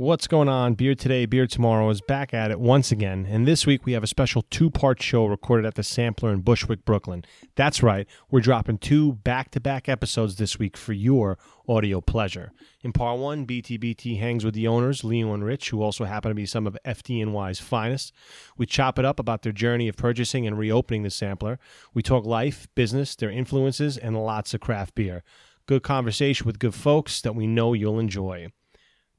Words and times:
What's 0.00 0.26
going 0.26 0.48
on? 0.48 0.76
Beer 0.76 0.94
Today, 0.94 1.26
Beer 1.26 1.46
Tomorrow 1.46 1.90
is 1.90 2.00
back 2.00 2.32
at 2.32 2.50
it 2.50 2.58
once 2.58 2.90
again. 2.90 3.26
And 3.28 3.46
this 3.46 3.66
week 3.66 3.84
we 3.84 3.92
have 3.92 4.02
a 4.02 4.06
special 4.06 4.40
two 4.48 4.70
part 4.70 5.02
show 5.02 5.26
recorded 5.26 5.66
at 5.66 5.74
the 5.74 5.82
Sampler 5.82 6.32
in 6.32 6.40
Bushwick, 6.40 6.86
Brooklyn. 6.86 7.22
That's 7.54 7.82
right, 7.82 8.08
we're 8.30 8.40
dropping 8.40 8.78
two 8.78 9.12
back 9.12 9.50
to 9.50 9.60
back 9.60 9.90
episodes 9.90 10.36
this 10.36 10.58
week 10.58 10.78
for 10.78 10.94
your 10.94 11.36
audio 11.68 12.00
pleasure. 12.00 12.50
In 12.80 12.94
part 12.94 13.18
one, 13.18 13.46
BTBT 13.46 14.18
hangs 14.18 14.42
with 14.42 14.54
the 14.54 14.66
owners, 14.66 15.04
Leo 15.04 15.34
and 15.34 15.44
Rich, 15.44 15.68
who 15.68 15.82
also 15.82 16.06
happen 16.06 16.30
to 16.30 16.34
be 16.34 16.46
some 16.46 16.66
of 16.66 16.78
FDNY's 16.86 17.60
finest. 17.60 18.14
We 18.56 18.64
chop 18.64 18.98
it 18.98 19.04
up 19.04 19.20
about 19.20 19.42
their 19.42 19.52
journey 19.52 19.86
of 19.86 19.98
purchasing 19.98 20.46
and 20.46 20.56
reopening 20.56 21.02
the 21.02 21.10
Sampler. 21.10 21.58
We 21.92 22.02
talk 22.02 22.24
life, 22.24 22.68
business, 22.74 23.14
their 23.14 23.30
influences, 23.30 23.98
and 23.98 24.16
lots 24.16 24.54
of 24.54 24.62
craft 24.62 24.94
beer. 24.94 25.24
Good 25.66 25.82
conversation 25.82 26.46
with 26.46 26.58
good 26.58 26.74
folks 26.74 27.20
that 27.20 27.34
we 27.34 27.46
know 27.46 27.74
you'll 27.74 27.98
enjoy. 27.98 28.48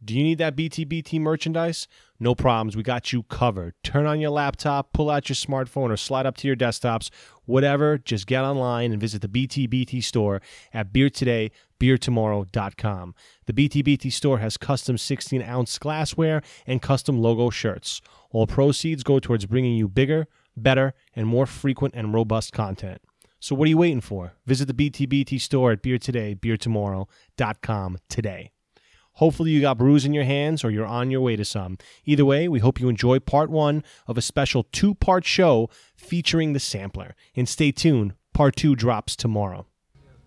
Do 0.04 0.16
you 0.16 0.24
need 0.24 0.40
that 0.40 0.56
BTBT 0.56 1.20
merchandise? 1.20 1.88
No 2.20 2.34
problems. 2.34 2.76
We 2.76 2.82
got 2.82 3.14
you 3.14 3.22
covered. 3.24 3.76
Turn 3.84 4.08
on 4.08 4.20
your 4.20 4.32
laptop, 4.32 4.94
pull 4.94 5.12
out 5.12 5.30
your 5.30 5.36
smartphone, 5.36 5.92
or 5.92 5.98
slide 5.98 6.26
up 6.26 6.36
to 6.38 6.48
your 6.48 6.56
desktops. 6.56 7.12
Whatever, 7.46 8.00
just 8.00 8.26
get 8.26 8.44
online 8.44 8.92
and 8.92 9.00
visit 9.00 9.22
the 9.22 9.28
BTBT 9.28 10.04
store 10.04 10.42
at 10.74 10.92
beertoday.beertomorrow.com. 10.92 13.16
The 13.46 13.54
BTBT 13.54 14.12
store 14.12 14.40
has 14.40 14.58
custom 14.58 14.98
16 14.98 15.44
ounce 15.44 15.78
glassware 15.78 16.42
and 16.66 16.82
custom 16.82 17.22
logo 17.22 17.52
shirts. 17.52 18.02
All 18.32 18.48
proceeds 18.48 19.04
go 19.04 19.20
towards 19.20 19.46
bringing 19.46 19.76
you 19.76 19.88
bigger, 19.88 20.28
better, 20.58 20.96
and 21.16 21.28
more 21.28 21.46
frequent 21.46 21.94
and 21.96 22.12
robust 22.14 22.54
content. 22.54 23.02
So, 23.40 23.54
what 23.56 23.66
are 23.66 23.70
you 23.70 23.78
waiting 23.78 24.02
for? 24.02 24.34
Visit 24.46 24.66
the 24.66 24.74
BTBT 24.74 25.40
store 25.42 25.72
at 25.72 25.82
beertoday.beertomorrow.com 25.84 27.98
today. 28.10 28.52
Hopefully, 29.22 29.52
you 29.52 29.62
got 29.62 29.78
brews 29.78 30.04
in 30.04 30.16
your 30.16 30.24
hands 30.24 30.64
or 30.64 30.72
you're 30.72 30.84
on 30.84 31.12
your 31.12 31.22
way 31.22 31.36
to 31.36 31.46
some. 31.46 31.78
Either 32.06 32.26
way, 32.26 32.48
we 32.48 32.58
hope 32.58 32.80
you 32.80 32.90
enjoy 32.90 33.20
part 33.20 33.52
one 33.52 33.84
of 34.08 34.18
a 34.18 34.22
special 34.22 34.64
two 34.72 34.96
part 34.96 35.24
show 35.26 35.70
featuring 35.96 36.54
the 36.54 36.60
sampler. 36.60 37.16
And 37.36 37.48
stay 37.48 37.72
tuned, 37.72 38.16
part 38.34 38.56
two 38.56 38.76
drops 38.76 39.16
tomorrow. 39.16 39.68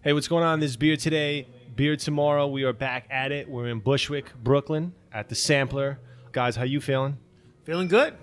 Hey, 0.03 0.13
what's 0.13 0.29
going 0.29 0.45
on? 0.45 0.61
This 0.61 0.71
is 0.71 0.77
Beer 0.77 0.97
Today, 0.97 1.49
Beer 1.75 1.97
Tomorrow. 1.97 2.47
We 2.47 2.63
are 2.63 2.73
back 2.73 3.09
at 3.11 3.33
it. 3.33 3.49
We're 3.49 3.67
in 3.67 3.81
Bushwick, 3.81 4.33
Brooklyn 4.45 4.93
at 5.13 5.29
the 5.29 5.35
sampler. 5.35 5.99
Guys, 6.31 6.55
how 6.55 6.63
you 6.63 6.81
feeling? 6.81 7.19
Feeling 7.65 7.89
good. 7.89 8.15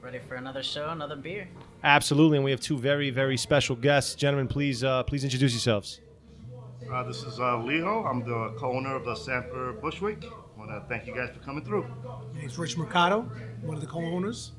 Ready 0.00 0.20
for 0.20 0.36
another 0.36 0.62
show, 0.62 0.90
another 0.90 1.16
beer? 1.16 1.48
Absolutely, 1.82 2.38
and 2.38 2.44
we 2.44 2.52
have 2.52 2.60
two 2.60 2.78
very, 2.78 3.10
very 3.10 3.36
special 3.36 3.74
guests. 3.74 4.14
Gentlemen, 4.14 4.46
please, 4.46 4.84
uh, 4.84 5.02
please 5.02 5.24
introduce 5.24 5.54
yourselves. 5.54 5.98
Uh, 6.92 7.02
this 7.02 7.22
is 7.24 7.40
uh, 7.40 7.58
Leo. 7.58 8.04
I'm 8.04 8.20
the 8.24 8.54
co-owner 8.58 8.94
of 8.94 9.04
the 9.04 9.14
Sampler 9.14 9.72
Bushwick. 9.72 10.24
I 10.24 10.58
want 10.58 10.70
to 10.70 10.82
thank 10.88 11.06
you 11.06 11.14
guys 11.14 11.30
for 11.34 11.40
coming 11.44 11.64
through. 11.64 11.86
It's 12.40 12.58
Rich 12.58 12.76
Mercado, 12.76 13.22
one 13.62 13.74
of 13.74 13.80
the 13.80 13.86
co-owners. 13.86 14.52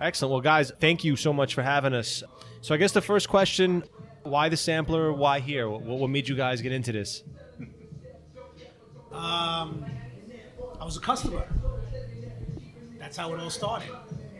Excellent. 0.00 0.32
Well, 0.32 0.40
guys, 0.40 0.72
thank 0.80 1.04
you 1.04 1.14
so 1.14 1.32
much 1.32 1.54
for 1.54 1.62
having 1.62 1.94
us. 1.94 2.22
So, 2.60 2.74
I 2.74 2.78
guess 2.78 2.92
the 2.92 3.00
first 3.02 3.28
question: 3.28 3.84
Why 4.24 4.48
the 4.48 4.56
sampler? 4.56 5.12
Why 5.12 5.40
here? 5.40 5.68
What, 5.68 5.82
what 5.82 6.10
made 6.10 6.28
you 6.28 6.34
guys 6.34 6.60
get 6.60 6.72
into 6.72 6.90
this? 6.92 7.22
Um, 9.12 9.84
I 10.80 10.84
was 10.84 10.96
a 10.96 11.00
customer. 11.00 11.46
That's 12.98 13.16
how 13.16 13.32
it 13.34 13.40
all 13.40 13.50
started. 13.50 13.90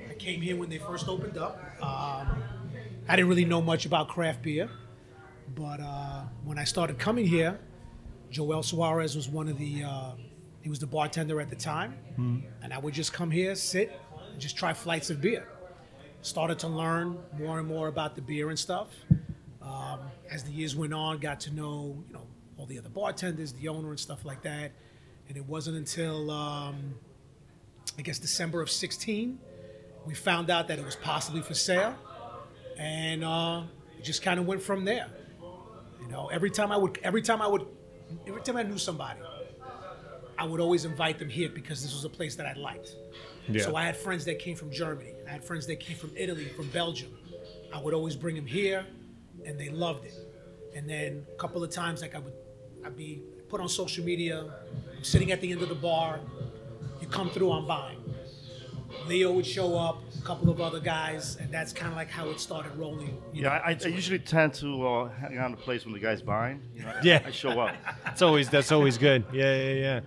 I 0.09 0.15
came 0.15 0.41
here 0.41 0.57
when 0.57 0.71
they 0.71 0.79
first 0.79 1.09
opened 1.09 1.37
up. 1.37 1.61
Um, 1.83 2.43
I 3.09 3.17
didn't 3.17 3.29
really 3.29 3.45
know 3.45 3.61
much 3.61 3.87
about 3.87 4.09
craft 4.09 4.43
beer, 4.43 4.71
but 5.55 5.81
uh, 5.81 6.23
when 6.45 6.59
I 6.59 6.65
started 6.65 6.99
coming 6.99 7.27
here, 7.27 7.59
Joel 8.31 8.63
Suarez 8.63 9.17
was 9.17 9.29
one 9.29 9.49
of 9.49 9.59
the. 9.59 9.85
Uh, 9.85 10.13
he 10.61 10.69
was 10.69 10.79
the 10.79 10.87
bartender 10.87 11.41
at 11.41 11.51
the 11.51 11.57
time, 11.57 11.97
and 12.63 12.73
I 12.73 12.79
would 12.79 12.95
just 12.95 13.13
come 13.13 13.31
here, 13.31 13.55
sit, 13.57 13.93
and 14.31 14.41
just 14.41 14.57
try 14.57 14.73
flights 14.73 15.11
of 15.11 15.21
beer. 15.21 15.49
Started 16.23 16.59
to 16.61 16.69
learn 16.69 17.19
more 17.37 17.59
and 17.59 17.67
more 17.67 17.89
about 17.89 18.15
the 18.15 18.23
beer 18.23 18.49
and 18.49 18.59
stuff. 18.59 18.89
Um, 19.61 19.99
as 20.31 20.45
the 20.45 20.53
years 20.53 20.77
went 20.77 20.95
on, 20.95 21.19
got 21.19 21.41
to 21.41 21.55
know 21.55 22.03
you 22.07 22.15
know 22.15 22.27
all 22.57 22.67
the 22.67 22.79
other 22.79 22.89
bartenders, 22.89 23.53
the 23.53 23.69
owner, 23.69 23.91
and 23.91 23.99
stuff 23.99 24.25
like 24.25 24.43
that. 24.43 24.73
And 25.29 25.37
it 25.37 25.45
wasn't 25.47 25.77
until 25.77 26.31
um, 26.31 26.95
I 27.99 28.03
guess 28.03 28.19
December 28.19 28.63
of 28.63 28.71
'16 28.71 29.39
we 30.07 30.15
found 30.15 30.51
out 30.51 30.69
that 30.69 30.79
it 30.79 30.85
was 30.85 30.97
possibly 30.97 31.43
for 31.43 31.55
sale, 31.55 31.95
and 32.77 33.25
uh, 33.25 33.63
it 33.99 34.03
just 34.03 34.23
kind 34.23 34.41
of 34.41 34.47
went 34.47 34.63
from 34.63 34.85
there. 34.85 35.07
You 36.03 36.09
know, 36.09 36.29
every 36.29 36.51
time 36.51 36.73
I 36.73 36.77
would, 36.77 36.99
every 37.03 37.23
time 37.23 37.41
I 37.41 37.47
would, 37.47 37.67
every 38.27 38.43
time 38.43 38.57
I 38.57 38.63
knew 38.63 38.79
somebody, 38.79 39.21
I 40.39 40.45
would 40.45 40.61
always 40.61 40.85
invite 40.85 41.19
them 41.19 41.29
here 41.29 41.49
because 41.49 41.83
this 41.83 41.95
was 41.95 42.05
a 42.05 42.09
place 42.09 42.35
that 42.37 42.47
I 42.47 42.55
liked. 42.55 42.97
Yeah. 43.49 43.63
So 43.63 43.77
I 43.77 43.85
had 43.85 43.97
friends 43.97 44.25
that 44.25 44.39
came 44.39 44.57
from 44.57 44.71
Germany. 44.71 45.15
I 45.27 45.31
had 45.31 45.45
friends 45.45 45.67
that 45.67 45.81
came 45.81 45.97
from 45.97 46.11
Italy, 46.17 46.49
from 46.57 46.69
Belgium. 46.69 47.11
I 47.73 47.81
would 47.81 47.95
always 47.95 48.17
bring 48.17 48.35
them 48.35 48.47
here, 48.47 48.85
and 49.47 49.59
they 49.59 49.69
loved 49.69 50.05
it. 50.05 50.15
And 50.75 50.89
then 50.89 51.27
a 51.33 51.37
couple 51.37 51.63
of 51.63 51.71
times, 51.71 52.03
like 52.03 52.15
I 52.15 52.19
would, 52.19 52.35
I'd 52.85 52.97
be 52.97 53.23
put 53.49 53.61
on 53.61 53.69
social 53.69 54.05
media, 54.05 54.53
I'm 54.97 55.05
sitting 55.05 55.31
at 55.33 55.41
the 55.41 55.53
end 55.53 55.63
of 55.63 55.69
the 55.69 55.75
bar. 55.75 56.21
You 57.01 57.07
come 57.07 57.31
through, 57.31 57.53
I'm 57.53 57.67
buying. 57.67 57.99
Leo 59.07 59.33
would 59.33 59.47
show 59.47 59.77
up, 59.79 60.03
a 60.19 60.23
couple 60.25 60.49
of 60.51 60.61
other 60.61 60.81
guys, 60.81 61.37
and 61.37 61.51
that's 61.53 61.73
kind 61.73 61.91
of 61.91 61.97
like 61.97 62.09
how 62.11 62.29
it 62.31 62.39
started 62.41 62.75
rolling. 62.77 63.21
you 63.33 63.43
Yeah, 63.43 63.49
know. 63.49 63.55
I, 63.65 63.79
I 63.85 63.89
usually 63.89 64.19
tend 64.19 64.55
to 64.55 64.87
uh, 64.87 65.09
hang 65.11 65.39
on 65.39 65.51
the 65.51 65.57
place 65.57 65.85
when 65.85 65.93
the 65.93 65.99
guy's 66.01 66.23
buying. 66.23 66.63
You 66.75 66.83
know, 66.83 66.95
Yeah. 67.03 67.23
I 67.27 67.31
show 67.31 67.61
up. 67.61 67.75
That's 68.05 68.23
always 68.23 68.49
that's 68.51 68.71
always 68.73 68.99
good. 68.99 69.25
Yeah, 69.33 69.57
yeah, 69.57 69.73
yeah. 69.75 70.01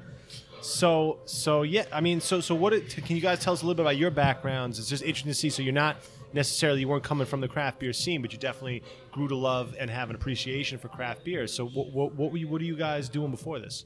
So, 0.62 1.19
so 1.25 1.62
yeah. 1.63 1.85
I 1.91 2.01
mean, 2.01 2.22
so 2.22 2.40
so 2.41 2.56
what? 2.56 2.73
It, 2.73 2.90
can 2.96 3.16
you 3.16 3.22
guys 3.22 3.40
tell 3.40 3.53
us 3.53 3.62
a 3.62 3.66
little 3.66 3.75
bit 3.75 3.84
about 3.84 3.97
your 3.97 4.12
backgrounds? 4.12 4.79
It's 4.79 4.90
just 4.90 5.03
interesting 5.03 5.31
to 5.31 5.35
see. 5.38 5.50
So 5.50 5.62
you're 5.62 5.73
not 5.73 5.97
necessarily 6.34 6.79
you 6.81 6.88
weren't 6.88 7.03
coming 7.03 7.25
from 7.28 7.40
the 7.41 7.47
craft 7.47 7.79
beer 7.79 7.94
scene, 7.94 8.22
but 8.22 8.31
you 8.34 8.40
definitely 8.40 8.81
grew 9.12 9.28
to 9.28 9.35
love 9.35 9.75
and 9.79 9.90
have 9.90 10.09
an 10.09 10.16
appreciation 10.16 10.78
for 10.79 10.88
craft 10.88 11.23
beer. 11.23 11.46
So 11.47 11.66
what 11.67 11.91
what 11.91 12.16
what 12.16 12.31
were 12.31 12.38
you, 12.38 12.47
what 12.47 12.62
are 12.62 12.66
you 12.66 12.75
guys 12.78 13.09
doing 13.09 13.31
before 13.31 13.59
this? 13.59 13.85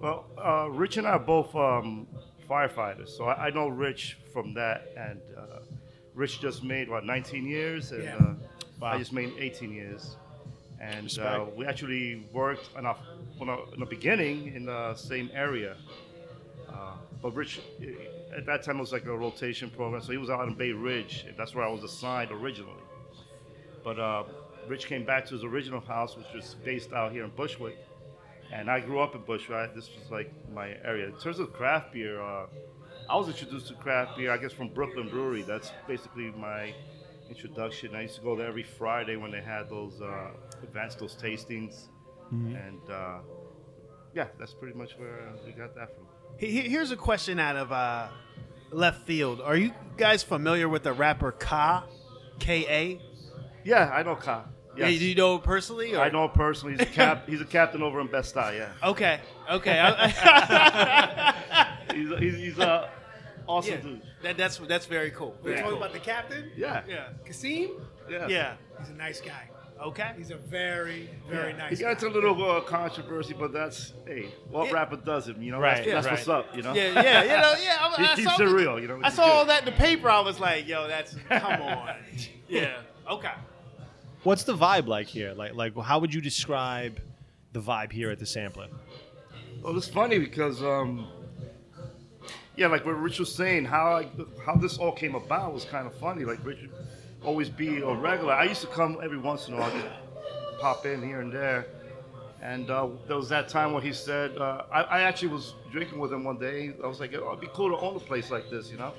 Well, 0.00 0.26
uh, 0.36 0.68
Rich 0.70 0.96
and 0.96 1.06
I 1.06 1.18
both 1.18 1.54
um, 1.54 2.06
firefighters, 2.48 3.08
so 3.10 3.24
I, 3.24 3.46
I 3.46 3.50
know 3.50 3.68
Rich 3.68 4.18
from 4.32 4.54
that. 4.54 4.88
And 4.96 5.20
uh, 5.36 5.60
Rich 6.14 6.40
just 6.40 6.62
made 6.62 6.88
what 6.88 7.04
19 7.04 7.46
years, 7.46 7.92
and 7.92 8.08
uh. 8.82 8.84
I 8.84 8.98
just 8.98 9.12
made 9.12 9.32
18 9.38 9.72
years. 9.72 10.16
And 10.80 11.06
uh, 11.18 11.44
Respect. 11.44 11.56
we 11.56 11.66
actually 11.66 12.26
worked 12.32 12.68
in, 12.76 12.84
a, 12.84 12.96
in, 13.40 13.78
the 13.78 13.86
beginning 13.86 14.52
in 14.54 14.66
the 14.66 14.96
same 14.96 15.30
area. 15.32 15.76
Uh, 16.68 16.94
but 17.22 17.34
Rich, 17.36 17.60
at 18.36 18.46
that 18.46 18.64
time, 18.64 18.78
it 18.78 18.80
was 18.80 18.92
like 18.92 19.06
a 19.06 19.16
rotation 19.16 19.70
program, 19.70 20.02
so 20.02 20.10
he 20.10 20.18
was 20.18 20.28
out 20.28 20.48
in 20.48 20.54
Bay 20.54 20.72
Ridge, 20.72 21.24
and 21.28 21.36
that's 21.36 21.54
where 21.54 21.64
I 21.64 21.70
was 21.70 21.84
assigned 21.84 22.32
originally. 22.32 22.82
But 23.84 24.00
uh, 24.00 24.24
Rich 24.66 24.86
came 24.86 25.04
back 25.04 25.24
to 25.26 25.34
his 25.34 25.44
original 25.44 25.80
house, 25.80 26.16
which 26.16 26.26
was 26.34 26.56
based 26.64 26.92
out 26.92 27.12
here 27.12 27.24
in 27.24 27.30
Bushwick. 27.30 27.78
And 28.52 28.70
I 28.70 28.80
grew 28.80 29.00
up 29.00 29.14
in 29.14 29.22
Bushwick. 29.22 29.74
This 29.74 29.88
was 29.98 30.10
like 30.10 30.30
my 30.54 30.76
area. 30.84 31.06
In 31.06 31.14
terms 31.16 31.38
of 31.38 31.52
craft 31.52 31.92
beer, 31.92 32.20
uh, 32.20 32.46
I 33.08 33.16
was 33.16 33.28
introduced 33.28 33.68
to 33.68 33.74
craft 33.74 34.16
beer, 34.16 34.30
I 34.30 34.36
guess, 34.36 34.52
from 34.52 34.68
Brooklyn 34.68 35.08
Brewery. 35.08 35.42
That's 35.42 35.72
basically 35.88 36.30
my 36.32 36.74
introduction. 37.30 37.94
I 37.96 38.02
used 38.02 38.16
to 38.16 38.20
go 38.20 38.36
there 38.36 38.46
every 38.46 38.62
Friday 38.62 39.16
when 39.16 39.30
they 39.30 39.40
had 39.40 39.70
those 39.70 40.00
uh, 40.02 40.30
events, 40.62 40.94
those 40.96 41.16
tastings. 41.16 41.88
And 42.30 42.80
uh, 42.90 43.18
yeah, 44.14 44.28
that's 44.38 44.54
pretty 44.54 44.76
much 44.76 44.92
where 44.98 45.28
uh, 45.28 45.32
we 45.46 45.52
got 45.52 45.74
that 45.74 45.94
from. 45.94 46.06
He- 46.38 46.50
he- 46.50 46.68
Here's 46.68 46.90
a 46.90 46.96
question 46.96 47.38
out 47.38 47.56
of 47.56 47.72
uh, 47.72 48.08
left 48.70 49.06
field. 49.06 49.40
Are 49.40 49.56
you 49.56 49.72
guys 49.96 50.22
familiar 50.22 50.68
with 50.68 50.82
the 50.82 50.92
rapper 50.92 51.32
Ka? 51.32 51.84
K 52.38 52.66
A? 52.68 53.00
Yeah, 53.64 53.90
I 53.92 54.02
know 54.02 54.16
Ka. 54.16 54.44
Yeah, 54.76 54.88
Yes. 54.88 54.98
do 55.00 55.04
you 55.06 55.14
know 55.14 55.34
him 55.36 55.40
personally? 55.42 55.94
Or? 55.94 56.00
I 56.00 56.08
know 56.10 56.24
him 56.24 56.30
personally. 56.30 56.76
He's 56.78 56.88
a 56.88 56.90
cap. 56.90 57.28
he's 57.28 57.40
a 57.40 57.44
captain 57.44 57.82
over 57.82 58.00
in 58.00 58.06
Bed-Stuy. 58.06 58.56
Yeah, 58.58 58.88
Okay, 58.88 59.20
okay. 59.50 59.78
He's 61.94 62.08
he's, 62.18 62.36
he's 62.36 62.58
a 62.58 62.88
awesome 63.46 63.74
yeah, 63.74 63.80
dude. 63.80 64.02
that, 64.22 64.36
that's 64.38 64.56
that's 64.58 64.86
very 64.86 65.10
cool. 65.10 65.36
We're 65.42 65.50
Very 65.50 65.56
talking 65.56 65.70
cool. 65.72 65.82
about 65.82 65.92
the 65.92 65.98
captain, 66.00 66.50
Yeah, 66.56 66.82
Yeah, 66.88 67.08
Kasim. 67.26 67.70
yeah, 68.08 68.28
yeah. 68.28 68.54
He's 68.78 68.88
a 68.90 68.94
nice 68.94 69.20
guy. 69.20 69.48
Okay. 69.82 70.12
He's 70.16 70.30
a 70.30 70.36
very, 70.36 71.10
very 71.28 71.52
He 71.52 71.58
nice 71.58 71.70
He 71.78 71.84
got 71.84 71.98
guy. 72.00 72.06
into 72.06 72.08
a 72.08 72.14
little 72.18 72.50
uh, 72.50 72.60
controversy, 72.60 73.34
but 73.38 73.52
that's 73.52 73.92
hey, 74.06 74.32
what 74.48 74.68
Yeah. 74.68 74.74
rapper 74.74 74.96
does 74.96 75.28
it? 75.28 75.36
You 75.38 75.50
know, 75.52 75.60
Right, 75.60 75.84
that's, 75.84 76.06
that's 76.06 76.06
right. 76.06 76.12
what's 76.12 76.28
up. 76.48 76.56
You 76.56 76.62
know, 76.62 76.72
Yeah, 76.72 77.02
yeah, 77.02 77.22
you 77.22 77.28
know, 77.28 77.54
yeah. 77.62 77.76
I, 77.80 77.94
He 78.00 78.04
I 78.04 78.14
keeps 78.14 78.36
saw 78.36 78.42
it 78.42 78.46
real, 78.46 78.80
you 78.80 78.88
know, 78.88 79.00
I 79.02 79.10
saw 79.10 79.24
is 79.24 79.30
all 79.32 79.44
that 79.46 79.60
in 79.60 79.64
the 79.66 79.72
paper. 79.72 80.08
I 80.08 80.20
was 80.20 80.38
like, 80.40 80.66
yo, 80.68 80.86
that's 80.88 81.14
come 81.28 81.60
on. 81.62 81.94
Yeah. 82.48 82.78
Okay. 83.10 83.30
What's 84.24 84.44
the 84.44 84.56
vibe 84.56 84.86
like 84.86 85.08
here? 85.08 85.32
Like 85.34 85.54
like 85.54 85.76
how 85.76 85.98
would 85.98 86.14
you 86.14 86.20
describe 86.20 87.00
the 87.52 87.60
vibe 87.60 87.92
here 87.92 88.10
at 88.10 88.18
the 88.18 88.26
sampler? 88.26 88.68
Well, 89.62 89.76
it's 89.76 89.88
funny 89.88 90.18
because, 90.18 90.62
um, 90.62 91.06
yeah, 92.56 92.66
like 92.66 92.84
what 92.84 93.00
Rich 93.00 93.20
was 93.20 93.32
saying, 93.34 93.64
how 93.64 93.96
I, 93.96 94.08
how 94.44 94.56
this 94.56 94.78
all 94.78 94.92
came 94.92 95.14
about 95.14 95.52
was 95.52 95.64
kind 95.64 95.86
of 95.86 95.94
funny. 95.94 96.24
Like 96.24 96.44
Rich 96.44 96.62
would 96.62 96.70
always 97.22 97.48
be 97.48 97.78
a 97.78 97.94
regular. 97.94 98.32
I 98.32 98.44
used 98.44 98.60
to 98.62 98.66
come 98.66 98.98
every 99.02 99.18
once 99.18 99.48
in 99.48 99.54
a 99.54 99.58
while, 99.58 99.72
pop 100.60 100.84
in 100.86 101.02
here 101.02 101.20
and 101.20 101.32
there, 101.32 101.66
And 102.42 102.68
uh, 102.70 102.88
there 103.06 103.16
was 103.16 103.28
that 103.28 103.48
time 103.48 103.72
when 103.72 103.84
he 103.84 103.92
said, 103.92 104.36
uh, 104.36 104.64
I, 104.72 104.82
I 104.82 105.00
actually 105.02 105.28
was 105.28 105.54
drinking 105.70 106.00
with 106.00 106.12
him 106.12 106.24
one 106.24 106.38
day. 106.38 106.72
I 106.82 106.88
was 106.88 106.98
like, 106.98 107.14
oh, 107.14 107.28
it'd 107.28 107.40
be 107.40 107.46
cool 107.54 107.70
to 107.70 107.76
own 107.76 107.94
a 107.94 108.00
place 108.00 108.32
like 108.32 108.50
this, 108.50 108.68
you 108.70 108.78
know? 108.78 108.92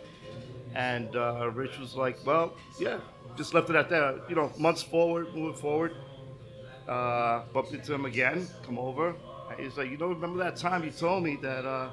And 0.76 1.14
uh, 1.16 1.52
Rich 1.54 1.78
was 1.78 1.94
like, 1.96 2.18
well, 2.26 2.54
yeah, 2.80 3.00
just 3.36 3.54
left 3.54 3.70
it 3.70 3.76
at 3.76 3.90
that. 3.90 4.24
You 4.30 4.36
know, 4.36 4.52
months 4.58 4.84
forward, 4.84 5.34
moving 5.36 5.60
forward. 5.60 5.94
Uh, 6.88 7.44
bumped 7.54 7.72
into 7.72 7.94
him 7.94 8.06
again, 8.06 8.48
come 8.66 8.78
over. 8.78 9.16
And 9.50 9.60
he's 9.60 9.78
like, 9.78 9.90
you 9.90 9.98
know, 9.98 10.08
remember 10.08 10.44
that 10.44 10.58
time 10.58 10.84
you 10.84 10.92
told 10.92 11.24
me 11.24 11.38
that, 11.42 11.66
uh, 11.66 11.90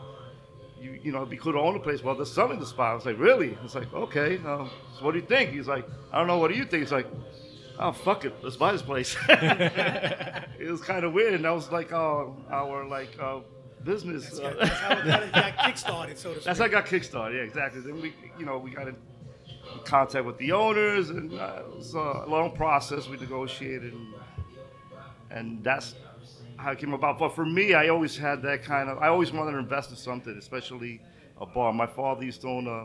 you, 0.81 0.99
you 1.01 1.13
know, 1.13 1.19
it'd 1.19 1.31
be 1.31 1.37
cool 1.37 1.53
to 1.53 1.61
own 1.61 1.77
a 1.77 1.79
place. 1.79 2.03
Well, 2.03 2.17
they're 2.17 2.27
selling 2.27 2.59
the 2.59 2.67
spot. 2.67 2.91
I 2.91 2.95
was 2.95 3.07
like, 3.07 3.19
really? 3.19 3.57
It's 3.63 3.77
like, 3.77 3.93
okay. 3.95 4.39
Um, 4.39 4.69
so 4.99 5.05
what 5.05 5.13
do 5.13 5.21
you 5.21 5.27
think? 5.27 5.51
He's 5.51 5.69
like, 5.69 5.87
I 6.13 6.19
don't 6.19 6.27
know. 6.27 6.39
What 6.39 6.51
do 6.51 6.57
you 6.57 6.65
think? 6.65 6.83
He's 6.83 6.93
like, 6.93 7.07
oh 7.81 7.93
fuck 7.93 8.25
it, 8.25 8.35
let's 8.43 8.57
buy 8.57 8.73
this 8.73 8.83
place. 8.83 9.17
it 9.29 10.71
was 10.71 10.83
kind 10.83 11.05
of 11.05 11.13
weird, 11.13 11.35
and 11.35 11.45
that 11.45 11.51
was 11.51 11.73
like 11.73 11.93
uh, 11.93 12.27
our 12.51 12.87
like 12.87 13.11
uh, 13.21 13.41
business. 13.85 14.25
That's, 14.25 14.39
uh, 14.39 14.55
that's 14.59 14.79
how 14.79 14.93
it 14.93 15.07
got, 15.07 15.33
got 15.33 15.57
kickstarted, 15.57 16.19
so 16.19 16.35
to 16.35 16.35
speak. 16.35 16.45
That's 16.45 16.59
how 16.59 16.67
I 16.67 16.69
got 16.69 16.87
kickstarted. 16.87 17.35
Yeah, 17.35 17.43
exactly. 17.43 17.81
Then 17.81 18.01
we, 18.01 18.15
you 18.39 18.45
know, 18.45 18.59
we 18.59 18.71
got 18.71 18.89
in 18.89 18.97
contact 19.91 20.25
with 20.25 20.39
the 20.39 20.53
owners, 20.53 21.11
and 21.11 21.33
uh, 21.35 21.63
it 21.67 21.77
was 21.77 21.95
a 21.95 22.25
long 22.29 22.53
process. 22.53 23.09
We 23.09 23.17
negotiated, 23.17 23.93
and, 23.93 24.15
and 25.31 25.65
that's 25.65 25.95
how 26.57 26.71
it 26.73 26.79
came 26.79 26.93
about. 26.95 27.19
But 27.19 27.35
for 27.35 27.45
me, 27.45 27.75
I 27.75 27.89
always 27.89 28.17
had 28.17 28.41
that 28.43 28.63
kind 28.63 28.89
of. 28.89 28.99
I 28.99 29.09
always 29.09 29.33
wanted 29.33 29.53
to 29.53 29.59
invest 29.59 29.91
in 29.91 29.97
something, 29.97 30.37
especially 30.39 31.01
a 31.41 31.47
bar. 31.47 31.73
My 31.73 31.87
father 31.87 32.25
used 32.25 32.43
to 32.43 32.49
own 32.49 32.67
a, 32.67 32.85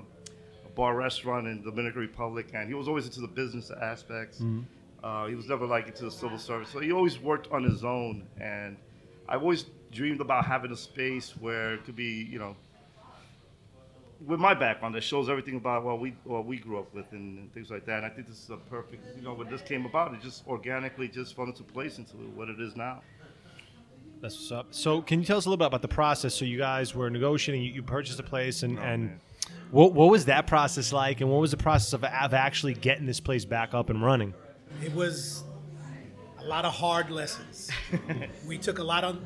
a 0.65 0.69
bar 0.75 0.95
restaurant 0.95 1.47
in 1.47 1.63
the 1.63 1.69
Dominican 1.69 2.01
Republic, 2.01 2.47
and 2.53 2.67
he 2.67 2.73
was 2.73 2.87
always 2.87 3.05
into 3.05 3.21
the 3.21 3.27
business 3.27 3.71
aspects. 3.81 4.39
Uh, 5.03 5.27
he 5.27 5.35
was 5.35 5.47
never 5.47 5.67
like 5.67 5.87
into 5.87 6.05
the 6.05 6.11
civil 6.11 6.39
service, 6.39 6.69
so 6.69 6.79
he 6.79 6.91
always 6.91 7.19
worked 7.19 7.51
on 7.51 7.63
his 7.63 7.83
own. 7.83 8.25
And 8.41 8.75
I've 9.29 9.41
always 9.43 9.65
dreamed 9.91 10.19
about 10.21 10.45
having 10.45 10.71
a 10.71 10.75
space 10.75 11.35
where 11.39 11.75
it 11.75 11.85
could 11.85 11.95
be, 11.95 12.27
you 12.31 12.39
know, 12.39 12.55
with 14.25 14.39
my 14.39 14.54
background 14.54 14.95
that 14.95 15.04
shows 15.04 15.30
everything 15.30 15.56
about 15.56 15.83
what 15.83 16.00
we 16.00 16.16
what 16.24 16.45
we 16.45 16.57
grew 16.57 16.80
up 16.80 16.94
with 16.94 17.12
and, 17.12 17.39
and 17.39 17.54
things 17.54 17.69
like 17.69 17.86
that. 17.86 17.98
And 17.98 18.06
I 18.06 18.10
think 18.10 18.27
this 18.27 18.42
is 18.44 18.50
a 18.50 18.57
perfect, 18.57 19.04
you 19.16 19.22
know, 19.22 19.33
when 19.33 19.50
this 19.50 19.62
came 19.62 19.86
about, 19.86 20.13
it 20.13 20.22
just 20.22 20.45
organically 20.48 21.07
just 21.07 21.36
fell 21.36 21.45
into 21.45 21.63
place 21.63 21.98
into 21.98 22.16
what 22.36 22.50
it 22.50 22.60
is 22.60 22.75
now. 22.75 23.01
That's 24.22 24.36
what's 24.36 24.51
up. 24.51 24.68
So, 24.72 25.01
can 25.01 25.19
you 25.19 25.25
tell 25.25 25.38
us 25.38 25.45
a 25.45 25.50
little 25.50 25.57
bit 25.57 25.68
about 25.68 25.81
the 25.81 25.88
process? 25.88 26.33
So, 26.33 26.45
you 26.45 26.57
guys 26.57 26.95
were 26.95 27.10
negotiating. 27.10 27.63
You, 27.63 27.74
you 27.74 27.83
purchased 27.83 28.19
a 28.19 28.24
place, 28.24 28.63
and 28.63 28.80
Oh, 28.80 28.81
and 28.81 29.19
what 29.72 29.94
what 29.94 30.10
was 30.10 30.25
that 30.25 30.48
process 30.48 30.92
like? 30.94 31.22
And 31.22 31.30
what 31.30 31.42
was 31.42 31.51
the 31.51 31.57
process 31.57 31.94
of, 31.94 32.04
of 32.04 32.33
actually 32.33 32.74
getting 32.74 33.06
this 33.06 33.19
place 33.19 33.45
back 33.45 33.74
up 33.74 33.89
and 33.89 34.04
running? 34.04 34.33
It 34.83 34.94
was 34.94 35.44
a 36.39 36.45
lot 36.45 36.66
of 36.66 36.74
hard 36.74 37.12
lessons. 37.12 37.69
we 38.48 38.57
took 38.57 38.80
a 38.80 38.83
lot 38.83 39.04
on. 39.04 39.25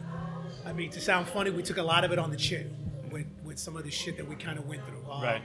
I 0.65 0.73
mean, 0.73 0.89
to 0.91 0.99
sound 0.99 1.27
funny, 1.27 1.51
we 1.51 1.63
took 1.63 1.77
a 1.77 1.83
lot 1.83 2.03
of 2.03 2.11
it 2.11 2.19
on 2.19 2.31
the 2.31 2.37
chin 2.37 2.75
with 3.11 3.25
some 3.59 3.75
of 3.75 3.83
the 3.83 3.91
shit 3.91 4.17
that 4.17 4.27
we 4.27 4.35
kind 4.35 4.57
of 4.57 4.65
went 4.67 4.85
through. 4.87 5.11
Um, 5.11 5.21
Right. 5.21 5.41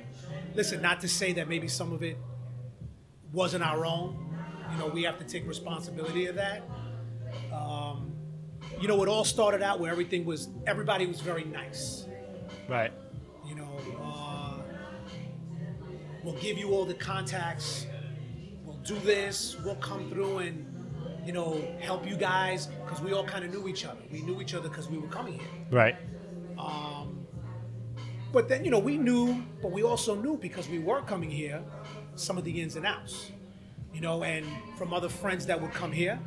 Listen, 0.55 0.81
not 0.81 1.01
to 1.01 1.09
say 1.09 1.33
that 1.35 1.49
maybe 1.49 1.69
some 1.69 1.93
of 1.93 2.03
it 2.03 2.17
wasn't 3.33 3.65
our 3.65 3.85
own. 3.85 4.21
You 4.73 4.79
know, 4.79 4.87
we 4.87 5.03
have 5.03 5.19
to 5.19 5.25
take 5.25 5.47
responsibility 5.47 6.27
of 6.27 6.37
that. 6.37 6.63
Um, 7.53 8.13
you 8.81 8.89
know, 8.89 9.03
it 9.03 9.09
all 9.09 9.25
started 9.25 9.63
out 9.63 9.81
where 9.81 9.91
everything 9.91 10.25
was. 10.25 10.49
Everybody 10.67 11.07
was 11.07 11.21
very 11.21 11.45
nice. 11.45 12.07
Right. 12.69 12.93
You 13.47 13.57
know, 13.57 13.79
uh, 14.01 14.63
we'll 16.23 16.41
give 16.41 16.57
you 16.57 16.71
all 16.71 16.85
the 16.85 16.95
contacts. 16.95 17.87
We'll 18.65 18.77
do 18.77 18.99
this. 19.01 19.57
We'll 19.65 19.77
come 19.77 20.09
through 20.09 20.39
and, 20.39 20.67
you 21.27 21.33
know, 21.33 21.63
help 21.81 22.09
you 22.09 22.17
guys 22.17 22.69
because 22.85 23.01
we 23.01 23.13
all 23.13 23.25
kind 23.25 23.45
of 23.45 23.53
knew 23.53 23.69
each 23.69 23.85
other. 23.85 24.01
We 24.11 24.23
knew 24.23 24.41
each 24.41 24.55
other 24.55 24.69
because 24.69 24.89
we 24.89 24.99
were 24.99 25.09
coming 25.09 25.35
here. 25.35 25.49
Right. 25.71 25.97
But 28.35 28.49
then, 28.49 28.65
you 28.65 28.71
know, 28.73 28.81
we 28.81 28.99
knew, 28.99 29.45
but 29.63 29.71
we 29.71 29.85
also 29.85 30.17
knew 30.17 30.37
because 30.37 30.69
we 30.69 30.81
were 30.81 31.03
coming 31.03 31.31
here, 31.31 31.63
some 32.17 32.37
of 32.37 32.43
the 32.43 32.61
ins 32.61 32.75
and 32.75 32.85
outs. 32.85 33.31
You 33.93 34.01
know, 34.01 34.25
and 34.25 34.45
from 34.77 34.93
other 34.93 35.09
friends 35.09 35.47
that 35.47 35.63
would 35.63 35.73
come 35.73 35.93
here. 35.93 36.19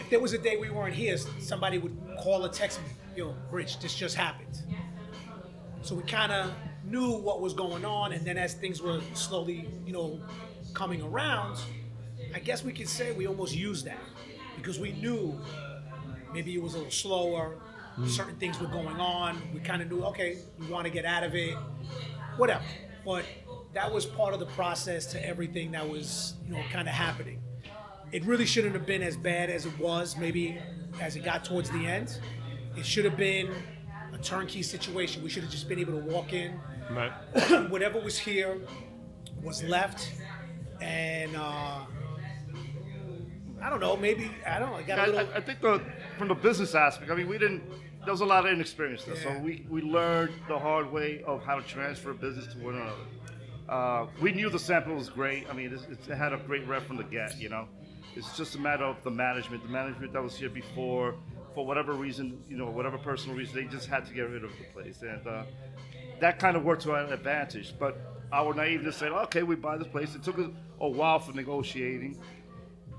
If 0.00 0.10
there 0.10 0.18
was 0.18 0.32
a 0.32 0.38
day 0.38 0.56
we 0.56 0.70
weren't 0.70 0.94
here, 0.94 1.16
somebody 1.38 1.78
would 1.78 1.96
call 2.18 2.44
or 2.44 2.48
text 2.48 2.80
me, 2.80 2.88
yo, 3.14 3.36
Rich, 3.52 3.78
this 3.78 3.94
just 3.94 4.16
happened. 4.16 4.60
So 5.82 5.94
we 5.94 6.02
kind 6.02 6.32
of 6.32 6.52
knew 6.84 7.12
what 7.12 7.40
was 7.40 7.54
going 7.54 7.84
on, 7.84 8.12
and 8.12 8.26
then 8.26 8.36
as 8.36 8.54
things 8.54 8.82
were 8.82 9.00
slowly, 9.14 9.68
you 9.86 9.92
know, 9.92 10.20
coming 10.74 11.00
around, 11.00 11.60
I 12.34 12.40
guess 12.40 12.64
we 12.64 12.72
could 12.72 12.88
say 12.88 13.12
we 13.12 13.28
almost 13.28 13.54
used 13.54 13.86
that 13.86 14.02
because 14.56 14.80
we 14.80 14.92
knew 14.92 15.40
maybe 16.32 16.54
it 16.56 16.62
was 16.62 16.74
a 16.74 16.78
little 16.78 16.90
slower, 16.90 17.56
certain 18.06 18.36
things 18.36 18.58
were 18.60 18.66
going 18.68 18.96
on. 19.00 19.40
We 19.54 19.60
kind 19.60 19.82
of 19.82 19.90
knew, 19.90 20.02
okay, 20.04 20.38
we 20.58 20.66
want 20.66 20.84
to 20.84 20.90
get 20.90 21.04
out 21.04 21.22
of 21.22 21.34
it, 21.34 21.54
whatever. 22.36 22.64
But 23.04 23.24
that 23.74 23.92
was 23.92 24.04
part 24.06 24.34
of 24.34 24.40
the 24.40 24.46
process 24.46 25.06
to 25.12 25.26
everything 25.26 25.70
that 25.72 25.88
was, 25.88 26.34
you 26.46 26.54
know, 26.54 26.62
kind 26.72 26.88
of 26.88 26.94
happening. 26.94 27.40
It 28.12 28.24
really 28.24 28.46
shouldn't 28.46 28.74
have 28.74 28.86
been 28.86 29.02
as 29.02 29.16
bad 29.16 29.50
as 29.50 29.66
it 29.66 29.78
was, 29.78 30.16
maybe 30.16 30.58
as 31.00 31.16
it 31.16 31.24
got 31.24 31.44
towards 31.44 31.70
the 31.70 31.86
end. 31.86 32.18
It 32.76 32.84
should 32.84 33.04
have 33.04 33.16
been 33.16 33.52
a 34.12 34.18
turnkey 34.18 34.62
situation. 34.62 35.22
We 35.22 35.30
should 35.30 35.42
have 35.42 35.52
just 35.52 35.68
been 35.68 35.78
able 35.78 35.92
to 36.00 36.04
walk 36.06 36.32
in, 36.32 36.58
Right. 36.90 37.12
whatever 37.70 38.00
was 38.00 38.18
here 38.18 38.58
was 39.42 39.62
left, 39.62 40.10
and 40.80 41.36
uh, 41.36 41.84
I 43.62 43.70
don't 43.70 43.80
know, 43.80 43.96
maybe 43.96 44.30
I 44.46 44.58
don't 44.58 44.70
know. 44.70 44.76
I 44.76 44.82
got 44.82 44.98
a 44.98 45.02
I, 45.02 45.06
little. 45.06 45.32
I, 45.32 45.36
I 45.36 45.40
think 45.40 45.60
the 45.60 45.80
from 46.18 46.28
the 46.28 46.34
business 46.34 46.74
aspect, 46.74 47.10
I 47.10 47.14
mean, 47.14 47.28
we 47.28 47.38
didn't. 47.38 47.62
There 48.04 48.12
was 48.12 48.22
a 48.22 48.26
lot 48.26 48.46
of 48.46 48.52
inexperience 48.52 49.04
there, 49.04 49.14
Yeah. 49.16 49.36
so 49.36 49.38
we, 49.40 49.66
we 49.68 49.82
learned 49.82 50.32
the 50.48 50.58
hard 50.58 50.90
way 50.90 51.22
of 51.26 51.42
how 51.44 51.56
to 51.60 51.66
transfer 51.66 52.12
business 52.14 52.46
to 52.54 52.58
one 52.58 52.76
another. 52.76 53.04
Uh, 53.68 54.06
we 54.20 54.32
knew 54.32 54.48
the 54.50 54.58
sample 54.58 54.94
was 54.94 55.08
great. 55.10 55.46
I 55.48 55.52
mean, 55.52 55.72
it's, 55.72 56.08
it 56.08 56.14
had 56.16 56.32
a 56.32 56.38
great 56.38 56.66
rep 56.66 56.86
from 56.86 56.96
the 56.96 57.04
get. 57.04 57.38
You 57.38 57.50
know, 57.50 57.68
it's 58.16 58.36
just 58.36 58.54
a 58.56 58.58
matter 58.58 58.84
of 58.84 59.02
the 59.04 59.10
management. 59.10 59.62
The 59.62 59.68
management 59.68 60.12
that 60.14 60.22
was 60.22 60.34
here 60.36 60.48
before, 60.48 61.14
for 61.54 61.64
whatever 61.66 61.92
reason, 61.92 62.42
you 62.48 62.56
know, 62.56 62.70
whatever 62.70 62.98
personal 62.98 63.36
reason, 63.36 63.54
they 63.54 63.64
just 63.70 63.86
had 63.86 64.06
to 64.06 64.14
get 64.14 64.22
rid 64.22 64.44
of 64.44 64.50
the 64.58 64.64
place, 64.72 65.02
and 65.02 65.24
uh, 65.26 65.44
that 66.20 66.38
kind 66.38 66.56
of 66.56 66.64
worked 66.64 66.82
to 66.82 66.92
our 66.92 67.04
advantage. 67.12 67.74
But 67.78 67.98
our 68.32 68.54
naiveness 68.54 68.94
said, 68.94 69.12
okay, 69.12 69.42
we 69.42 69.56
buy 69.56 69.76
this 69.76 69.88
place. 69.88 70.14
It 70.14 70.22
took 70.22 70.38
us 70.38 70.46
a 70.80 70.88
while 70.88 71.18
for 71.18 71.32
negotiating 71.32 72.18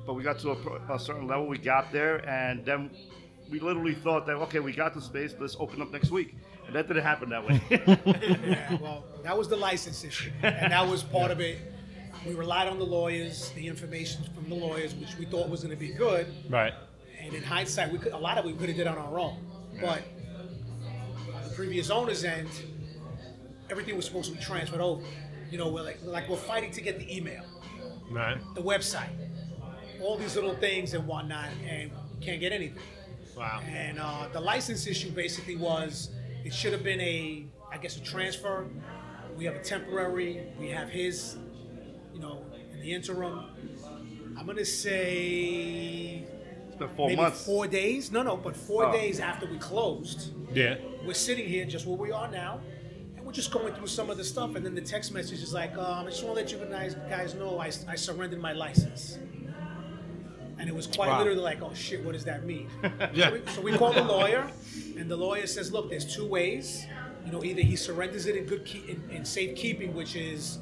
but 0.05 0.15
we 0.15 0.23
got 0.23 0.39
to 0.39 0.49
a, 0.51 0.93
a 0.95 0.99
certain 0.99 1.27
level. 1.27 1.45
We 1.47 1.59
got 1.59 1.91
there, 1.91 2.27
and 2.27 2.65
then 2.65 2.89
we 3.51 3.59
literally 3.59 3.93
thought 3.93 4.25
that 4.27 4.37
okay, 4.37 4.59
we 4.59 4.71
got 4.73 4.93
the 4.95 5.01
space. 5.01 5.35
Let's 5.39 5.55
open 5.59 5.81
up 5.81 5.91
next 5.91 6.09
week, 6.09 6.35
and 6.65 6.75
that 6.75 6.87
didn't 6.87 7.03
happen 7.03 7.29
that 7.29 7.45
way. 7.45 7.61
Yeah, 7.69 8.77
well, 8.81 9.03
that 9.23 9.37
was 9.37 9.47
the 9.49 9.57
license 9.57 10.03
issue, 10.03 10.31
and 10.41 10.71
that 10.71 10.87
was 10.87 11.03
part 11.03 11.29
of 11.31 11.39
it. 11.41 11.57
We 12.25 12.33
relied 12.33 12.67
on 12.67 12.79
the 12.79 12.85
lawyers, 12.85 13.49
the 13.51 13.67
information 13.67 14.23
from 14.35 14.47
the 14.47 14.55
lawyers, 14.55 14.93
which 14.95 15.17
we 15.17 15.25
thought 15.25 15.49
was 15.49 15.61
going 15.61 15.71
to 15.71 15.79
be 15.79 15.89
good. 15.91 16.27
Right. 16.49 16.73
And 17.19 17.33
in 17.33 17.43
hindsight, 17.43 17.91
we 17.91 17.97
could, 17.97 18.13
a 18.13 18.17
lot 18.17 18.37
of 18.37 18.45
it 18.45 18.47
we 18.49 18.53
could 18.57 18.69
have 18.69 18.77
did 18.77 18.87
on 18.87 18.97
our 18.97 19.19
own. 19.19 19.37
But 19.81 20.01
the 21.43 21.49
previous 21.55 21.89
owner's 21.89 22.23
end, 22.23 22.49
everything 23.69 23.95
was 23.95 24.05
supposed 24.05 24.29
to 24.31 24.37
be 24.37 24.43
transferred 24.43 24.81
over. 24.81 25.03
You 25.49 25.57
know, 25.57 25.67
we're 25.69 25.81
like, 25.83 25.99
like 26.03 26.29
we're 26.29 26.37
fighting 26.37 26.71
to 26.71 26.81
get 26.81 26.99
the 26.99 27.15
email, 27.15 27.43
Right. 28.09 28.37
the 28.55 28.61
website, 28.61 29.09
all 30.01 30.17
these 30.17 30.35
little 30.35 30.55
things 30.55 30.93
and 30.93 31.05
whatnot, 31.07 31.49
and 31.67 31.91
can't 32.21 32.39
get 32.39 32.51
anything. 32.53 32.81
Wow. 33.37 33.61
And 33.67 33.99
uh, 33.99 34.27
the 34.31 34.39
license 34.41 34.87
issue 34.87 35.11
basically 35.11 35.55
was 35.55 36.09
it 36.43 36.53
should 36.53 36.73
have 36.73 36.83
been 36.83 36.99
a, 37.01 37.45
I 37.71 37.77
guess, 37.77 37.97
a 37.97 38.01
transfer. 38.01 38.67
We 39.37 39.45
have 39.45 39.55
a 39.55 39.59
temporary. 39.63 40.47
We 40.59 40.67
have 40.69 40.89
his, 40.89 41.37
you 42.13 42.19
know, 42.19 42.45
in 42.73 42.79
the 42.81 42.93
interim. 42.93 43.45
I'm 44.37 44.45
gonna 44.45 44.65
say 44.65 46.23
it's 46.67 46.75
been 46.77 46.89
four 46.89 47.07
maybe 47.09 47.21
months. 47.21 47.45
four 47.45 47.67
days. 47.67 48.11
No, 48.11 48.23
no, 48.23 48.37
but 48.37 48.55
four 48.55 48.85
Oh. 48.87 48.91
days 48.91 49.19
after 49.19 49.45
we 49.45 49.57
closed, 49.57 50.33
Yeah. 50.53 50.77
we're 51.05 51.13
sitting 51.13 51.47
here 51.47 51.65
just 51.65 51.85
where 51.85 51.97
we 51.97 52.11
are 52.11 52.29
now, 52.29 52.59
and 53.17 53.25
we're 53.25 53.31
just 53.33 53.51
going 53.51 53.73
through 53.73 53.87
some 53.87 54.09
of 54.09 54.17
the 54.17 54.23
stuff. 54.23 54.55
And 54.55 54.65
then 54.65 54.73
the 54.75 54.81
text 54.81 55.13
message 55.13 55.41
is 55.41 55.53
like, 55.53 55.77
um, 55.77 56.05
I 56.07 56.09
just 56.09 56.23
want 56.23 56.37
to 56.37 56.41
let 56.43 56.51
you 56.51 56.57
guys 56.69 56.95
guys 57.09 57.33
know 57.35 57.59
I, 57.59 57.71
I 57.87 57.95
surrendered 57.95 58.39
my 58.41 58.53
license. 58.53 59.17
And 60.61 60.69
it 60.69 60.75
was 60.75 60.85
quite 60.85 61.09
Wow. 61.09 61.17
literally 61.17 61.41
like, 61.41 61.63
oh 61.63 61.73
shit, 61.73 62.05
what 62.05 62.11
does 62.13 62.23
that 62.25 62.45
mean? 62.45 62.69
Yeah. 63.13 63.29
So 63.29 63.33
we, 63.33 63.41
so 63.55 63.61
we 63.61 63.71
call 63.73 63.91
the 63.93 64.03
lawyer, 64.03 64.47
and 64.95 65.09
the 65.09 65.17
lawyer 65.17 65.47
says, 65.47 65.71
look, 65.73 65.89
there's 65.89 66.05
two 66.15 66.25
ways. 66.27 66.85
You 67.25 67.31
know, 67.31 67.43
either 67.43 67.61
he 67.61 67.75
surrenders 67.75 68.27
it 68.27 68.35
in 68.35 68.45
good 68.45 68.63
keep, 68.63 68.87
in, 68.87 69.03
in 69.09 69.25
safekeeping, 69.25 69.95
which 69.95 70.15
is 70.15 70.59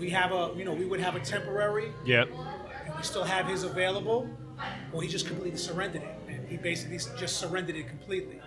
we 0.00 0.10
have 0.10 0.32
a, 0.32 0.52
you 0.56 0.64
know, 0.64 0.72
we 0.74 0.84
would 0.84 0.98
have 0.98 1.14
a 1.14 1.20
temporary, 1.20 1.92
Yep. 2.04 2.28
and 2.86 2.96
we 2.96 3.02
still 3.04 3.22
have 3.22 3.46
his 3.46 3.62
available, 3.62 4.28
or 4.92 5.00
he 5.02 5.08
just 5.08 5.26
completely 5.28 5.58
surrendered 5.58 6.02
it. 6.02 6.14
And 6.28 6.48
he 6.48 6.56
basically 6.56 6.98
just 7.16 7.36
surrendered 7.36 7.76
it 7.76 7.86
completely. 7.88 8.40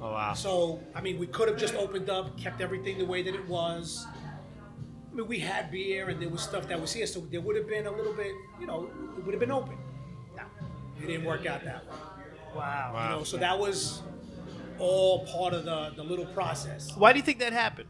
Oh 0.00 0.12
wow. 0.12 0.34
So, 0.34 0.80
I 0.94 1.00
mean, 1.00 1.18
we 1.18 1.26
could 1.26 1.48
have 1.48 1.58
just 1.58 1.74
opened 1.74 2.08
up, 2.10 2.38
kept 2.38 2.60
everything 2.60 2.98
the 2.98 3.06
way 3.06 3.22
that 3.22 3.34
it 3.34 3.48
was. 3.48 4.06
I 5.10 5.14
mean, 5.16 5.26
we 5.26 5.40
had 5.40 5.72
beer 5.72 6.10
and 6.10 6.22
there 6.22 6.28
was 6.28 6.42
stuff 6.42 6.68
that 6.68 6.80
was 6.80 6.92
here, 6.92 7.06
so 7.08 7.18
there 7.32 7.40
would 7.40 7.56
have 7.56 7.66
been 7.68 7.86
a 7.88 7.90
little 7.90 8.12
bit, 8.12 8.32
you 8.60 8.68
know, 8.68 8.88
it 9.16 9.24
would 9.24 9.34
have 9.34 9.40
been 9.40 9.50
open. 9.50 9.76
No, 10.98 11.04
it 11.04 11.06
didn't 11.06 11.24
work 11.26 11.46
out 11.46 11.64
that 11.64 11.84
way. 11.86 11.96
Wow. 12.54 12.92
You 13.10 13.16
know, 13.16 13.24
so 13.24 13.36
that 13.36 13.58
was 13.58 14.02
all 14.78 15.26
part 15.26 15.54
of 15.54 15.64
the, 15.64 15.92
the 15.96 16.02
little 16.02 16.26
process. 16.26 16.94
Why 16.96 17.12
do 17.12 17.18
you 17.18 17.24
think 17.24 17.38
that 17.40 17.52
happened? 17.52 17.88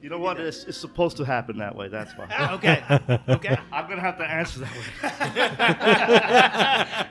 You 0.00 0.10
know 0.10 0.18
what? 0.18 0.38
It's, 0.38 0.64
it's 0.64 0.76
supposed 0.76 1.16
to 1.16 1.24
happen 1.24 1.56
that 1.58 1.74
way. 1.74 1.88
That's 1.88 2.12
why. 2.12 2.26
Okay. 2.52 2.82
Okay. 3.28 3.56
I'm 3.72 3.88
gonna 3.88 4.02
have 4.02 4.18
to 4.18 4.24
answer 4.24 4.60
that 4.60 4.70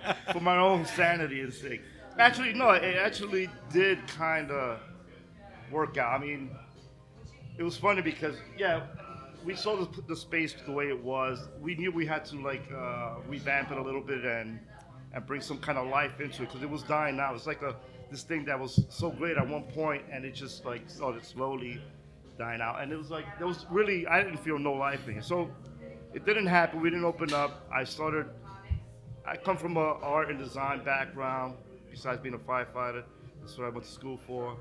way 0.06 0.14
for 0.34 0.40
my 0.40 0.58
own 0.58 0.86
sanity 0.86 1.42
and 1.42 1.52
sake. 1.54 1.82
Actually, 2.20 2.54
no, 2.54 2.70
it 2.70 2.96
actually 2.98 3.50
did 3.72 4.06
kind 4.08 4.52
of 4.52 4.80
work 5.72 5.98
out. 5.98 6.14
I 6.14 6.24
mean, 6.24 6.52
it 7.58 7.64
was 7.64 7.76
funny 7.78 8.04
because 8.04 8.36
yeah, 8.60 8.82
we 9.44 9.56
saw 9.56 9.76
the, 9.76 10.02
the 10.04 10.16
space 10.16 10.56
the 10.66 10.72
way 10.72 10.90
it 10.90 11.04
was. 11.04 11.48
We 11.60 11.74
knew 11.74 11.92
we 11.92 12.06
had 12.06 12.26
to 12.26 12.40
like 12.42 12.72
uh, 12.72 13.16
revamp 13.28 13.72
it 13.72 13.78
a 13.80 13.82
little 13.82 14.02
bit 14.02 14.24
and 14.24 14.60
and 15.14 15.26
bring 15.26 15.42
some 15.42 15.60
kind 15.60 15.78
of 15.78 15.88
life 15.88 16.20
into 16.20 16.44
it 16.44 16.48
because 16.48 16.64
it 16.64 16.70
was 16.70 16.84
dying 16.84 17.18
now. 17.18 17.34
It's 17.34 17.48
like 17.48 17.62
a 17.62 17.76
this 18.10 18.24
thing 18.24 18.46
that 18.46 18.60
was 18.60 18.86
so 18.90 19.10
great 19.10 19.38
at 19.38 19.48
one 19.48 19.64
point 19.64 20.04
and 20.12 20.24
it 20.24 20.36
just 20.36 20.66
like 20.66 20.90
started 20.90 21.24
slowly 21.26 21.82
dying 22.38 22.62
out. 22.62 22.82
And 22.82 22.92
it 22.92 22.98
was 22.98 23.10
like 23.10 23.26
there 23.38 23.48
was 23.48 23.66
really 23.70 24.08
I 24.08 24.24
didn't 24.24 24.38
feel 24.40 24.60
no 24.60 24.74
life 24.74 25.08
in 25.08 25.18
it. 25.18 25.24
So 25.24 25.50
it 26.14 26.26
didn't 26.26 26.48
happen. 26.48 26.82
We 26.82 26.90
didn't 26.90 27.06
open 27.06 27.34
up. 27.34 27.68
I 27.74 27.84
started. 27.84 28.28
I 29.26 29.38
come 29.38 29.58
from 29.58 29.78
a 29.78 29.80
art 29.80 30.30
and 30.30 30.38
design 30.38 30.84
background. 30.84 31.56
Besides 31.90 32.22
being 32.22 32.36
a 32.36 32.40
firefighter, 32.40 33.04
that's 33.40 33.58
what 33.58 33.66
I 33.66 33.70
went 33.70 33.86
to 33.86 33.92
school 33.92 34.20
for. 34.26 34.58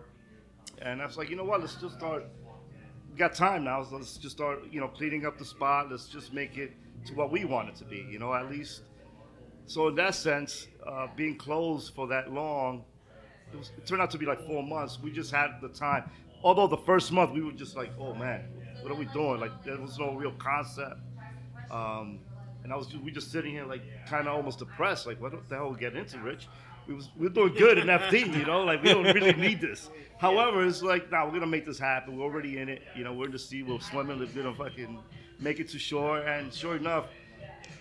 And 0.83 1.01
I 1.01 1.07
was 1.07 1.17
like, 1.17 1.31
you 1.31 1.37
know 1.37 1.45
what? 1.45 1.61
Let's 1.61 1.77
just 1.77 1.97
start. 1.97 2.25
We 3.11 3.19
got 3.19 3.35
time 3.35 3.65
now. 3.65 3.83
So 3.85 3.97
let's 3.97 4.17
just 4.17 4.37
start, 4.37 4.61
you 4.71 4.81
know, 4.81 4.89
cleaning 4.89 5.25
up 5.27 5.39
the 5.39 5.45
spot. 5.45 5.91
Let's 5.91 6.09
just 6.09 6.33
make 6.33 6.59
it 6.59 6.73
to 7.07 7.15
what 7.15 7.33
we 7.33 7.45
want 7.45 7.71
it 7.71 7.77
to 7.77 7.85
be. 7.85 8.07
You 8.11 8.19
know, 8.19 8.35
at 8.35 8.51
least. 8.51 8.83
So 9.66 9.88
in 9.88 9.95
that 9.97 10.14
sense, 10.14 10.66
uh, 10.87 11.09
being 11.16 11.37
closed 11.37 11.95
for 11.95 12.07
that 12.09 12.33
long, 12.33 12.85
it, 13.52 13.59
was, 13.59 13.71
it 13.76 13.87
turned 13.87 14.02
out 14.02 14.11
to 14.11 14.19
be 14.19 14.26
like 14.26 14.47
four 14.47 14.62
months. 14.62 14.99
We 15.00 15.12
just 15.12 15.31
had 15.31 15.61
the 15.61 15.69
time. 15.69 16.11
Although 16.45 16.66
the 16.66 16.78
first 16.78 17.12
month 17.12 17.33
we 17.33 17.42
were 17.42 17.52
just 17.52 17.76
like, 17.76 17.90
oh 17.99 18.14
man, 18.14 18.45
what 18.83 18.90
are 18.90 18.97
we 18.97 19.07
doing? 19.07 19.40
Like 19.40 19.64
there 19.64 19.78
was 19.78 19.99
no 19.99 20.14
real 20.14 20.33
concept. 20.33 21.00
Um, 21.71 22.19
and 22.64 22.73
I 22.73 22.76
was 22.76 22.87
just, 22.87 23.02
we 23.02 23.11
just 23.11 23.31
sitting 23.31 23.52
here 23.52 23.64
like 23.64 23.83
kind 24.07 24.26
of 24.28 24.35
almost 24.35 24.59
depressed, 24.59 25.07
like 25.07 25.21
what 25.21 25.33
the 25.49 25.54
hell 25.54 25.71
we 25.71 25.78
get 25.78 25.95
into, 25.97 26.19
Rich? 26.19 26.49
We 26.87 26.95
was 26.95 27.11
we're 27.16 27.28
doing 27.28 27.54
good 27.54 27.78
in 27.78 27.87
FD, 27.87 28.37
you 28.37 28.45
know, 28.45 28.64
like 28.64 28.83
we 28.83 28.88
don't 28.88 29.04
really 29.04 29.33
need 29.35 29.61
this. 29.61 29.88
However, 30.19 30.64
it's 30.66 30.83
like, 30.83 31.11
nah, 31.11 31.25
we're 31.25 31.33
gonna 31.33 31.47
make 31.47 31.64
this 31.64 31.78
happen. 31.78 32.16
We're 32.16 32.25
already 32.25 32.59
in 32.59 32.69
it, 32.69 32.83
you 32.97 33.04
know. 33.04 33.12
We're 33.12 33.26
in 33.26 33.33
the 33.33 33.38
sea, 33.38 33.62
we're 33.62 33.78
swimming, 33.81 34.19
we're 34.19 34.26
gonna 34.26 34.54
fucking 34.54 34.99
make 35.38 35.61
it 35.61 35.69
to 35.71 35.78
shore. 35.78 36.19
And 36.19 36.52
sure 36.52 36.76
enough, 36.76 37.07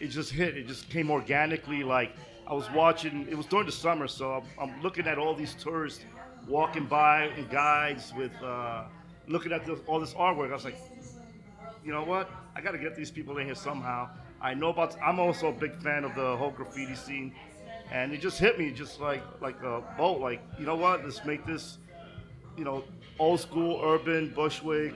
it 0.02 0.08
just 0.08 0.32
hit. 0.32 0.58
It 0.58 0.68
just 0.68 0.90
came 0.90 1.12
organically. 1.12 1.84
Like 1.84 2.16
I 2.48 2.54
was 2.54 2.70
watching. 2.72 3.28
It 3.30 3.36
was 3.36 3.46
during 3.46 3.66
the 3.66 3.72
summer, 3.72 4.08
so 4.08 4.44
I'm, 4.60 4.70
I'm 4.70 4.82
looking 4.82 5.08
at 5.08 5.18
all 5.18 5.36
these 5.36 5.54
tourists 5.54 6.04
walking 6.48 6.86
by 6.86 7.26
and 7.38 7.50
guides 7.50 8.14
with 8.16 8.32
uh, 8.42 8.84
looking 9.28 9.52
at 9.52 9.68
all 9.88 10.00
this 10.00 10.14
artwork. 10.14 10.50
I 10.50 10.54
was 10.54 10.66
like, 10.66 10.78
you 11.86 11.92
know 11.92 12.04
what? 12.04 12.30
I 12.56 12.62
got 12.62 12.72
to 12.72 12.78
get 12.78 12.96
these 12.96 13.12
people 13.12 13.38
in 13.38 13.46
here 13.46 13.56
somehow. 13.56 14.10
I 14.42 14.54
know 14.56 14.70
about. 14.70 14.96
I'm 15.02 15.20
also 15.20 15.50
a 15.50 15.54
big 15.54 15.76
fan 15.82 16.04
of 16.04 16.16
the 16.16 16.36
whole 16.36 16.52
graffiti 16.52 16.96
scene, 16.96 17.34
and 17.92 18.12
it 18.12 18.22
just 18.22 18.40
hit 18.40 18.58
me 18.58 18.72
just 18.72 19.00
like 19.00 19.24
like 19.40 19.62
a 19.62 19.84
bolt. 19.98 20.20
Like 20.20 20.42
you 20.60 20.66
know 20.66 20.76
what? 20.76 21.04
Let's 21.04 21.24
make 21.24 21.46
this, 21.46 21.78
you 22.58 22.64
know, 22.64 22.84
old 23.20 23.40
school, 23.40 23.80
urban, 23.84 24.34
Bushwick, 24.36 24.96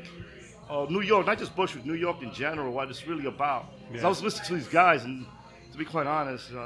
uh, 0.69 0.85
New 0.89 1.01
York. 1.01 1.25
Not 1.25 1.37
just 1.39 1.55
Bushwick, 1.55 1.85
New 1.85 1.93
York 1.93 2.21
in 2.21 2.33
general. 2.33 2.71
What 2.73 2.89
it's 2.89 3.07
really 3.07 3.25
about. 3.25 3.65
'Cause 3.91 4.03
I 4.03 4.07
was 4.09 4.21
listening 4.23 4.47
to 4.47 4.55
these 4.55 4.67
guys, 4.67 5.03
and 5.03 5.25
to 5.71 5.77
be 5.77 5.85
quite 5.85 6.07
honest, 6.07 6.53
uh, 6.53 6.57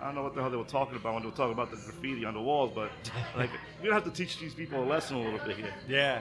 I 0.00 0.04
don't 0.04 0.14
know 0.14 0.22
what 0.22 0.34
the 0.34 0.40
hell 0.40 0.50
they 0.50 0.56
were 0.56 0.64
talking 0.64 0.96
about 0.96 1.14
when 1.14 1.22
they 1.22 1.28
were 1.28 1.34
talking 1.36 1.52
about 1.52 1.70
the 1.70 1.76
graffiti 1.76 2.24
on 2.24 2.34
the 2.34 2.40
walls. 2.40 2.72
But 2.74 2.90
like, 3.36 3.50
we 3.82 3.88
have 3.90 4.04
to 4.04 4.10
teach 4.10 4.38
these 4.38 4.54
people 4.54 4.82
a 4.82 4.86
lesson 4.86 5.16
a 5.16 5.20
little 5.22 5.46
bit 5.46 5.56
here. 5.56 5.74
Yeah. 5.88 6.20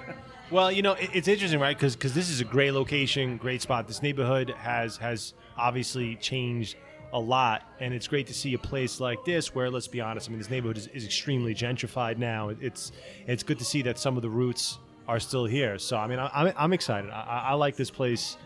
Well, 0.50 0.72
you 0.72 0.82
know, 0.82 0.94
it, 0.94 1.10
it's 1.14 1.28
interesting, 1.28 1.60
right? 1.60 1.78
Because 1.78 1.96
this 2.14 2.30
is 2.30 2.42
a 2.42 2.46
great 2.46 2.72
location, 2.72 3.38
great 3.38 3.62
spot. 3.62 3.88
This 3.88 4.02
neighborhood 4.02 4.50
has 4.58 4.98
has 4.98 5.34
obviously 5.58 6.16
changed 6.18 6.76
a 7.14 7.20
lot, 7.20 7.64
and 7.80 7.94
it's 7.94 8.08
great 8.08 8.28
to 8.28 8.34
see 8.34 8.54
a 8.54 8.58
place 8.58 9.00
like 9.00 9.24
this 9.26 9.54
where, 9.54 9.70
let's 9.70 9.88
be 9.88 10.00
honest, 10.02 10.28
I 10.28 10.32
mean, 10.32 10.40
this 10.40 10.50
neighborhood 10.50 10.78
is, 10.78 10.88
is 10.88 11.06
extremely 11.06 11.54
gentrified 11.54 12.18
now. 12.18 12.50
It's 12.50 12.92
it's 13.28 13.44
good 13.44 13.60
to 13.60 13.66
see 13.66 13.82
that 13.84 14.00
some 14.00 14.16
of 14.16 14.22
the 14.24 14.30
roots 14.30 14.80
are 15.08 15.20
still 15.20 15.46
here. 15.46 15.77
So, 15.79 15.98
I 15.98 16.08
mean, 16.08 16.20
I, 16.20 16.29
I'm 16.34 16.53
I'm 16.58 16.74
excited. 16.74 17.10
I, 17.10 17.22
I 17.22 17.39
I 17.50 17.53
like 17.53 17.75
this 17.75 17.91
place 17.91 18.38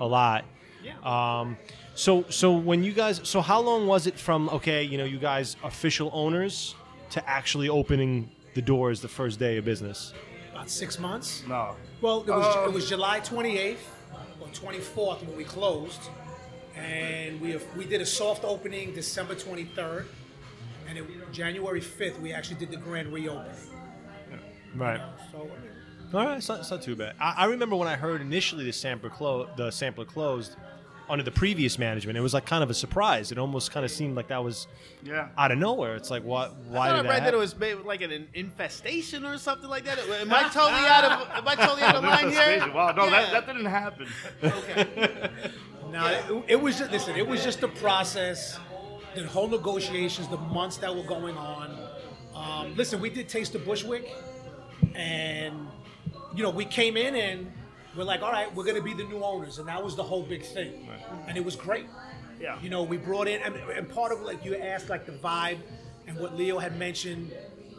a 0.00 0.06
lot. 0.06 0.44
Yeah. 0.82 0.92
Um, 1.04 1.56
so 1.94 2.24
so 2.28 2.52
when 2.52 2.82
you 2.84 2.92
guys, 2.92 3.20
so 3.24 3.40
how 3.40 3.60
long 3.60 3.86
was 3.86 4.06
it 4.06 4.18
from 4.18 4.48
okay, 4.50 4.82
you 4.82 4.98
know, 4.98 5.04
you 5.04 5.18
guys 5.18 5.56
official 5.64 6.10
owners 6.12 6.74
to 7.10 7.28
actually 7.28 7.68
opening 7.68 8.30
the 8.54 8.62
doors 8.62 9.00
the 9.00 9.08
first 9.08 9.38
day 9.38 9.56
of 9.56 9.64
business? 9.64 10.12
About 10.52 10.70
six 10.70 10.98
months. 10.98 11.42
No. 11.48 11.74
Well, 12.00 12.20
it 12.22 12.28
was, 12.30 12.56
Uh, 12.56 12.68
it 12.68 12.72
was 12.72 12.88
July 12.88 13.20
28th 13.20 13.76
or 14.40 14.48
24th 14.48 15.26
when 15.26 15.36
we 15.36 15.44
closed, 15.44 16.00
and 16.76 17.40
we 17.40 17.50
have, 17.52 17.64
we 17.76 17.84
did 17.84 18.00
a 18.00 18.06
soft 18.06 18.44
opening 18.44 18.92
December 18.94 19.34
23rd, 19.34 20.06
and 20.88 20.98
it, 20.98 21.32
January 21.32 21.80
5th 21.80 22.20
we 22.20 22.32
actually 22.32 22.56
did 22.56 22.70
the 22.70 22.76
grand 22.76 23.12
reopening. 23.12 23.56
Right. 24.76 25.00
So 25.32 25.38
I 25.38 25.42
mean, 25.42 25.70
All 26.14 26.24
right, 26.24 26.36
it's 26.38 26.48
not, 26.48 26.60
it's 26.60 26.70
not 26.70 26.82
too 26.82 26.94
bad. 26.96 27.14
I, 27.20 27.34
I 27.38 27.44
remember 27.46 27.76
when 27.76 27.88
I 27.88 27.96
heard 27.96 28.20
initially 28.20 28.64
the 28.64 28.72
sampler 28.72 29.10
clo- 29.10 29.48
the 29.56 29.70
sampler 29.70 30.04
closed 30.04 30.56
under 31.08 31.22
the 31.24 31.30
previous 31.30 31.78
management. 31.78 32.16
It 32.16 32.22
was 32.22 32.32
like 32.32 32.46
kind 32.46 32.62
of 32.62 32.70
a 32.70 32.74
surprise. 32.74 33.30
It 33.32 33.36
almost 33.38 33.72
kind 33.72 33.84
of 33.84 33.90
seemed 33.90 34.16
like 34.16 34.28
that 34.28 34.42
was 34.42 34.66
Yeah. 35.02 35.28
out 35.36 35.50
of 35.52 35.58
nowhere. 35.58 35.96
It's 35.96 36.10
like, 36.10 36.24
what? 36.24 36.54
Why 36.68 36.86
I 36.86 36.90
thought 36.90 36.96
did 36.96 36.98
I 36.98 37.02
that? 37.02 37.08
read 37.08 37.26
that 37.26 37.34
it 37.34 37.36
was 37.36 37.58
maybe 37.58 37.82
like 37.82 38.00
an 38.00 38.26
infestation 38.32 39.24
or 39.26 39.36
something 39.38 39.68
like 39.68 39.84
that. 39.84 39.98
Am 39.98 40.32
I 40.32 40.42
totally 40.44 40.86
out 40.86 41.04
of 41.04 41.28
Am 41.36 41.46
I 41.48 41.54
totally 41.56 41.82
out 41.82 41.96
of 41.96 42.04
line 42.04 42.30
here? 42.30 42.72
Wow, 42.72 42.92
no, 42.92 43.04
Yeah. 43.04 43.10
that, 43.10 43.32
that 43.32 43.46
didn't 43.46 43.66
happen. 43.66 44.06
Okay. 44.42 45.30
now 45.90 46.06
it, 46.06 46.44
it 46.48 46.60
was 46.60 46.78
just 46.78 46.90
listen. 46.92 47.16
It 47.16 47.26
was 47.26 47.42
just 47.44 47.60
the 47.60 47.68
process, 47.68 48.58
the 49.14 49.26
whole 49.26 49.48
negotiations, 49.48 50.28
the 50.28 50.36
months 50.38 50.76
that 50.78 50.94
were 50.94 51.02
going 51.02 51.36
on. 51.36 51.76
Um, 52.34 52.74
listen, 52.76 52.98
we 53.00 53.10
did 53.10 53.28
taste 53.28 53.52
the 53.52 53.58
Bushwick, 53.58 54.10
and 54.94 55.68
you 56.34 56.42
know 56.42 56.50
we 56.50 56.64
came 56.64 56.96
in 56.96 57.14
and 57.14 57.52
we're 57.96 58.04
like, 58.04 58.22
all 58.22 58.32
right, 58.32 58.52
we're 58.54 58.64
gonna 58.64 58.82
be 58.82 58.92
the 58.94 59.04
new 59.04 59.22
owners, 59.22 59.58
and 59.58 59.68
that 59.68 59.82
was 59.82 59.94
the 59.96 60.02
whole 60.02 60.22
big 60.22 60.42
thing, 60.44 60.88
and 61.28 61.36
it 61.36 61.44
was 61.44 61.54
great. 61.56 61.86
Yeah. 62.40 62.60
You 62.60 62.68
know, 62.68 62.82
we 62.82 62.96
brought 62.96 63.28
in, 63.28 63.40
and, 63.42 63.54
and 63.54 63.88
part 63.88 64.12
of 64.12 64.20
like 64.22 64.44
you 64.44 64.56
asked, 64.56 64.88
like 64.90 65.06
the 65.06 65.12
vibe, 65.12 65.58
and 66.06 66.18
what 66.18 66.36
Leo 66.36 66.58
had 66.58 66.78
mentioned. 66.78 67.32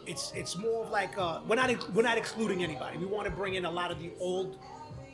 It's 0.08 0.32
it's 0.36 0.56
more 0.56 0.86
of 0.86 0.92
like 0.92 1.18
uh, 1.18 1.42
we're 1.48 1.56
not 1.56 1.94
we're 1.94 2.04
not 2.04 2.18
excluding 2.18 2.64
anybody. 2.64 2.98
We 2.98 3.06
want 3.08 3.26
to 3.26 3.32
bring 3.32 3.56
in 3.56 3.66
a 3.66 3.72
lot 3.72 3.92
of 3.92 4.00
the 4.00 4.12
old, 4.20 4.58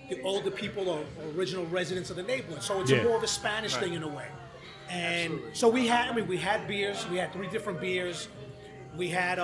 the 0.10 0.22
older 0.22 0.52
people 0.52 0.88
or, 0.90 1.00
or 1.00 1.32
original 1.36 1.66
residents 1.68 2.10
of 2.10 2.18
the 2.18 2.24
neighborhood. 2.24 2.62
So 2.62 2.82
it's 2.82 2.92
Yeah. 2.92 2.98
a 2.98 3.04
more 3.06 3.16
of 3.18 3.24
a 3.24 3.28
Spanish 3.28 3.74
thing 3.76 3.94
in 3.94 4.04
a 4.04 4.08
way. 4.08 4.28
And 4.90 5.40
so 5.54 5.70
we 5.70 5.88
had, 5.88 6.10
I 6.10 6.14
mean, 6.16 6.28
we 6.28 6.36
had 6.38 6.68
beers. 6.68 7.08
We 7.10 7.16
had 7.18 7.32
three 7.32 7.48
different 7.48 7.80
beers. 7.80 8.28
We 8.98 9.08
had 9.08 9.40
uh, 9.40 9.44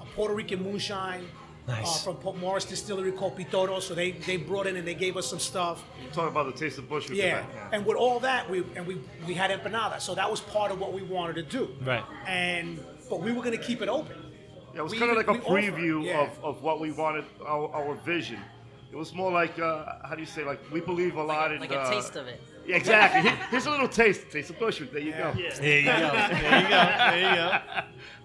a 0.00 0.06
Puerto 0.14 0.32
Rican 0.34 0.62
moonshine 0.62 1.26
uh, 1.68 1.84
from 2.04 2.16
Port 2.16 2.36
Morris 2.38 2.64
Distillery 2.64 3.12
called 3.12 3.36
Pitorro. 3.36 3.80
So 3.80 3.94
they 3.94 4.12
they 4.12 4.36
brought 4.36 4.66
in 4.66 4.76
and 4.76 4.86
they 4.86 4.94
gave 4.94 5.16
us 5.16 5.28
some 5.28 5.38
stuff. 5.38 5.84
Talk 6.12 6.30
about 6.30 6.46
the 6.46 6.58
taste 6.58 6.78
of 6.78 6.88
Bushwick. 6.88 7.18
Yeah, 7.18 7.44
and 7.72 7.84
with 7.86 7.96
all 7.96 8.20
that, 8.20 8.48
we 8.50 8.64
and 8.76 8.86
we 8.86 9.00
we 9.26 9.34
had 9.34 9.50
empanada, 9.50 10.00
so 10.00 10.14
that 10.14 10.30
was 10.30 10.40
part 10.40 10.72
of 10.72 10.80
what 10.80 10.92
we 10.92 11.02
wanted 11.02 11.34
to 11.36 11.42
do. 11.42 11.68
Right. 11.84 12.04
And 12.26 12.78
but 13.08 13.20
we 13.20 13.32
were 13.32 13.42
going 13.42 13.56
to 13.56 13.62
keep 13.62 13.82
it 13.82 13.88
open. 13.88 14.16
Yeah, 14.72 14.80
it 14.80 14.82
was 14.84 14.92
We 14.92 14.98
kind 14.98 15.10
of 15.10 15.16
like 15.18 15.28
a 15.28 15.32
we 15.32 15.38
offered- 15.38 15.74
preview 15.74 16.04
yeah. 16.04 16.22
of, 16.22 16.44
of 16.44 16.62
what 16.62 16.80
we 16.80 16.92
wanted, 16.92 17.24
our, 17.44 17.68
our 17.74 17.94
vision. 17.96 18.40
It 18.90 18.96
was 18.96 19.14
more 19.14 19.30
like, 19.30 19.58
uh, 19.58 19.84
how 20.06 20.14
do 20.14 20.20
you 20.20 20.26
say, 20.26 20.44
like, 20.44 20.60
we 20.70 20.80
believe 20.80 21.16
a 21.16 21.22
lot 21.22 21.52
in. 21.52 21.60
like 21.60 21.72
uh, 21.72 21.84
a 21.86 21.90
taste 21.90 22.16
of 22.16 22.26
it. 22.26 22.40
Yeah, 22.66 22.76
exactly. 22.76 23.30
Here's 23.50 23.66
a 23.66 23.70
little 23.70 23.88
taste. 23.88 24.30
Taste 24.30 24.50
of 24.50 24.58
Bushwick. 24.58 24.92
There 24.92 25.00
you 25.00 25.12
go. 25.12 25.32
There 25.32 25.78
you 25.80 25.84
go. 25.86 25.98
There 26.00 26.60
you 26.62 26.68
go. 26.68 26.96
There 27.10 27.18
you 27.30 27.36
go. 27.36 27.58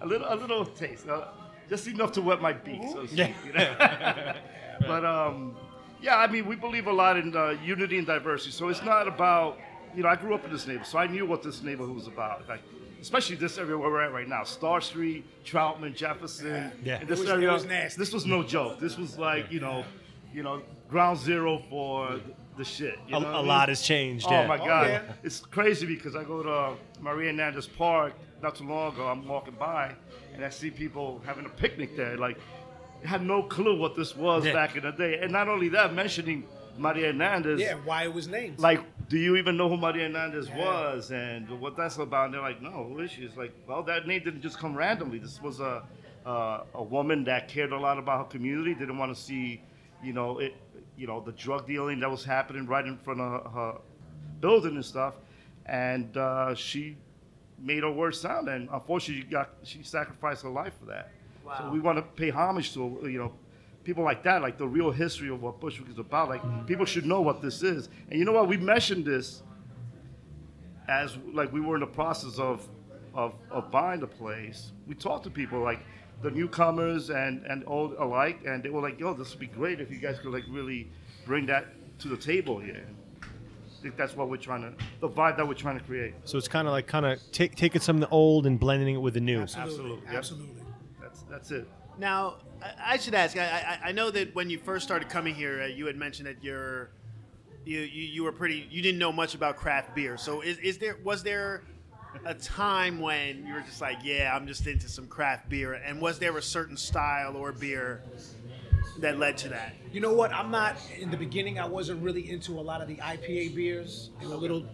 a 0.02 0.06
little, 0.06 0.26
a 0.30 0.36
little 0.36 0.64
taste, 0.64 1.08
uh, 1.08 1.24
just 1.68 1.86
enough 1.86 2.12
to 2.12 2.22
wet 2.22 2.40
my 2.40 2.52
beak, 2.52 2.82
so 2.92 3.02
to 3.02 3.06
speak. 3.08 3.18
Yeah. 3.18 3.32
You 3.46 3.52
know? 3.52 4.34
but 4.86 5.04
um, 5.04 5.56
yeah, 6.00 6.16
I 6.16 6.26
mean, 6.26 6.46
we 6.46 6.56
believe 6.56 6.86
a 6.86 6.92
lot 6.92 7.16
in 7.16 7.36
uh, 7.36 7.56
unity 7.64 7.98
and 7.98 8.06
diversity. 8.06 8.52
So 8.52 8.68
it's 8.68 8.82
not 8.82 9.08
about, 9.08 9.58
you 9.94 10.02
know, 10.02 10.08
I 10.08 10.16
grew 10.16 10.34
up 10.34 10.44
in 10.44 10.52
this 10.52 10.66
neighborhood, 10.66 10.88
so 10.88 10.98
I 10.98 11.06
knew 11.06 11.26
what 11.26 11.42
this 11.42 11.62
neighborhood 11.62 11.94
was 11.94 12.06
about. 12.06 12.48
Like, 12.48 12.60
especially 13.00 13.36
this 13.36 13.58
area 13.58 13.76
where 13.76 13.90
we're 13.90 14.02
at 14.02 14.12
right 14.12 14.28
now, 14.28 14.44
Starr 14.44 14.80
Street, 14.80 15.24
Troutman, 15.44 15.94
Jefferson. 15.94 16.72
Yeah. 16.82 17.04
This 17.04 17.20
was- 17.20 17.28
area, 17.28 17.52
was 17.52 17.64
nasty. 17.64 17.98
this 17.98 18.12
was 18.12 18.26
no 18.26 18.42
joke. 18.42 18.78
This 18.78 18.96
was 18.96 19.18
like, 19.18 19.50
you 19.50 19.60
know, 19.60 19.84
you 20.32 20.42
know, 20.42 20.62
ground 20.88 21.18
zero 21.18 21.62
for 21.70 22.20
the 22.56 22.64
shit. 22.64 22.98
You 23.08 23.16
A, 23.16 23.20
know 23.20 23.40
a 23.40 23.42
lot 23.42 23.68
has 23.68 23.82
changed. 23.82 24.26
Oh 24.28 24.32
yeah. 24.32 24.46
my 24.46 24.58
God, 24.58 24.88
yeah. 24.88 25.02
it's 25.22 25.40
crazy 25.40 25.86
because 25.86 26.16
I 26.16 26.24
go 26.24 26.42
to 26.42 26.76
Maria 27.00 27.30
Hernandez 27.30 27.66
Park 27.66 28.14
not 28.42 28.54
too 28.56 28.64
long 28.64 28.92
ago. 28.92 29.06
I'm 29.06 29.26
walking 29.26 29.54
by 29.58 29.94
and 30.34 30.44
I 30.44 30.50
see 30.50 30.70
people 30.70 31.20
having 31.26 31.46
a 31.46 31.50
picnic 31.50 31.96
there. 31.96 32.16
Like, 32.16 32.38
had 33.04 33.22
no 33.24 33.42
clue 33.42 33.78
what 33.78 33.94
this 33.96 34.16
was 34.16 34.44
Yeah. 34.44 34.52
back 34.52 34.76
in 34.76 34.82
the 34.82 34.90
day. 34.92 35.18
And 35.20 35.32
not 35.32 35.48
only 35.48 35.68
that, 35.70 35.94
mentioning 35.94 36.44
Maria 36.76 37.06
Hernandez, 37.08 37.60
Yeah, 37.60 37.74
why 37.84 38.04
it 38.04 38.12
was 38.12 38.28
named. 38.28 38.58
like 38.58 38.80
do 39.08 39.16
you 39.16 39.36
even 39.36 39.56
know 39.56 39.68
who 39.70 39.76
Maria 39.78 40.06
Hernandez 40.06 40.50
was 40.50 41.10
and 41.10 41.48
what 41.60 41.76
that's 41.76 41.96
about? 41.96 42.26
And 42.26 42.34
they're 42.34 42.42
like, 42.42 42.60
no, 42.60 42.84
who 42.84 42.98
is 43.00 43.10
she? 43.10 43.22
It's 43.22 43.36
like, 43.38 43.52
well, 43.66 43.82
that 43.84 44.06
name 44.06 44.22
didn't 44.22 44.42
just 44.42 44.58
come 44.58 44.76
randomly. 44.76 45.18
This 45.18 45.40
was 45.40 45.60
a 45.60 45.82
uh, 46.26 46.64
a 46.74 46.82
woman 46.82 47.24
that 47.24 47.48
cared 47.48 47.72
a 47.72 47.78
lot 47.78 47.96
about 47.96 48.18
her 48.18 48.24
community, 48.30 48.74
didn't 48.74 48.98
want 48.98 49.14
to 49.16 49.18
see, 49.20 49.62
you 50.02 50.12
know, 50.12 50.40
it, 50.40 50.54
you 50.94 51.06
know, 51.06 51.20
the 51.20 51.32
drug 51.32 51.66
dealing 51.66 52.00
that 52.00 52.10
was 52.10 52.22
happening 52.22 52.66
right 52.66 52.84
in 52.84 52.98
front 52.98 53.18
of 53.20 53.44
her, 53.44 53.48
her 53.48 53.78
building 54.40 54.74
and 54.74 54.84
stuff, 54.84 55.14
and 55.64 56.14
uh, 56.18 56.54
she 56.54 56.96
made 57.60 57.82
her 57.82 57.90
words 57.90 58.20
sound. 58.20 58.48
And 58.48 58.68
unfortunately, 58.72 59.24
she 59.24 59.30
got 59.30 59.50
she 59.62 59.82
sacrificed 59.82 60.42
her 60.42 60.50
life 60.50 60.74
for 60.78 60.86
that. 60.86 61.10
So 61.56 61.70
we 61.70 61.80
want 61.80 61.96
to 61.96 62.02
pay 62.02 62.28
homage 62.28 62.74
to, 62.74 63.00
you 63.04 63.18
know, 63.18 63.32
people 63.82 64.04
like 64.04 64.22
that, 64.22 64.42
like 64.42 64.58
the 64.58 64.68
real 64.68 64.90
history 64.90 65.30
of 65.30 65.40
what 65.40 65.60
Bushwick 65.60 65.88
is 65.88 65.98
about. 65.98 66.28
Like 66.28 66.42
mm-hmm. 66.42 66.66
people 66.66 66.84
should 66.84 67.06
know 67.06 67.22
what 67.22 67.40
this 67.40 67.62
is. 67.62 67.88
And 68.10 68.18
you 68.18 68.26
know 68.26 68.32
what? 68.32 68.46
We 68.48 68.58
mentioned 68.58 69.06
this 69.06 69.42
as 70.88 71.16
like 71.32 71.52
we 71.52 71.60
were 71.60 71.76
in 71.76 71.80
the 71.80 71.86
process 71.86 72.38
of 72.38 72.68
of, 73.14 73.34
of 73.50 73.70
buying 73.70 74.00
the 74.00 74.06
place. 74.06 74.72
We 74.86 74.94
talked 74.94 75.24
to 75.24 75.30
people 75.30 75.60
like 75.60 75.80
the 76.22 76.30
newcomers 76.30 77.10
and 77.10 77.44
and 77.46 77.64
all 77.64 77.94
alike, 77.98 78.40
and 78.46 78.62
they 78.62 78.70
were 78.70 78.82
like, 78.82 78.98
"Yo, 79.00 79.14
this 79.14 79.30
would 79.30 79.40
be 79.40 79.46
great 79.46 79.80
if 79.80 79.90
you 79.90 79.98
guys 79.98 80.18
could 80.18 80.32
like 80.32 80.44
really 80.48 80.90
bring 81.24 81.46
that 81.46 81.66
to 82.00 82.08
the 82.08 82.16
table 82.16 82.58
here." 82.58 82.86
I 83.78 83.82
think 83.82 83.96
that's 83.96 84.16
what 84.16 84.28
we're 84.28 84.36
trying 84.38 84.62
to, 84.62 84.72
the 85.00 85.08
vibe 85.08 85.36
that 85.36 85.46
we're 85.46 85.54
trying 85.54 85.78
to 85.78 85.84
create. 85.84 86.14
So 86.24 86.36
it's 86.36 86.48
kind 86.48 86.66
of 86.66 86.72
like 86.72 86.86
kind 86.86 87.06
of 87.06 87.20
take, 87.30 87.54
taking 87.54 87.80
some 87.80 87.96
of 87.96 88.00
the 88.00 88.08
old 88.08 88.46
and 88.46 88.58
blending 88.58 88.94
it 88.94 88.98
with 88.98 89.14
the 89.14 89.20
new. 89.20 89.42
Absolutely, 89.42 89.70
Absolutely, 89.70 90.04
yep. 90.06 90.14
absolutely. 90.14 90.62
That's 91.00 91.22
that's 91.22 91.50
it. 91.52 91.68
Now, 91.98 92.36
I, 92.62 92.94
I 92.94 92.96
should 92.96 93.14
ask. 93.14 93.36
I, 93.36 93.44
I, 93.44 93.88
I 93.88 93.92
know 93.92 94.10
that 94.10 94.34
when 94.34 94.50
you 94.50 94.58
first 94.58 94.84
started 94.84 95.08
coming 95.08 95.34
here, 95.34 95.62
uh, 95.62 95.66
you 95.66 95.86
had 95.86 95.96
mentioned 95.96 96.26
that 96.26 96.42
you're, 96.42 96.90
you, 97.64 97.80
you 97.80 98.02
you 98.02 98.24
were 98.24 98.32
pretty. 98.32 98.66
You 98.70 98.82
didn't 98.82 98.98
know 98.98 99.12
much 99.12 99.34
about 99.34 99.56
craft 99.56 99.94
beer. 99.94 100.16
So 100.16 100.40
is, 100.40 100.58
is 100.58 100.78
there 100.78 100.96
was 101.04 101.22
there 101.22 101.62
a 102.24 102.34
time 102.34 103.00
when 103.00 103.46
you 103.46 103.54
were 103.54 103.60
just 103.60 103.80
like, 103.80 103.98
yeah, 104.02 104.34
I'm 104.34 104.46
just 104.46 104.66
into 104.66 104.88
some 104.88 105.06
craft 105.06 105.48
beer, 105.48 105.74
and 105.74 106.00
was 106.00 106.18
there 106.18 106.36
a 106.36 106.42
certain 106.42 106.76
style 106.76 107.36
or 107.36 107.52
beer 107.52 108.02
that 108.98 109.18
led 109.18 109.36
to 109.38 109.48
that? 109.50 109.74
You 109.92 110.00
know 110.00 110.12
what? 110.12 110.32
I'm 110.32 110.50
not 110.50 110.76
in 110.98 111.10
the 111.10 111.16
beginning. 111.16 111.58
I 111.58 111.66
wasn't 111.66 112.02
really 112.02 112.30
into 112.30 112.58
a 112.58 112.62
lot 112.62 112.80
of 112.80 112.88
the 112.88 112.96
IPA 112.96 113.54
beers. 113.54 114.10
They 114.20 114.26
were 114.26 114.34
a 114.34 114.38
little. 114.38 114.66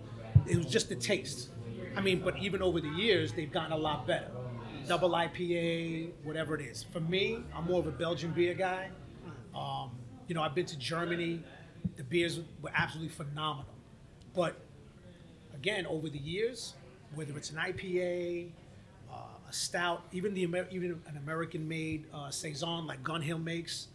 It 0.47 0.57
was 0.57 0.67
just 0.67 0.89
the 0.89 0.97
taste. 0.97 1.51
I 1.97 2.01
mean, 2.01 2.21
but 2.21 2.37
even 2.39 2.63
over 2.63 2.81
the 2.81 2.89
years, 2.89 3.33
they've 3.33 3.51
gotten 3.51 3.73
a 3.73 3.77
lot 3.77 4.07
better. 4.07 4.31
Double 4.89 5.11
IPA, 5.11 6.11
whatever 6.25 6.55
it 6.55 6.61
is. 6.61 6.83
For 6.83 7.01
me, 7.01 7.39
I'm 7.55 7.65
more 7.65 7.79
of 7.81 7.87
a 7.87 7.93
Belgian 7.93 8.33
beer 8.33 8.55
guy. 8.55 8.91
Um, 9.55 9.93
you 10.27 10.35
know, 10.35 10.43
I've 10.43 10.55
been 10.55 10.67
to 10.67 10.79
Germany. 10.79 11.43
The 11.97 12.05
beers 12.05 12.41
were 12.61 12.71
absolutely 12.75 13.11
phenomenal. 13.15 13.73
But 14.35 14.57
again, 15.55 15.87
over 15.87 16.09
the 16.09 16.19
years, 16.19 16.75
whether 17.15 17.37
it's 17.37 17.51
an 17.51 17.57
IPA, 17.59 18.49
uh, 19.11 19.17
a 19.49 19.53
stout, 19.53 20.03
even 20.13 20.35
the 20.35 20.43
Amer- 20.43 20.69
even 20.71 21.01
an 21.07 21.17
American-made 21.17 22.07
uh, 22.13 22.31
saison 22.31 22.87
like 22.87 23.03
Gun 23.03 23.23
Hill 23.23 23.39
makes, 23.39 23.89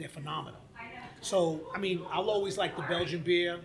they're 0.00 0.08
phenomenal. 0.08 0.60
So 1.20 1.60
I 1.74 1.78
mean, 1.78 2.02
I'll 2.10 2.30
always 2.30 2.56
like 2.58 2.76
the 2.76 2.82
Belgian 2.82 3.20
beer, 3.20 3.60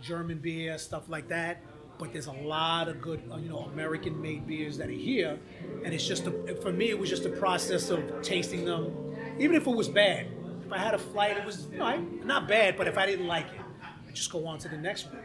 German 0.00 0.38
beer, 0.38 0.78
stuff 0.78 1.08
like 1.08 1.28
that. 1.28 1.62
But 1.98 2.12
there's 2.12 2.28
a 2.28 2.32
lot 2.32 2.86
of 2.86 3.00
good, 3.00 3.20
uh, 3.28 3.38
you 3.38 3.48
know, 3.48 3.68
American-made 3.72 4.46
beers 4.46 4.78
that 4.78 4.88
are 4.88 4.92
here, 4.92 5.36
and 5.84 5.92
it's 5.92 6.06
just 6.06 6.28
a, 6.28 6.54
for 6.62 6.70
me, 6.72 6.90
it 6.90 6.98
was 6.98 7.10
just 7.10 7.24
a 7.24 7.28
process 7.28 7.90
of 7.90 8.22
tasting 8.22 8.64
them, 8.64 8.94
even 9.40 9.56
if 9.56 9.66
it 9.66 9.74
was 9.74 9.88
bad. 9.88 10.28
If 10.64 10.72
I 10.72 10.78
had 10.78 10.94
a 10.94 10.98
flight, 10.98 11.36
it 11.36 11.44
was 11.44 11.66
you 11.72 11.78
know, 11.78 11.98
not 12.24 12.46
bad, 12.46 12.76
but 12.76 12.86
if 12.86 12.96
I 12.96 13.04
didn't 13.04 13.26
like 13.26 13.46
it, 13.46 13.60
I 13.82 14.12
just 14.12 14.30
go 14.30 14.46
on 14.46 14.60
to 14.60 14.68
the 14.68 14.76
next 14.76 15.06
one. 15.06 15.18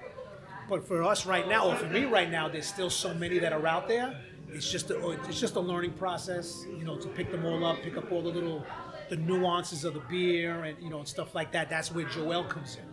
But 0.67 0.87
for 0.87 1.03
us 1.03 1.27
right 1.27 1.47
now, 1.47 1.69
or 1.69 1.75
for 1.75 1.85
me 1.85 2.05
right 2.05 2.31
now, 2.31 2.49
there's 2.49 2.65
still 2.65 2.89
so 2.89 3.13
many 3.13 3.37
that 3.37 3.53
are 3.53 3.67
out 3.67 3.87
there. 3.87 4.19
It's 4.49 4.71
just 4.71 4.89
a, 4.89 5.11
it's 5.27 5.39
just 5.39 5.55
a 5.55 5.59
learning 5.59 5.93
process, 5.93 6.65
you 6.75 6.85
know, 6.85 6.97
to 6.97 7.07
pick 7.09 7.29
them 7.31 7.45
all 7.45 7.63
up, 7.65 7.83
pick 7.83 7.97
up 7.97 8.11
all 8.11 8.23
the 8.23 8.29
little 8.29 8.65
the 9.09 9.17
nuances 9.17 9.83
of 9.83 9.93
the 9.93 9.99
beer 10.01 10.63
and 10.63 10.81
you 10.81 10.89
know 10.89 10.99
and 10.99 11.07
stuff 11.07 11.35
like 11.35 11.51
that. 11.51 11.69
That's 11.69 11.91
where 11.91 12.05
Joel 12.05 12.43
comes 12.43 12.77
in. 12.77 12.83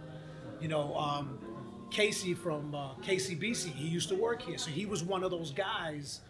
You 0.62 0.68
know, 0.68 0.94
um, 0.96 1.38
Casey 1.90 2.34
from 2.34 2.74
uh, 2.74 2.94
KCBC, 2.96 3.72
he 3.72 3.88
used 3.88 4.08
to 4.10 4.14
work 4.14 4.42
here, 4.42 4.58
so 4.58 4.70
he 4.70 4.86
was 4.86 5.02
one 5.02 5.24
of 5.24 5.30
those 5.30 5.50
guys. 5.52 6.20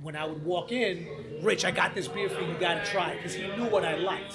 When 0.00 0.16
I 0.16 0.26
would 0.26 0.44
walk 0.44 0.72
in, 0.72 1.06
Rich, 1.40 1.64
I 1.64 1.70
got 1.70 1.94
this 1.94 2.08
beer 2.08 2.28
for 2.28 2.40
you. 2.40 2.48
You 2.48 2.58
got 2.58 2.84
to 2.84 2.90
try 2.90 3.12
it 3.12 3.18
because 3.18 3.34
he 3.34 3.46
knew 3.56 3.66
what 3.66 3.84
I 3.84 3.94
liked. 3.94 4.34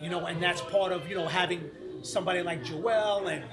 You 0.00 0.10
know, 0.10 0.26
and 0.26 0.42
that's 0.42 0.60
part 0.62 0.90
of 0.90 1.08
you 1.08 1.14
know 1.14 1.28
having 1.28 1.70
somebody 2.02 2.42
like 2.42 2.64
Joel 2.64 3.28
and 3.28 3.44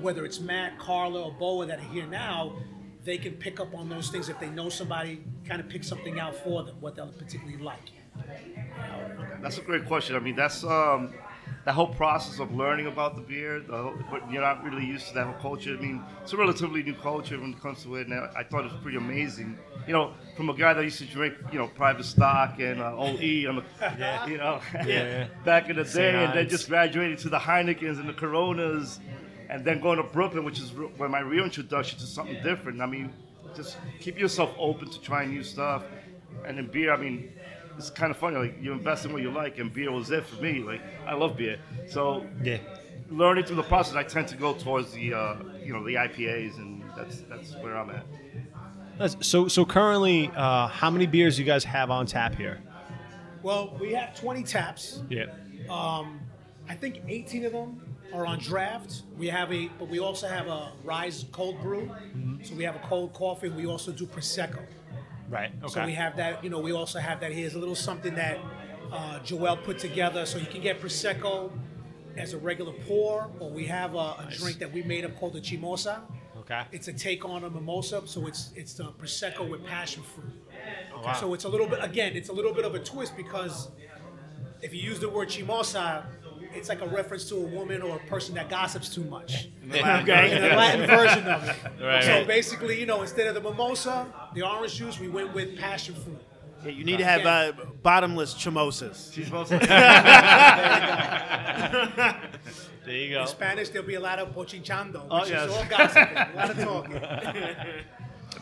whether 0.00 0.24
it's 0.24 0.40
Matt, 0.40 0.78
Carla, 0.78 1.22
or 1.22 1.32
Boa 1.32 1.66
that 1.66 1.78
are 1.78 1.82
here 1.92 2.06
now, 2.06 2.56
they 3.04 3.18
can 3.18 3.34
pick 3.34 3.60
up 3.60 3.74
on 3.74 3.88
those 3.88 4.10
things 4.10 4.28
if 4.28 4.38
they 4.40 4.50
know 4.50 4.68
somebody 4.68 5.22
kind 5.44 5.60
of 5.60 5.68
pick 5.68 5.84
something 5.84 6.18
out 6.18 6.34
for 6.34 6.64
them, 6.64 6.76
what 6.80 6.96
they'll 6.96 7.06
particularly 7.06 7.62
like. 7.62 7.92
That's 9.42 9.58
a 9.58 9.62
great 9.62 9.86
question. 9.86 10.16
I 10.16 10.20
mean, 10.20 10.36
that's 10.36 10.64
um, 10.64 11.12
that 11.64 11.72
whole 11.72 11.88
process 11.94 12.40
of 12.40 12.54
learning 12.54 12.86
about 12.86 13.14
the 13.14 13.20
beer. 13.20 13.60
The 13.60 13.76
whole, 13.76 13.94
but 14.10 14.30
you're 14.30 14.42
not 14.42 14.64
really 14.64 14.84
used 14.86 15.08
to 15.08 15.14
that 15.14 15.26
whole 15.26 15.34
culture. 15.34 15.76
I 15.76 15.80
mean, 15.80 16.02
it's 16.22 16.32
a 16.32 16.36
relatively 16.36 16.82
new 16.82 16.94
culture 16.94 17.38
when 17.38 17.52
it 17.52 17.60
comes 17.60 17.82
to 17.82 17.96
it, 17.96 18.06
and 18.08 18.14
I, 18.14 18.42
thought 18.42 18.64
it 18.64 18.72
was 18.72 18.80
pretty 18.82 18.96
amazing. 18.96 19.58
You 19.86 19.92
know, 19.92 20.14
from 20.36 20.48
a 20.48 20.54
guy 20.54 20.72
that 20.72 20.82
used 20.82 20.98
to 20.98 21.04
drink, 21.04 21.34
you 21.52 21.58
know, 21.58 21.68
private 21.68 22.04
stock 22.04 22.58
and 22.58 22.80
uh, 22.80 22.96
OE, 22.96 23.48
on 23.48 23.56
the, 23.56 23.64
you 24.26 24.38
know, 24.38 24.60
Yeah. 24.86 25.26
back 25.44 25.68
in 25.68 25.76
the 25.76 25.84
day, 25.84 26.24
and 26.24 26.32
then 26.32 26.48
just 26.48 26.68
graduating 26.68 27.18
to 27.18 27.28
the 27.28 27.38
Heinekens 27.38 27.98
and 28.00 28.08
the 28.08 28.14
Coronas, 28.14 29.00
and 29.50 29.62
then 29.64 29.80
going 29.80 29.98
to 29.98 30.04
Brooklyn, 30.04 30.44
which 30.44 30.58
is 30.58 30.72
re- 30.72 30.88
where 30.96 31.08
my 31.08 31.20
real 31.20 31.44
introduction 31.44 31.98
to 31.98 32.06
something 32.06 32.42
different. 32.42 32.80
I 32.80 32.86
mean, 32.86 33.12
just 33.54 33.76
keep 34.00 34.18
yourself 34.18 34.54
open 34.58 34.88
to 34.90 35.00
trying 35.00 35.30
new 35.30 35.42
stuff. 35.44 35.82
And 36.46 36.58
in 36.58 36.66
beer, 36.66 36.92
I 36.92 36.96
mean, 36.96 37.32
it's 37.76 37.90
kind 37.90 38.10
of 38.10 38.16
funny. 38.16 38.36
Like 38.36 38.56
you 38.62 38.72
invest 38.72 39.04
in 39.04 39.12
what 39.12 39.22
you 39.22 39.30
like, 39.30 39.58
and 39.58 39.72
beer 39.72 39.90
was 39.92 40.10
it 40.10 40.24
for 40.26 40.40
me. 40.42 40.60
Like 40.62 40.80
I 41.06 41.14
love 41.14 41.36
beer, 41.36 41.58
so 41.88 42.26
Yeah. 42.42 42.58
learning 43.10 43.44
through 43.44 43.56
the 43.56 43.62
process, 43.64 43.94
I 43.96 44.02
tend 44.04 44.28
to 44.28 44.36
go 44.36 44.54
towards 44.54 44.92
the 44.92 45.14
uh, 45.14 45.36
you 45.62 45.72
know 45.72 45.84
the 45.84 45.94
IPAs, 45.94 46.56
and 46.58 46.82
that's 46.96 47.20
that's 47.28 47.54
where 47.56 47.76
I'm 47.76 47.90
at. 47.90 48.04
That's- 48.98 49.16
So 49.26 49.48
so 49.48 49.64
currently, 49.64 50.30
uh, 50.36 50.68
how 50.68 50.90
many 50.90 51.06
beers 51.06 51.38
you 51.38 51.44
guys 51.44 51.64
have 51.64 51.90
on 51.90 52.06
tap 52.06 52.34
here? 52.36 52.60
Well, 53.42 53.76
we 53.80 53.92
have 53.92 54.14
20 54.18 54.42
taps. 54.42 55.02
Yeah. 55.10 55.24
Um, 55.68 56.20
I 56.66 56.74
think 56.74 57.02
18 57.08 57.44
of 57.44 57.52
them 57.52 57.82
are 58.14 58.24
on 58.24 58.38
draft. 58.38 59.02
We 59.18 59.26
have 59.28 59.52
a, 59.52 59.68
but 59.78 59.88
we 59.88 59.98
also 59.98 60.26
have 60.28 60.46
a 60.46 60.72
rise 60.82 61.26
cold 61.30 61.60
brew. 61.60 61.90
So 62.42 62.54
we 62.54 62.64
have 62.64 62.74
a 62.76 62.78
cold 62.78 63.12
coffee. 63.12 63.50
We 63.50 63.66
also 63.66 63.92
do 63.92 64.06
prosecco. 64.06 64.60
Right. 65.28 65.50
Okay. 65.62 65.72
So 65.72 65.84
we 65.86 65.92
have 65.94 66.16
that. 66.16 66.44
You 66.44 66.50
know, 66.50 66.58
we 66.60 66.72
also 66.72 66.98
have 66.98 67.20
that. 67.20 67.32
Here's 67.32 67.54
a 67.54 67.58
little 67.58 67.74
something 67.74 68.14
that 68.14 68.38
uh, 68.92 69.18
Joel 69.20 69.56
put 69.56 69.78
together. 69.78 70.26
So 70.26 70.38
you 70.38 70.46
can 70.46 70.60
get 70.60 70.80
prosecco 70.80 71.50
as 72.16 72.32
a 72.32 72.38
regular 72.38 72.72
pour, 72.86 73.30
or 73.40 73.50
we 73.50 73.66
have 73.66 73.94
a, 73.94 73.98
a 73.98 74.28
drink 74.38 74.58
that 74.58 74.72
we 74.72 74.82
made 74.82 75.04
up 75.04 75.16
called 75.18 75.32
the 75.32 75.40
chimosa. 75.40 76.00
okay. 76.38 76.62
It's 76.72 76.88
a 76.88 76.92
take 76.92 77.24
on 77.24 77.44
a 77.44 77.50
mimosa, 77.50 78.02
so 78.06 78.26
it's 78.26 78.52
it's 78.54 78.74
the 78.74 78.84
prosecco 78.84 79.48
with 79.48 79.64
passion 79.64 80.02
fruit. 80.02 80.32
wow. 81.02 81.12
So 81.14 81.34
it's 81.34 81.44
a 81.44 81.48
little 81.48 81.66
bit 81.66 81.80
again, 81.82 82.14
it's 82.16 82.28
a 82.28 82.32
little 82.32 82.52
bit 82.52 82.64
of 82.64 82.74
a 82.74 82.78
twist 82.78 83.16
because 83.16 83.68
if 84.62 84.72
you 84.72 84.80
use 84.80 85.00
the 85.00 85.08
word 85.08 85.28
chimosa, 85.28 86.06
it's 86.54 86.68
like 86.68 86.80
a 86.80 86.86
reference 86.86 87.28
to 87.28 87.36
a 87.36 87.40
woman 87.40 87.82
or 87.82 87.96
a 87.96 88.06
person 88.08 88.34
that 88.36 88.48
gossips 88.48 88.88
too 88.88 89.04
much. 89.04 89.48
Okay, 89.74 90.36
in 90.36 90.42
the 90.42 90.48
Latin 90.56 90.86
version 90.86 91.26
of 91.26 91.48
it. 91.48 91.56
Right. 91.82 92.04
So 92.04 92.24
basically, 92.24 92.78
you 92.78 92.86
know, 92.86 93.02
instead 93.02 93.26
of 93.26 93.34
the 93.34 93.40
mimosa, 93.40 94.06
the 94.34 94.42
orange 94.42 94.74
juice, 94.74 94.98
we 95.00 95.08
went 95.08 95.34
with 95.34 95.58
passion 95.58 95.94
fruit. 95.94 96.20
Yeah, 96.64 96.70
you 96.70 96.84
need 96.84 96.98
to 96.98 97.04
have 97.04 97.26
uh, 97.26 97.52
bottomless 97.82 98.34
chimosas. 98.34 99.10
She's 99.12 99.30
mostly 99.30 99.58
There 99.58 99.68
you 102.96 103.14
go. 103.14 103.22
In 103.22 103.26
Spanish, 103.26 103.68
there'll 103.70 103.86
be 103.86 103.94
a 103.94 104.00
lot 104.00 104.18
of 104.18 104.34
bochinchando, 104.34 105.02
which 105.04 105.10
Oh, 105.10 105.24
yes. 105.26 105.50
is 105.50 105.56
all 105.56 105.64
gossiping, 105.64 106.16
a 106.16 106.32
lot 106.36 106.50
of 106.50 106.58
talking. 106.58 107.00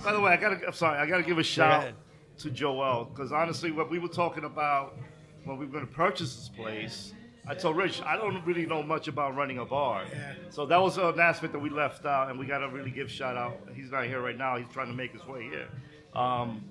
By 0.04 0.12
the 0.12 0.20
way, 0.20 0.32
I 0.32 0.36
gotta. 0.36 0.60
I'm 0.66 0.72
sorry. 0.72 0.98
I 0.98 1.06
gotta 1.06 1.22
give 1.22 1.38
a 1.38 1.42
shout 1.44 1.82
ahead. 1.82 1.94
to 2.38 2.50
Joel 2.50 3.04
because 3.06 3.32
honestly, 3.32 3.70
what 3.70 3.90
we 3.90 3.98
were 3.98 4.08
talking 4.08 4.44
about 4.44 4.96
when 5.44 5.58
we 5.58 5.66
were 5.66 5.72
going 5.72 5.86
to 5.86 5.92
purchase 5.92 6.34
this 6.36 6.48
place, 6.48 7.12
I 7.46 7.54
told 7.54 7.76
Rich 7.76 8.00
I 8.02 8.16
don't 8.16 8.44
really 8.44 8.66
know 8.66 8.82
much 8.82 9.08
about 9.08 9.34
running 9.34 9.58
a 9.58 9.64
bar. 9.64 10.04
Yeah. 10.10 10.34
So 10.50 10.64
that 10.66 10.80
was 10.80 10.96
an 10.98 11.18
aspect 11.18 11.52
that 11.52 11.58
we 11.58 11.70
left 11.70 12.06
out, 12.06 12.30
and 12.30 12.38
we 12.38 12.46
gotta 12.46 12.68
really 12.68 12.90
give 12.90 13.10
shout 13.10 13.36
out. 13.36 13.58
He's 13.74 13.90
not 13.90 14.04
here 14.04 14.20
right 14.20 14.38
now. 14.38 14.56
He's 14.56 14.68
trying 14.72 14.88
to 14.88 14.94
make 14.94 15.12
his 15.12 15.26
way 15.26 15.44
here. 15.44 15.68
Um, 16.14 16.62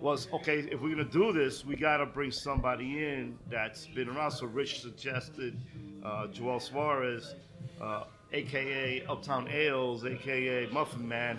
was 0.00 0.28
okay. 0.32 0.60
If 0.60 0.80
we're 0.80 0.90
gonna 0.90 1.04
do 1.04 1.32
this, 1.32 1.64
we 1.64 1.76
gotta 1.76 2.06
bring 2.06 2.32
somebody 2.32 3.04
in 3.04 3.38
that's 3.48 3.86
been 3.86 4.08
around. 4.08 4.32
So 4.32 4.46
Rich 4.46 4.80
suggested 4.80 5.56
uh, 6.04 6.26
Joel 6.28 6.60
Suarez, 6.60 7.36
uh, 7.80 8.04
aka 8.32 9.04
Uptown 9.08 9.48
Ales, 9.48 10.04
aka 10.04 10.66
Muffin 10.72 11.06
Man, 11.06 11.36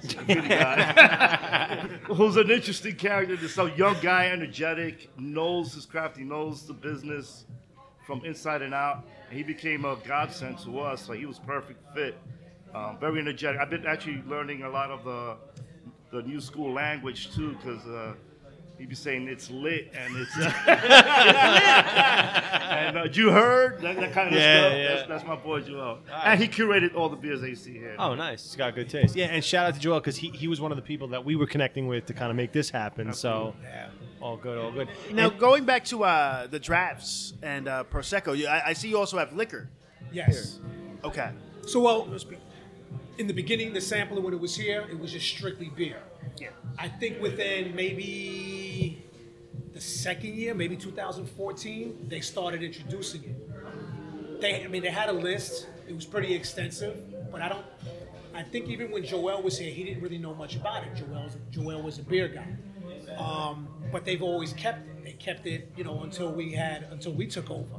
who's 0.00 0.14
guy, 0.14 1.78
who's 2.06 2.36
an 2.36 2.50
interesting 2.50 2.96
character. 2.96 3.36
This 3.36 3.56
a 3.56 3.70
young 3.76 3.96
guy, 4.02 4.26
energetic, 4.28 5.10
knows 5.16 5.74
his 5.74 5.86
craft, 5.86 6.16
he 6.16 6.24
knows 6.24 6.66
the 6.66 6.74
business 6.74 7.44
from 8.06 8.24
inside 8.24 8.62
and 8.62 8.72
out. 8.72 9.04
And 9.28 9.36
he 9.36 9.42
became 9.42 9.84
a 9.84 9.96
godsend 10.06 10.58
to 10.60 10.80
us. 10.80 11.08
Like 11.08 11.18
he 11.18 11.26
was 11.26 11.38
perfect 11.40 11.80
fit. 11.94 12.16
Um, 12.74 12.98
very 13.00 13.20
energetic. 13.20 13.60
I've 13.60 13.70
been 13.70 13.86
actually 13.86 14.22
learning 14.26 14.62
a 14.62 14.68
lot 14.70 14.90
of 14.90 15.04
the 15.04 15.36
the 16.12 16.22
new 16.22 16.40
school 16.40 16.72
language 16.72 17.34
too, 17.34 17.56
because 17.56 17.84
uh, 17.88 18.14
he'd 18.78 18.88
be 18.88 18.94
saying 18.94 19.26
it's 19.26 19.50
lit 19.50 19.92
and 19.98 20.16
it's, 20.16 20.36
uh, 20.36 20.52
and 22.70 22.96
uh, 22.98 23.08
you 23.12 23.30
heard 23.30 23.80
that, 23.80 23.96
that 23.96 24.12
kind 24.12 24.28
of 24.28 24.34
Yeah, 24.34 24.60
stuff. 24.60 24.72
yeah. 24.72 24.94
That's, 24.94 25.08
that's 25.08 25.24
my 25.24 25.34
boy 25.36 25.60
Joel, 25.62 25.98
and 26.24 26.40
he 26.40 26.46
curated 26.48 26.94
all 26.94 27.08
the 27.08 27.16
beers 27.16 27.40
that 27.40 27.48
you 27.48 27.56
see 27.56 27.72
here. 27.72 27.96
Oh, 27.98 28.14
nice. 28.14 28.44
He's 28.44 28.56
got 28.56 28.74
good 28.74 28.88
taste. 28.88 29.16
Yeah, 29.16 29.26
and 29.26 29.42
shout 29.44 29.66
out 29.66 29.74
to 29.74 29.80
Joel 29.80 30.00
because 30.00 30.16
he, 30.16 30.28
he 30.30 30.46
was 30.48 30.60
one 30.60 30.70
of 30.70 30.76
the 30.76 30.82
people 30.82 31.08
that 31.08 31.24
we 31.24 31.34
were 31.36 31.46
connecting 31.46 31.86
with 31.88 32.06
to 32.06 32.12
kind 32.14 32.30
of 32.30 32.36
make 32.36 32.52
this 32.52 32.70
happen. 32.70 33.12
So, 33.12 33.54
all 34.20 34.36
good, 34.36 34.58
all 34.58 34.72
good. 34.72 34.88
Now, 35.12 35.30
And- 35.30 35.38
going 35.38 35.64
back 35.64 35.84
to 35.86 36.04
uh, 36.04 36.46
the 36.46 36.58
drafts 36.58 37.34
and 37.42 37.68
uh, 37.68 37.84
prosecco, 37.90 38.36
you, 38.36 38.46
I, 38.46 38.68
I 38.68 38.72
see 38.72 38.88
you 38.88 38.98
also 38.98 39.18
have 39.18 39.32
liquor. 39.32 39.68
Yes. 40.12 40.58
Okay. 41.04 41.30
So 41.66 41.80
well, 41.80 42.08
in 43.18 43.26
the 43.26 43.34
beginning, 43.34 43.72
the 43.72 43.80
sampler 43.80 44.20
when 44.20 44.32
it 44.34 44.40
was 44.40 44.56
here, 44.56 44.86
it 44.90 44.98
was 44.98 45.12
just 45.12 45.26
strictly 45.26 45.70
beer. 45.76 46.00
Yeah. 46.38 46.48
I 46.78 46.88
think 46.88 47.20
within 47.20 47.74
maybe 47.74 49.02
the 49.72 49.80
second 49.80 50.34
year, 50.34 50.54
maybe 50.54 50.76
2014, 50.76 52.06
they 52.08 52.20
started 52.20 52.62
introducing 52.62 53.24
it. 53.24 54.40
They, 54.40 54.64
I 54.64 54.68
mean, 54.68 54.82
they 54.82 54.90
had 54.90 55.08
a 55.08 55.12
list. 55.12 55.66
It 55.88 55.94
was 55.94 56.04
pretty 56.04 56.34
extensive, 56.34 57.30
but 57.30 57.40
I 57.40 57.48
don't. 57.48 57.64
I 58.34 58.42
think 58.42 58.68
even 58.68 58.90
when 58.90 59.02
Joel 59.04 59.42
was 59.42 59.58
here, 59.58 59.72
he 59.72 59.82
didn't 59.84 60.02
really 60.02 60.18
know 60.18 60.34
much 60.34 60.56
about 60.56 60.82
it. 60.84 60.94
Joel, 60.94 61.30
Joel 61.50 61.82
was 61.82 61.98
a 61.98 62.02
beer 62.02 62.28
guy, 62.28 62.46
um, 63.16 63.66
but 63.92 64.04
they've 64.04 64.22
always 64.22 64.52
kept 64.52 64.86
it. 64.86 65.04
They 65.04 65.12
kept 65.12 65.46
it, 65.46 65.72
you 65.76 65.84
know, 65.84 66.02
until 66.02 66.32
we 66.32 66.52
had 66.52 66.88
until 66.90 67.12
we 67.12 67.26
took 67.26 67.50
over. 67.50 67.76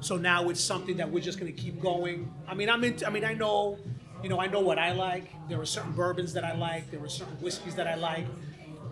So 0.00 0.16
now 0.16 0.48
it's 0.48 0.60
something 0.60 0.96
that 0.96 1.10
we're 1.10 1.22
just 1.22 1.38
going 1.38 1.52
to 1.54 1.60
keep 1.60 1.80
going. 1.80 2.32
I 2.48 2.54
mean, 2.54 2.70
I'm 2.70 2.82
into. 2.84 3.06
I 3.06 3.10
mean, 3.10 3.24
I 3.24 3.34
know, 3.34 3.78
you 4.22 4.28
know, 4.28 4.40
I 4.40 4.46
know 4.46 4.60
what 4.60 4.78
I 4.78 4.92
like. 4.92 5.26
There 5.48 5.60
are 5.60 5.66
certain 5.66 5.92
bourbons 5.92 6.32
that 6.32 6.44
I 6.44 6.54
like. 6.54 6.90
There 6.90 7.02
are 7.02 7.08
certain 7.08 7.34
whiskeys 7.40 7.74
that 7.74 7.86
I 7.86 7.96
like. 7.96 8.26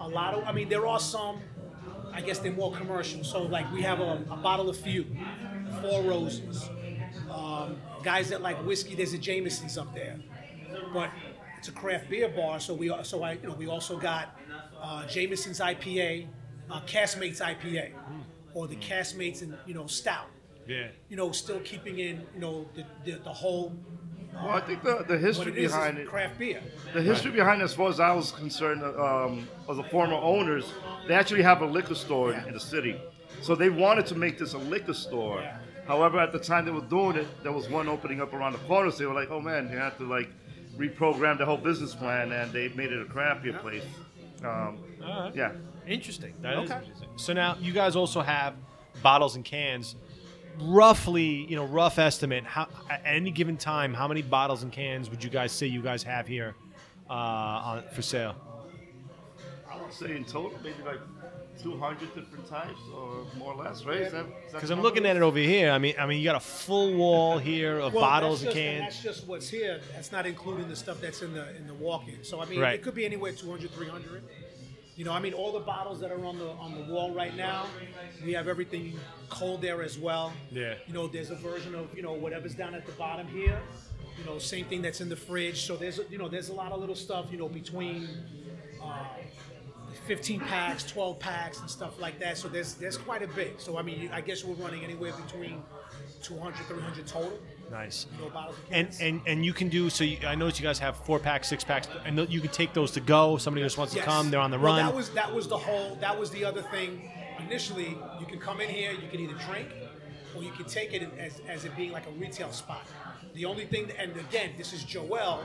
A 0.00 0.08
lot 0.08 0.34
of. 0.34 0.44
I 0.44 0.52
mean, 0.52 0.68
there 0.68 0.86
are 0.86 1.00
some. 1.00 1.40
I 2.12 2.20
guess 2.20 2.38
they're 2.38 2.52
more 2.52 2.72
commercial. 2.72 3.24
So 3.24 3.42
like 3.42 3.70
we 3.72 3.82
have 3.82 4.00
a, 4.00 4.22
a 4.30 4.36
bottle 4.36 4.68
of 4.68 4.76
Few, 4.76 5.06
Four 5.80 6.02
Roses. 6.02 6.68
Um, 7.30 7.76
guys 8.02 8.28
that 8.30 8.42
like 8.42 8.56
whiskey, 8.64 8.94
there's 8.94 9.12
a 9.12 9.18
Jameson's 9.18 9.78
up 9.78 9.94
there, 9.94 10.18
but 10.92 11.10
it's 11.58 11.68
a 11.68 11.72
craft 11.72 12.08
beer 12.08 12.28
bar. 12.28 12.60
So 12.60 12.74
we 12.74 12.92
so 13.02 13.22
I 13.22 13.32
you 13.32 13.48
know 13.48 13.54
we 13.54 13.66
also 13.66 13.96
got 13.98 14.36
uh, 14.80 15.06
Jameson's 15.06 15.60
IPA, 15.60 16.26
uh, 16.70 16.80
Caskmates 16.86 17.40
IPA, 17.40 17.92
or 18.54 18.66
the 18.68 18.76
Caskmates 18.76 19.42
and 19.42 19.56
you 19.66 19.74
know 19.74 19.86
Stout. 19.86 20.26
yeah. 20.66 20.88
You 21.08 21.16
know, 21.16 21.32
still 21.32 21.60
keeping 21.60 21.98
in 21.98 22.22
you 22.34 22.40
know 22.40 22.66
the 22.74 22.84
the, 23.04 23.18
the 23.18 23.32
whole 23.32 23.72
Well, 24.34 24.50
I 24.50 24.60
think 24.60 24.82
the, 24.82 25.04
the 25.08 25.18
history 25.18 25.52
it 25.52 25.58
is, 25.58 25.72
behind 25.72 25.98
is 25.98 26.04
it, 26.04 26.08
craft 26.10 26.38
beer. 26.38 26.60
the 26.94 27.02
history 27.02 27.30
behind 27.32 27.60
it, 27.60 27.64
as 27.64 27.74
far 27.74 27.88
as 27.88 27.98
I 28.00 28.12
was 28.12 28.32
concerned, 28.32 28.82
um, 28.82 29.48
as 29.70 29.78
a 29.78 29.84
former 29.84 30.14
owners, 30.16 30.66
they 31.06 31.14
actually 31.14 31.42
have 31.42 31.62
a 31.62 31.66
liquor 31.66 31.94
store 31.94 32.32
in, 32.34 32.44
in 32.48 32.54
the 32.54 32.60
city. 32.60 33.00
So 33.42 33.54
they 33.54 33.70
wanted 33.70 34.06
to 34.06 34.14
make 34.14 34.36
this 34.38 34.52
a 34.54 34.58
liquor 34.58 34.94
store. 34.94 35.40
Yeah. 35.40 35.58
However, 35.86 36.18
at 36.20 36.32
the 36.32 36.38
time 36.38 36.64
they 36.66 36.70
were 36.70 36.82
doing 36.98 37.16
it, 37.16 37.26
there 37.42 37.52
was 37.52 37.68
one 37.68 37.88
opening 37.88 38.20
up 38.20 38.32
around 38.34 38.52
the 38.52 38.58
corner. 38.70 38.90
So 38.90 38.98
they 38.98 39.06
were 39.06 39.14
like, 39.14 39.30
"Oh 39.30 39.40
man, 39.40 39.70
you 39.70 39.78
have 39.78 39.96
to 39.98 40.04
like 40.04 40.28
reprogram 40.76 41.38
the 41.38 41.46
whole 41.46 41.56
business 41.56 41.94
plan," 41.94 42.30
and 42.32 42.52
they 42.52 42.68
made 42.80 42.92
it 42.92 43.00
a 43.00 43.06
craft 43.06 43.42
beer 43.42 43.54
place. 43.54 43.84
Um, 44.44 44.78
Yeah. 45.34 45.52
Interesting. 45.92 46.34
That 46.42 46.58
is 46.62 46.70
Okay. 46.70 46.80
interesting. 46.80 47.08
So 47.16 47.32
now 47.32 47.56
you 47.60 47.72
guys 47.72 47.96
also 47.96 48.20
have 48.20 48.54
bottles 49.02 49.36
and 49.36 49.44
cans. 49.44 49.96
Roughly, 50.60 51.46
you 51.48 51.56
know, 51.56 51.64
rough 51.64 51.98
estimate. 51.98 52.44
How 52.44 52.66
at 52.90 53.00
any 53.04 53.30
given 53.30 53.56
time, 53.56 53.94
how 53.94 54.08
many 54.08 54.22
bottles 54.22 54.62
and 54.64 54.72
cans 54.72 55.08
would 55.08 55.22
you 55.22 55.30
guys 55.30 55.52
say 55.52 55.66
you 55.66 55.82
guys 55.82 56.02
have 56.02 56.26
here 56.26 56.54
uh, 57.08 57.12
on, 57.12 57.84
for 57.92 58.02
sale? 58.02 58.34
I 59.70 59.80
would 59.80 59.92
say 59.92 60.16
in 60.16 60.24
total, 60.24 60.58
maybe 60.62 60.82
like 60.84 60.98
200 61.62 62.14
different 62.14 62.46
types, 62.48 62.80
or 62.94 63.24
more 63.36 63.54
or 63.54 63.64
less, 63.64 63.84
right? 63.84 63.98
Is 64.00 64.12
that- 64.12 64.24
is 64.26 64.26
that 64.26 64.52
Because 64.52 64.70
I'm 64.70 64.80
looking 64.82 65.06
at 65.06 65.16
it 65.16 65.22
over 65.22 65.38
here. 65.38 65.70
I 65.70 65.78
mean, 65.78 65.94
I 65.98 66.06
mean, 66.06 66.18
you 66.18 66.24
got 66.24 66.36
a 66.36 66.40
full 66.40 66.94
wall 66.94 67.38
here 67.38 67.78
of 67.78 67.94
Well, 67.94 68.02
bottles 68.04 68.42
that's 68.42 68.54
and 68.56 68.64
just, 68.64 68.78
cans. 68.80 68.94
That's 69.04 69.16
just 69.18 69.28
what's 69.28 69.48
here. 69.48 69.80
That's 69.94 70.10
not 70.12 70.26
including 70.26 70.68
the 70.68 70.76
stuff 70.76 71.00
that's 71.00 71.22
in 71.22 71.34
the 71.34 71.56
in 71.56 71.66
the 71.68 71.74
walk-in. 71.74 72.24
So 72.24 72.40
I 72.40 72.46
mean, 72.46 72.60
Right. 72.60 72.74
it 72.74 72.82
could 72.82 72.94
be 72.94 73.04
anywhere 73.04 73.32
200, 73.32 73.70
300. 73.72 74.22
You 74.98 75.04
know, 75.04 75.12
I 75.12 75.20
mean, 75.20 75.32
all 75.32 75.52
the 75.52 75.60
bottles 75.60 76.00
that 76.00 76.10
are 76.10 76.24
on 76.24 76.40
the 76.40 76.48
on 76.48 76.74
the 76.74 76.92
wall 76.92 77.14
right 77.14 77.36
now, 77.36 77.66
we 78.24 78.32
have 78.32 78.48
everything 78.48 78.98
cold 79.30 79.62
there 79.62 79.80
as 79.80 79.96
well. 79.96 80.32
Yeah. 80.50 80.74
You 80.88 80.92
know, 80.92 81.06
there's 81.06 81.30
a 81.30 81.36
version 81.36 81.76
of 81.76 81.96
you 81.96 82.02
know 82.02 82.14
whatever's 82.14 82.56
down 82.56 82.74
at 82.74 82.84
the 82.84 82.90
bottom 82.92 83.28
here. 83.28 83.60
You 84.18 84.24
know, 84.24 84.40
same 84.40 84.64
thing 84.64 84.82
that's 84.82 85.00
in 85.00 85.08
the 85.08 85.14
fridge. 85.14 85.62
So 85.62 85.76
there's 85.76 86.00
you 86.10 86.18
know 86.18 86.28
there's 86.28 86.48
a 86.48 86.52
lot 86.52 86.72
of 86.72 86.80
little 86.80 86.96
stuff 86.96 87.26
you 87.30 87.38
know 87.38 87.48
between. 87.48 88.08
Uh, 88.82 89.04
15 90.06 90.40
packs, 90.40 90.84
12 90.84 91.18
packs, 91.18 91.60
and 91.60 91.68
stuff 91.68 92.00
like 92.00 92.18
that. 92.18 92.38
So 92.38 92.48
there's 92.48 92.74
there's 92.74 92.96
quite 92.96 93.22
a 93.22 93.28
bit. 93.28 93.60
So 93.60 93.78
I 93.78 93.82
mean, 93.82 94.10
I 94.12 94.20
guess 94.20 94.42
we're 94.42 94.54
running 94.54 94.82
anywhere 94.82 95.12
between 95.12 95.62
200, 96.22 96.56
300 96.66 97.06
total. 97.06 97.38
Nice. 97.70 98.06
You 98.16 98.24
know, 98.24 98.30
bottles 98.30 98.56
And 98.70 98.88
and 99.00 99.20
and 99.26 99.44
you 99.44 99.52
can 99.52 99.68
do 99.68 99.90
so. 99.90 100.02
You, 100.04 100.16
I 100.26 100.34
noticed 100.34 100.58
you 100.58 100.66
guys 100.66 100.78
have 100.78 100.96
four 101.04 101.18
packs, 101.18 101.48
six 101.48 101.64
packs, 101.64 101.86
and 102.06 102.18
you 102.30 102.40
can 102.40 102.50
take 102.50 102.72
those 102.72 102.90
to 102.92 103.00
go. 103.00 103.36
Somebody 103.36 103.64
just 103.64 103.76
wants 103.76 103.94
Yes. 103.94 104.04
to 104.04 104.10
come. 104.10 104.30
They're 104.30 104.40
on 104.40 104.50
the 104.50 104.58
Well, 104.58 104.74
run. 104.76 104.86
That 104.86 104.94
was 104.94 105.10
that 105.10 105.34
was 105.34 105.48
the 105.48 105.58
whole. 105.58 105.96
That 106.00 106.18
was 106.18 106.30
the 106.30 106.44
other 106.44 106.62
thing. 106.62 107.10
Initially, 107.40 107.96
you 108.20 108.26
can 108.26 108.40
come 108.40 108.60
in 108.60 108.68
here. 108.70 108.92
You 108.92 109.08
can 109.10 109.20
either 109.20 109.34
drink, 109.46 109.68
or 110.34 110.42
you 110.42 110.50
can 110.52 110.64
take 110.64 110.94
it 110.94 111.08
as, 111.18 111.40
as 111.46 111.64
it 111.66 111.76
being 111.76 111.92
like 111.92 112.06
a 112.06 112.10
retail 112.12 112.52
spot. 112.52 112.86
The 113.34 113.44
only 113.44 113.66
thing, 113.66 113.90
and 113.98 114.16
again, 114.16 114.52
this 114.56 114.72
is 114.72 114.82
Joel. 114.84 115.44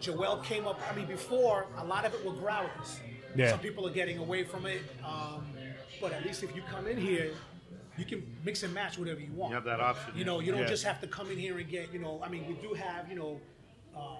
Joel 0.00 0.36
came 0.38 0.66
up. 0.66 0.78
I 0.90 0.94
mean, 0.94 1.06
before 1.06 1.66
a 1.78 1.84
lot 1.84 2.04
of 2.04 2.12
it 2.14 2.24
were 2.24 2.32
growlers. 2.34 3.00
Yeah. 3.34 3.50
Some 3.50 3.60
people 3.60 3.86
are 3.86 3.92
getting 3.92 4.18
away 4.18 4.44
from 4.44 4.66
it, 4.66 4.82
um, 5.04 5.46
but 6.02 6.12
at 6.12 6.22
least 6.24 6.42
if 6.42 6.54
you 6.54 6.62
come 6.70 6.86
in 6.86 6.98
here, 6.98 7.32
you 8.02 8.16
can 8.18 8.36
mix 8.44 8.62
and 8.62 8.74
match 8.74 8.98
whatever 8.98 9.20
you 9.20 9.32
want. 9.32 9.50
You 9.50 9.54
have 9.54 9.64
that 9.64 9.80
option. 9.80 10.16
You 10.16 10.24
know, 10.24 10.40
you 10.40 10.52
don't 10.52 10.62
Yeah. 10.62 10.66
just 10.66 10.84
have 10.84 11.00
to 11.00 11.06
come 11.06 11.30
in 11.30 11.38
here 11.38 11.58
and 11.58 11.68
get, 11.68 11.92
you 11.92 11.98
know, 11.98 12.20
I 12.24 12.28
mean, 12.28 12.46
we 12.46 12.54
do 12.54 12.74
have, 12.74 13.08
you 13.08 13.16
know, 13.16 13.40
uh, 13.96 14.16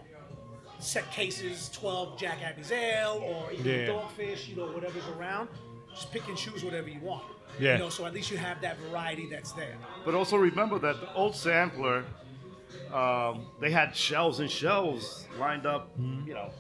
set 0.78 1.10
cases, 1.10 1.68
12 1.70 2.18
Jack's 2.18 2.42
Abby 2.42 2.62
Ale 2.74 3.22
or 3.22 3.52
even 3.52 3.66
Yeah. 3.66 3.86
Dogfish, 3.86 4.48
you 4.48 4.56
know, 4.56 4.66
whatever's 4.66 5.06
around. 5.16 5.48
Just 5.90 6.12
pick 6.12 6.26
and 6.28 6.36
choose 6.36 6.64
whatever 6.64 6.88
you 6.88 7.00
want. 7.00 7.24
Yeah. 7.58 7.74
You 7.74 7.78
know, 7.80 7.88
so 7.90 8.06
at 8.06 8.14
least 8.14 8.30
you 8.30 8.38
have 8.38 8.60
that 8.62 8.78
variety 8.78 9.28
that's 9.28 9.52
there. 9.52 9.76
But 10.04 10.14
also 10.14 10.36
remember 10.36 10.78
that 10.78 11.00
the 11.00 11.12
old 11.14 11.36
sampler, 11.36 12.04
um, 12.92 13.46
they 13.60 13.70
had 13.70 13.94
shelves 13.94 14.40
and 14.40 14.50
shelves 14.50 15.26
lined 15.38 15.66
up, 15.66 15.90
mm-hmm. 15.98 16.26
you 16.26 16.34
know, 16.34 16.50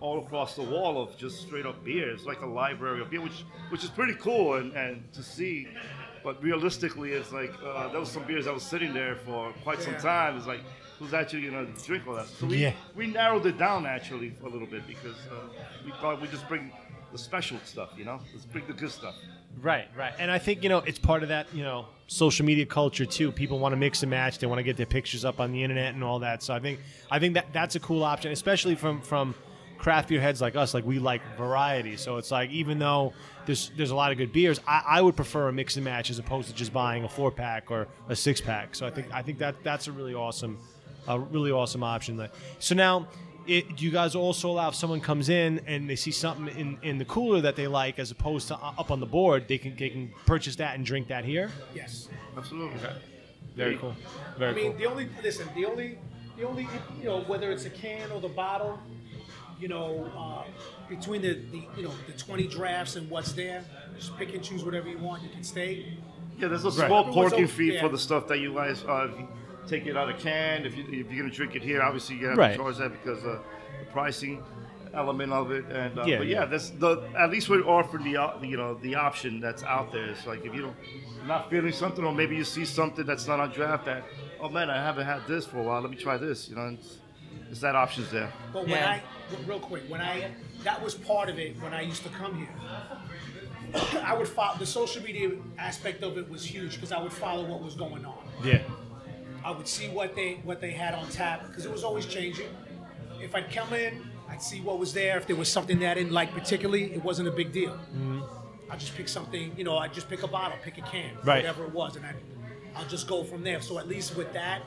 all 0.00 0.18
across 0.24 0.56
the 0.56 0.62
wall 0.62 1.00
of 1.02 1.16
just 1.16 1.40
straight 1.42 1.66
up 1.66 1.84
beer. 1.84 2.10
It's 2.10 2.24
like 2.24 2.40
a 2.40 2.46
library 2.46 3.00
of 3.00 3.10
beer, 3.10 3.20
which 3.20 3.44
which 3.70 3.84
is 3.84 3.90
pretty 3.90 4.14
cool 4.14 4.54
and, 4.54 4.72
and 4.72 5.12
to 5.12 5.22
see. 5.22 5.68
But 6.22 6.42
realistically, 6.42 7.12
it's 7.12 7.32
like 7.32 7.52
uh, 7.64 7.88
there 7.88 8.00
was 8.00 8.10
some 8.10 8.24
beers 8.24 8.44
that 8.44 8.54
was 8.54 8.62
sitting 8.62 8.92
there 8.92 9.16
for 9.16 9.52
quite 9.62 9.80
some 9.82 9.94
time. 9.96 10.36
It's 10.36 10.46
like 10.46 10.60
who's 10.98 11.14
actually 11.14 11.42
gonna 11.48 11.66
drink 11.86 12.06
all 12.06 12.14
that? 12.14 12.26
So 12.26 12.46
we 12.46 12.58
Yeah. 12.58 12.72
we 12.94 13.06
narrowed 13.06 13.46
it 13.46 13.58
down 13.58 13.86
actually 13.86 14.34
a 14.44 14.48
little 14.48 14.66
bit 14.66 14.86
because 14.86 15.16
uh, 15.30 15.48
we 15.84 15.92
thought 15.92 16.20
we 16.20 16.28
just 16.28 16.46
bring 16.48 16.70
the 17.12 17.18
special 17.18 17.58
stuff, 17.64 17.90
you 17.96 18.04
know, 18.04 18.20
let's 18.32 18.44
bring 18.46 18.64
the 18.66 18.72
good 18.72 18.90
stuff. 18.90 19.14
Right, 19.60 19.88
right. 19.96 20.12
And 20.20 20.30
I 20.30 20.38
think, 20.38 20.62
you 20.62 20.68
know, 20.68 20.78
it's 20.78 20.98
part 20.98 21.24
of 21.24 21.30
that, 21.30 21.48
you 21.52 21.64
know, 21.64 21.86
social 22.06 22.46
media 22.46 22.64
culture 22.64 23.04
too. 23.04 23.32
People 23.32 23.58
want 23.58 23.72
to 23.72 23.76
mix 23.76 24.02
and 24.04 24.10
match. 24.10 24.38
They 24.38 24.46
want 24.46 24.60
to 24.60 24.62
get 24.62 24.76
their 24.76 24.86
pictures 24.86 25.24
up 25.24 25.40
on 25.40 25.50
the 25.50 25.60
internet 25.64 25.92
and 25.94 26.04
all 26.04 26.20
that. 26.20 26.42
So 26.44 26.54
I 26.54 26.60
think 26.60 26.78
I 27.10 27.18
think 27.18 27.34
that 27.34 27.46
that's 27.52 27.74
a 27.74 27.80
cool 27.80 28.04
option, 28.04 28.30
especially 28.30 28.76
from 28.76 29.00
from 29.00 29.34
craft 29.80 30.08
beer 30.08 30.20
heads 30.20 30.40
like 30.40 30.54
us. 30.56 30.74
Like 30.74 30.84
we 30.86 30.98
like 30.98 31.22
variety. 31.36 31.96
So 31.96 32.16
it's 32.18 32.30
like 32.30 32.50
even 32.50 32.78
though 32.78 33.12
there's 33.46 33.70
there's 33.76 33.90
a 33.90 33.96
lot 33.96 34.12
of 34.12 34.18
good 34.18 34.32
beers, 34.32 34.60
I, 34.66 34.82
I 34.86 35.00
would 35.00 35.16
prefer 35.16 35.48
a 35.48 35.52
mix 35.52 35.76
and 35.76 35.84
match 35.84 36.10
as 36.10 36.18
opposed 36.18 36.48
to 36.48 36.54
just 36.54 36.72
buying 36.72 37.04
a 37.04 37.08
four 37.08 37.30
pack 37.30 37.70
or 37.70 37.88
a 38.08 38.14
six 38.16 38.40
pack. 38.40 38.74
So 38.74 38.86
I 38.86 38.90
think 38.90 39.12
I 39.12 39.22
think 39.22 39.38
that 39.38 39.56
that's 39.64 39.88
a 39.88 39.92
really 39.92 40.14
awesome 40.14 40.58
a 41.08 41.18
really 41.18 41.50
awesome 41.50 41.82
option. 41.82 42.16
Like, 42.16 42.32
So 42.58 42.74
now 42.74 43.08
it, 43.46 43.76
do 43.76 43.84
you 43.84 43.90
guys 43.90 44.14
also 44.14 44.50
allow 44.50 44.68
if 44.68 44.74
someone 44.74 45.00
comes 45.00 45.28
in 45.28 45.60
and 45.66 45.88
they 45.88 45.96
see 45.96 46.10
something 46.10 46.54
in, 46.56 46.78
in 46.82 46.98
the 46.98 47.04
cooler 47.06 47.40
that 47.40 47.56
they 47.56 47.66
like 47.66 47.98
as 47.98 48.10
opposed 48.10 48.48
to 48.48 48.54
uh, 48.54 48.74
up 48.78 48.90
on 48.90 49.00
the 49.00 49.06
board, 49.06 49.48
they 49.48 49.58
can 49.58 49.74
they 49.76 49.88
can 49.88 50.12
purchase 50.26 50.56
that 50.56 50.76
and 50.76 50.84
drink 50.84 51.08
that 51.08 51.24
here? 51.24 51.50
Yes. 51.74 52.08
Absolutely. 52.36 52.78
Very 53.56 53.76
cool. 53.76 53.96
Very 54.38 54.52
I 54.52 54.54
mean, 54.54 54.70
cool. 54.72 54.78
the 54.78 54.86
only, 54.86 55.08
listen, 55.22 55.48
the 55.54 55.66
only, 55.66 55.98
the 56.36 56.46
only, 56.46 56.68
you 56.98 57.04
know, 57.04 57.22
whether 57.22 57.50
it's 57.50 57.64
a 57.64 57.70
can 57.70 58.10
or 58.12 58.20
the 58.20 58.28
bottle, 58.28 58.78
you 59.60 59.68
know, 59.68 60.10
uh, 60.16 60.44
between 60.88 61.22
the, 61.22 61.34
the, 61.52 61.62
you 61.76 61.82
know, 61.82 61.92
the 62.06 62.12
20 62.12 62.46
drafts 62.48 62.96
and 62.96 63.08
what's 63.10 63.32
there, 63.32 63.62
just 63.96 64.16
pick 64.16 64.34
and 64.34 64.42
choose 64.42 64.64
whatever 64.64 64.88
you 64.88 64.98
want. 64.98 65.22
You 65.22 65.28
can 65.28 65.44
stay. 65.44 65.86
Yeah, 66.38 66.48
there's 66.48 66.64
a 66.64 66.68
Right. 66.68 66.86
small 66.88 67.00
Everyone's 67.06 67.30
corking 67.32 67.46
fee 67.46 67.74
yeah. 67.74 67.80
for 67.82 67.88
the 67.90 67.98
stuff 67.98 68.26
that 68.28 68.38
you 68.38 68.54
guys 68.54 68.82
uh, 68.84 69.08
you 69.18 69.28
take 69.66 69.86
it 69.86 69.96
out 69.96 70.08
of 70.08 70.18
can. 70.18 70.64
If, 70.64 70.76
you, 70.76 70.84
if 70.84 71.12
you're 71.12 71.22
gonna 71.24 71.30
drink 71.34 71.54
it 71.54 71.62
here, 71.62 71.82
obviously 71.82 72.16
you 72.16 72.26
have 72.28 72.38
Right. 72.38 72.52
to 72.52 72.56
charge 72.56 72.78
that 72.78 72.92
because 72.92 73.22
uh, 73.24 73.38
the 73.80 73.84
pricing 73.92 74.42
element 74.94 75.32
of 75.32 75.50
it. 75.52 75.66
And 75.66 75.98
uh, 75.98 76.04
Yeah, 76.04 76.18
but 76.18 76.26
yeah. 76.26 76.40
yeah, 76.40 76.44
that's 76.46 76.70
the 76.70 77.06
at 77.18 77.30
least 77.30 77.50
we're 77.50 77.62
offering 77.62 78.04
the 78.04 78.16
op- 78.16 78.42
you 78.42 78.56
know 78.56 78.74
the 78.74 78.94
option 78.94 79.38
that's 79.40 79.62
out 79.64 79.92
there. 79.92 80.06
It's 80.06 80.26
like 80.26 80.44
if 80.46 80.54
you 80.54 80.62
don't 80.62 80.76
you're 81.16 81.26
not 81.26 81.50
feeling 81.50 81.72
something, 81.72 82.04
or 82.04 82.14
maybe 82.14 82.34
you 82.36 82.44
see 82.44 82.64
something 82.64 83.04
that's 83.04 83.26
not 83.28 83.38
on 83.38 83.50
draft 83.50 83.84
that 83.84 84.04
oh 84.40 84.48
man, 84.48 84.70
I 84.70 84.76
haven't 84.82 85.04
had 85.06 85.26
this 85.28 85.44
for 85.44 85.58
a 85.58 85.62
while. 85.62 85.82
Let 85.82 85.90
me 85.90 85.96
try 85.98 86.16
this. 86.16 86.48
You 86.48 86.56
know, 86.56 86.68
it's, 86.78 86.96
is 87.50 87.60
that 87.60 87.76
options 87.76 88.10
there. 88.10 88.32
But 88.52 88.62
when 88.62 88.70
Yeah. 88.70 88.90
I, 88.92 89.02
but 89.02 89.19
real 89.46 89.60
quick, 89.60 89.82
when 89.88 90.00
I, 90.00 90.30
that 90.64 90.82
was 90.82 90.94
part 90.94 91.28
of 91.28 91.38
it 91.38 91.60
when 91.62 91.72
I 91.74 91.82
used 91.82 92.02
to 92.04 92.08
come 92.10 92.36
here. 92.36 92.48
I 94.04 94.16
would 94.16 94.28
follow 94.28 94.58
the 94.58 94.66
social 94.66 95.02
media 95.02 95.30
aspect 95.58 96.02
of 96.02 96.18
it 96.18 96.28
was 96.28 96.44
huge 96.44 96.74
because 96.74 96.92
I 96.92 97.00
would 97.00 97.12
follow 97.12 97.44
what 97.44 97.62
was 97.62 97.74
going 97.74 98.04
on. 98.04 98.18
Yeah. 98.44 98.62
I 99.44 99.50
would 99.52 99.68
see 99.68 99.88
what 99.88 100.14
they 100.14 100.34
what 100.44 100.60
they 100.60 100.70
had 100.72 100.94
on 100.94 101.08
tap 101.08 101.46
because 101.46 101.64
it 101.64 101.72
was 101.72 101.84
always 101.84 102.04
changing. 102.06 102.48
If 103.22 103.34
I'd 103.34 103.50
come 103.52 103.72
in, 103.72 104.02
I'd 104.28 104.42
see 104.42 104.60
what 104.60 104.78
was 104.78 104.92
there. 104.92 105.16
If 105.16 105.26
there 105.26 105.36
was 105.36 105.48
something 105.50 105.78
that 105.80 105.92
I 105.92 105.94
didn't 105.94 106.12
like 106.12 106.32
particularly, 106.32 106.92
it 106.92 107.02
wasn't 107.02 107.28
a 107.28 107.30
big 107.30 107.52
deal. 107.52 107.72
Mm-hmm. 107.72 108.20
I'd 108.70 108.80
just 108.80 108.94
pick 108.94 109.08
something, 109.08 109.52
you 109.56 109.64
know, 109.64 109.78
I'd 109.78 109.92
just 109.92 110.08
pick 110.08 110.22
a 110.22 110.28
bottle, 110.28 110.56
pick 110.62 110.78
a 110.78 110.82
can, 110.82 111.10
Right. 111.24 111.38
whatever 111.42 111.64
it 111.64 111.72
was, 111.72 111.96
and 111.96 112.06
I'd, 112.06 112.14
I'll 112.76 112.86
just 112.86 113.08
go 113.08 113.24
from 113.24 113.42
there. 113.42 113.60
So 113.60 113.78
at 113.78 113.88
least 113.88 114.16
with 114.16 114.32
that, 114.34 114.62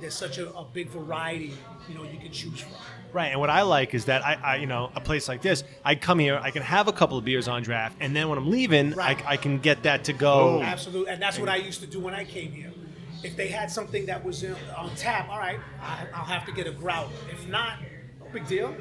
there's 0.00 0.14
such 0.14 0.38
a, 0.38 0.50
a 0.54 0.64
big 0.64 0.88
variety, 0.88 1.52
you 1.88 1.94
know, 1.94 2.02
you 2.04 2.18
can 2.18 2.32
choose 2.32 2.60
from. 2.60 2.72
Right, 3.12 3.26
and 3.28 3.40
what 3.40 3.50
I 3.50 3.62
like 3.62 3.94
is 3.94 4.06
that 4.06 4.24
I, 4.24 4.34
I, 4.42 4.56
you 4.56 4.66
know, 4.66 4.90
a 4.96 5.00
place 5.00 5.28
like 5.28 5.42
this, 5.42 5.64
I 5.84 5.94
come 5.94 6.18
here, 6.18 6.38
I 6.42 6.50
can 6.50 6.62
have 6.62 6.88
a 6.88 6.92
couple 6.92 7.18
of 7.18 7.24
beers 7.24 7.46
on 7.46 7.62
draft, 7.62 7.96
and 8.00 8.16
then 8.16 8.28
when 8.28 8.38
I'm 8.38 8.50
leaving, 8.50 8.92
Right. 8.92 9.22
I, 9.26 9.32
I 9.32 9.36
can 9.36 9.58
get 9.58 9.82
that 9.82 10.04
to 10.04 10.12
go. 10.12 10.58
Boom. 10.58 10.62
Absolutely, 10.62 11.12
and 11.12 11.20
that's 11.20 11.38
what 11.38 11.48
I 11.48 11.56
used 11.56 11.80
to 11.80 11.86
do 11.86 12.00
when 12.00 12.14
I 12.14 12.24
came 12.24 12.52
here. 12.52 12.72
If 13.22 13.36
they 13.36 13.48
had 13.48 13.70
something 13.70 14.06
that 14.06 14.24
was 14.24 14.42
in, 14.42 14.56
on 14.76 14.94
tap, 14.96 15.28
all 15.28 15.38
right, 15.38 15.60
I, 15.80 16.06
I'll 16.14 16.24
have 16.24 16.44
to 16.46 16.52
get 16.52 16.66
a 16.66 16.72
growler. 16.72 17.10
If 17.30 17.46
not, 17.48 17.78
no 18.18 18.26
big 18.32 18.46
deal. 18.46 18.74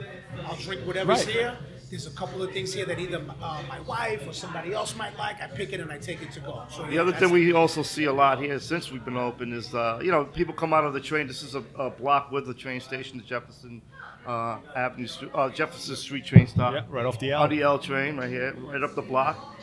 I'll 0.46 0.56
drink 0.56 0.82
whatever's 0.88 1.26
Right. 1.26 1.36
here. 1.36 1.58
There's 1.92 2.08
a 2.08 2.12
couple 2.12 2.42
of 2.42 2.52
things 2.54 2.74
here 2.74 2.86
that 2.86 3.00
either 3.00 3.18
uh, 3.42 3.62
my 3.68 3.82
wife 3.82 4.26
or 4.26 4.32
somebody 4.32 4.72
else 4.72 4.96
might 4.96 5.18
like. 5.18 5.42
I 5.42 5.48
pick 5.48 5.74
it 5.74 5.82
and 5.82 5.92
I 5.92 5.98
take 5.98 6.22
it 6.22 6.32
to 6.32 6.40
go. 6.40 6.64
So 6.70 6.84
The 6.86 6.94
yeah, 6.94 7.02
other 7.02 7.12
thing 7.12 7.32
we 7.32 7.52
also 7.52 7.84
see 7.84 8.06
a 8.06 8.14
lot 8.14 8.40
here 8.42 8.58
since 8.62 8.90
we've 8.90 9.04
been 9.04 9.18
open 9.18 9.52
is, 9.52 9.76
uh, 9.76 10.00
you 10.02 10.10
know, 10.10 10.24
people 10.24 10.54
come 10.54 10.74
out 10.74 10.86
of 10.86 10.94
the 10.94 11.02
train. 11.02 11.28
This 11.28 11.44
is 11.44 11.54
a, 11.54 11.62
a 11.78 11.90
block 11.90 12.32
with 12.32 12.48
the 12.48 12.54
train 12.54 12.80
station, 12.80 13.18
the 13.18 13.26
Jefferson 13.26 13.82
uh, 14.26 14.60
Avenue, 14.76 15.08
uh, 15.34 15.50
Jefferson 15.50 15.96
Street 15.96 16.26
train 16.26 16.48
stop. 16.48 16.74
Yeah, 16.74 16.84
right 16.90 17.06
off 17.06 17.20
the 17.20 17.32
L. 17.32 17.44
On 17.44 17.50
the 17.50 17.62
L 17.62 17.80
train, 17.80 18.18
right 18.18 18.30
here, 18.30 18.54
right 18.58 18.84
up 18.84 18.96
the 18.96 19.02
block. 19.02 19.58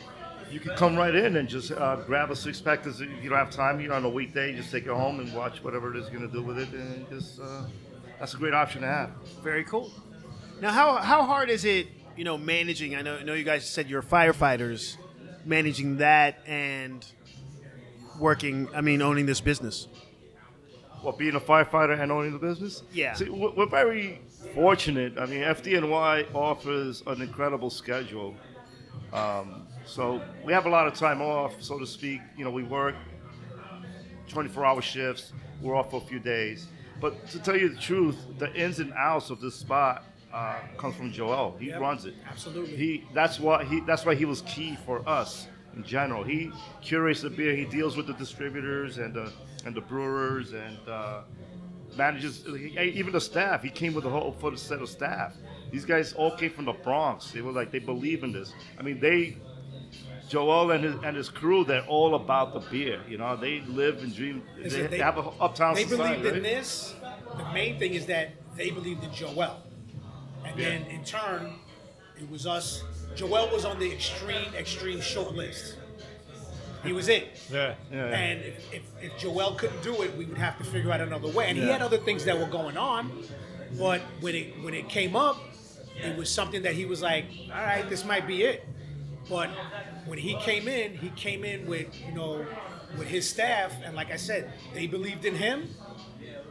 You 0.51 0.59
can 0.59 0.75
come 0.75 0.95
right 0.95 1.13
in 1.13 1.35
and 1.37 1.47
just 1.47 1.71
uh, 1.71 1.97
grab 1.97 2.31
a 2.31 2.35
six 2.35 2.59
pack. 2.59 2.85
If 2.85 2.99
you 2.99 3.29
don't 3.29 3.37
have 3.37 3.51
time, 3.51 3.79
you're 3.79 3.93
on 3.93 4.03
a 4.03 4.09
weekday, 4.09 4.55
just 4.55 4.71
take 4.71 4.85
it 4.85 4.89
home 4.89 5.19
and 5.19 5.33
watch 5.33 5.63
whatever 5.63 5.95
it 5.95 5.99
is 5.99 6.09
you're 6.09 6.19
gonna 6.19 6.31
do 6.31 6.41
with 6.41 6.57
it, 6.57 6.69
and 6.69 7.07
just 7.09 7.39
uh, 7.39 7.65
that's 8.17 8.33
a 8.33 8.37
great 8.37 8.53
option 8.53 8.81
to 8.81 8.87
have. 8.87 9.11
Very 9.43 9.63
cool. 9.63 9.91
Now, 10.59 10.71
how 10.71 10.97
how 10.97 11.23
hard 11.23 11.49
is 11.49 11.65
it? 11.65 11.87
You 12.17 12.23
know, 12.23 12.37
managing. 12.37 12.95
I 12.95 13.01
know. 13.01 13.15
I 13.17 13.23
know 13.23 13.33
you 13.33 13.43
guys 13.43 13.69
said 13.69 13.89
you're 13.89 14.01
firefighters, 14.01 14.97
managing 15.45 15.97
that 15.97 16.39
and 16.47 17.05
working. 18.19 18.67
I 18.73 18.81
mean, 18.81 19.01
owning 19.01 19.25
this 19.25 19.39
business. 19.39 19.87
Well, 21.03 21.13
being 21.13 21.35
a 21.35 21.39
firefighter 21.39 21.97
and 21.97 22.11
owning 22.11 22.33
the 22.33 22.39
business? 22.39 22.83
Yeah. 22.91 23.13
See, 23.13 23.29
we're 23.29 23.51
we're 23.51 23.69
very 23.69 24.19
fortunate. 24.53 25.17
I 25.17 25.25
mean, 25.25 25.41
FDNY 25.41 26.33
offers 26.33 27.03
an 27.07 27.21
incredible 27.21 27.69
schedule. 27.69 28.35
Um, 29.13 29.67
so 29.85 30.21
we 30.43 30.53
have 30.53 30.65
a 30.65 30.69
lot 30.69 30.87
of 30.87 30.93
time 30.93 31.21
off, 31.21 31.61
so 31.61 31.79
to 31.79 31.85
speak. 31.87 32.21
You 32.37 32.45
know, 32.45 32.51
we 32.51 32.63
work 32.63 32.95
24 34.29 34.65
hour 34.65 34.81
shifts, 34.81 35.33
we're 35.61 35.75
off 35.75 35.89
for 35.91 35.97
a 36.01 36.05
few 36.05 36.19
days. 36.19 36.67
But 37.01 37.27
to 37.29 37.39
tell 37.39 37.57
you 37.57 37.69
the 37.69 37.79
truth, 37.79 38.17
the 38.37 38.53
ins 38.53 38.79
and 38.79 38.93
outs 38.93 39.29
of 39.29 39.39
this 39.41 39.55
spot 39.55 40.03
uh, 40.33 40.59
comes 40.77 40.95
from 40.95 41.11
Joel. 41.11 41.55
He 41.59 41.67
Yep, 41.67 41.79
runs 41.81 42.05
it. 42.05 42.13
absolutely. 42.29 42.75
He 42.75 43.03
that's 43.13 43.39
why 43.39 43.63
he 43.63 43.79
that's 43.81 44.05
why 44.05 44.15
he 44.15 44.25
was 44.25 44.41
key 44.43 44.77
for 44.85 45.07
us 45.07 45.47
in 45.75 45.83
general. 45.83 46.23
He 46.23 46.51
curates 46.81 47.21
the 47.21 47.29
beer. 47.29 47.55
He 47.55 47.65
deals 47.65 47.95
with 47.97 48.05
the 48.05 48.13
distributors 48.13 48.97
and 48.97 49.13
the 49.13 49.31
and 49.65 49.73
the 49.73 49.81
brewers 49.81 50.53
and 50.53 50.77
uh, 50.87 51.21
manages 51.97 52.45
even 52.47 53.11
the 53.13 53.21
staff. 53.21 53.63
He 53.63 53.69
came 53.69 53.93
with 53.93 54.05
a 54.05 54.09
whole 54.09 54.31
full 54.33 54.55
set 54.57 54.81
of 54.81 54.89
staff. 54.89 55.33
These 55.71 55.85
guys 55.85 56.13
all 56.13 56.35
came 56.35 56.51
from 56.51 56.65
the 56.65 56.73
Bronx. 56.73 57.31
They 57.31 57.41
were 57.41 57.51
like 57.51 57.71
they 57.71 57.79
believe 57.79 58.23
in 58.23 58.31
this. 58.31 58.53
I 58.77 58.83
mean 58.83 58.99
they. 58.99 59.37
Joel 60.27 60.69
and 60.69 60.83
his 60.83 60.95
and 61.03 61.17
his 61.17 61.27
crew, 61.27 61.63
they're 61.63 61.85
all 61.87 62.13
about 62.13 62.53
the 62.53 62.59
beer. 62.59 63.01
You 63.09 63.17
know, 63.17 63.35
they 63.35 63.61
live 63.61 64.03
and 64.03 64.13
dream. 64.15 64.43
They, 64.57 64.63
Listen, 64.65 64.91
they 64.91 64.99
have 64.99 65.17
an 65.17 65.25
uptown 65.39 65.73
They 65.73 65.85
society. 65.85 66.17
believed 66.21 66.37
in 66.37 66.43
this. 66.43 66.93
The 67.35 67.51
main 67.51 67.79
thing 67.79 67.95
is 67.95 68.05
that 68.05 68.33
they 68.55 68.69
believed 68.69 69.03
in 69.03 69.11
Joel, 69.11 69.57
and 70.45 70.55
Yeah. 70.59 70.69
then 70.69 70.85
in 70.85 71.03
turn, 71.03 71.55
it 72.21 72.29
was 72.29 72.45
us. 72.45 72.83
Joel 73.15 73.49
was 73.51 73.65
on 73.65 73.79
the 73.79 73.91
extreme, 73.91 74.53
extreme 74.55 75.01
short 75.01 75.33
list. 75.33 75.77
He 76.83 76.93
was 76.93 77.09
it. 77.09 77.27
Yeah. 77.51 77.75
Yeah. 77.91 78.05
And 78.05 78.41
if, 78.41 78.73
if, 78.73 78.81
if 79.01 79.17
Joel 79.17 79.55
couldn't 79.55 79.81
do 79.83 80.01
it, 80.01 80.15
we 80.17 80.25
would 80.25 80.37
have 80.37 80.57
to 80.59 80.63
figure 80.63 80.91
out 80.91 81.01
another 81.01 81.27
way. 81.27 81.49
And 81.49 81.57
he 81.57 81.67
had 81.67 81.81
other 81.81 81.97
things 81.97 82.25
that 82.25 82.39
were 82.39 82.45
going 82.47 82.77
on, 82.77 83.11
but 83.77 84.01
when 84.21 84.35
it 84.35 84.63
when 84.63 84.73
it 84.73 84.87
came 84.89 85.15
up, 85.15 85.37
it 86.01 86.15
was 86.17 86.29
something 86.29 86.61
that 86.63 86.73
he 86.73 86.85
was 86.85 87.01
like, 87.01 87.25
"All 87.53 87.61
right, 87.61 87.87
this 87.89 88.05
might 88.05 88.25
be 88.25 88.43
it." 88.43 88.65
But 89.29 89.49
when 90.05 90.17
he 90.17 90.35
came 90.35 90.67
in, 90.67 90.97
he 90.97 91.09
came 91.09 91.43
in 91.43 91.67
with 91.67 91.87
you 92.07 92.13
know 92.13 92.45
with 92.97 93.07
his 93.07 93.29
staff, 93.29 93.73
and 93.83 93.95
like 93.95 94.11
I 94.11 94.15
said, 94.15 94.51
they 94.73 94.87
believed 94.87 95.25
in 95.25 95.35
him, 95.35 95.69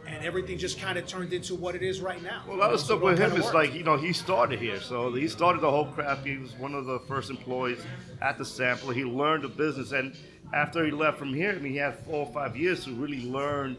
and 0.09 0.25
everything 0.25 0.59
just 0.59 0.81
kind 0.81 0.99
of 0.99 1.07
turned 1.07 1.33
into 1.33 1.55
what 1.55 1.75
it 1.75 1.83
is 1.83 2.01
right 2.01 2.23
now. 2.23 2.43
Well, 2.47 2.57
a 2.57 2.59
lot 2.59 2.73
of 2.73 2.81
stuff 2.81 3.01
with 3.01 3.19
him 3.19 3.37
is 3.37 3.53
like, 3.53 3.75
you 3.75 3.85
know, 3.85 3.97
he 3.97 4.13
started 4.13 4.59
here. 4.59 4.81
So 4.81 5.13
he 5.13 5.29
started 5.29 5.61
the 5.61 5.71
whole 5.71 5.87
craft. 5.87 6.27
He 6.27 6.39
was 6.39 6.53
one 6.55 6.75
of 6.75 6.87
the 6.87 6.99
first 7.01 7.31
employees 7.31 7.79
at 8.23 8.39
the 8.39 8.45
sampler. 8.45 8.95
He 8.95 9.05
learned 9.05 9.45
the 9.45 9.49
business. 9.49 9.93
And 9.93 10.17
after 10.53 10.85
he 10.85 10.91
left 10.91 11.19
from 11.19 11.35
here, 11.35 11.53
I 11.53 11.59
mean, 11.59 11.73
he 11.73 11.79
had 11.79 11.99
four 12.01 12.27
or 12.27 12.33
five 12.33 12.57
years 12.57 12.85
to 12.85 12.93
really 12.93 13.23
learn 13.23 13.77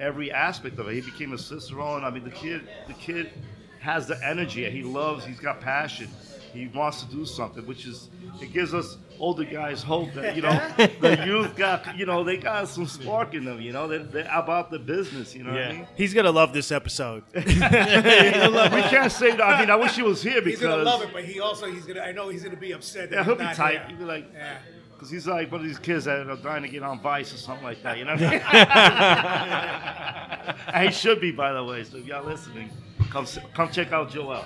every 0.00 0.32
aspect 0.32 0.78
of 0.78 0.88
it. 0.88 0.94
He 0.94 1.00
became 1.00 1.32
a 1.32 1.38
cicerone. 1.38 2.04
I 2.04 2.10
mean, 2.10 2.24
the 2.24 2.30
kid, 2.30 2.62
the 2.86 2.94
kid 2.94 3.30
has 3.80 4.06
the 4.06 4.18
energy. 4.26 4.68
He 4.70 4.82
loves, 4.82 5.24
he's 5.24 5.40
got 5.40 5.60
passion. 5.60 6.08
He 6.52 6.68
wants 6.68 7.02
to 7.02 7.10
do 7.10 7.24
something, 7.26 7.66
which 7.66 7.86
is, 7.86 8.08
it 8.40 8.52
gives 8.52 8.72
us 8.74 8.96
older 9.18 9.42
guys 9.44 9.82
hope 9.82 10.12
that, 10.14 10.36
you 10.36 10.42
know, 10.42 10.52
the 11.00 11.22
youth 11.26 11.56
got, 11.56 11.96
you 11.98 12.06
know, 12.06 12.22
they 12.24 12.36
got 12.36 12.68
some 12.68 12.86
spark 12.86 13.34
in 13.34 13.44
them, 13.44 13.60
you 13.60 13.72
know, 13.72 13.86
they're, 13.88 14.02
they're 14.04 14.30
about 14.32 14.70
the 14.70 14.78
business, 14.78 15.34
you 15.34 15.42
know 15.44 15.50
what 15.52 15.58
Yeah. 15.60 15.68
I 15.68 15.72
mean? 15.72 15.86
He's 15.96 16.14
gonna 16.14 16.30
love 16.32 16.52
this 16.52 16.70
episode. 16.72 17.22
we 17.34 17.42
can't 17.44 19.10
say 19.12 19.32
that. 19.32 19.42
I 19.42 19.60
mean, 19.60 19.70
I 19.70 19.76
wish 19.76 19.94
he 19.96 20.02
was 20.02 20.22
here 20.22 20.40
because 20.40 20.60
He's 20.60 20.68
gonna 20.68 20.82
love 20.82 21.02
it, 21.02 21.10
but 21.12 21.24
he 21.24 21.40
also 21.40 21.66
he's 21.70 21.84
gonna. 21.84 22.00
I 22.00 22.12
know 22.12 22.28
he's 22.28 22.42
gonna 22.44 22.56
be 22.56 22.72
upset. 22.72 23.10
That 23.10 23.16
Yeah, 23.16 23.24
he'll 23.24 23.34
be 23.36 23.44
not 23.44 23.56
tight. 23.56 23.72
here. 23.72 23.84
He'll 23.88 23.98
be 23.98 24.04
like, 24.04 24.30
Yeah. 24.32 24.58
because 24.94 25.10
he's 25.10 25.26
like 25.26 25.50
one 25.52 25.60
of 25.62 25.66
these 25.66 25.78
kids 25.78 26.04
that 26.06 26.26
are 26.28 26.36
trying 26.36 26.62
to 26.62 26.68
get 26.68 26.82
on 26.82 27.00
Vice 27.00 27.32
or 27.34 27.36
something 27.36 27.64
like 27.64 27.82
that. 27.82 27.98
You 27.98 28.04
know. 28.04 28.12
and 30.74 30.88
he 30.88 30.92
should 30.94 31.20
be, 31.20 31.30
by 31.32 31.52
the 31.52 31.62
way. 31.64 31.84
So 31.84 31.98
if 31.98 32.06
y'all 32.06 32.24
listening, 32.24 32.70
come 33.10 33.26
come 33.54 33.70
check 33.70 33.92
out 33.92 34.10
Joel. 34.10 34.44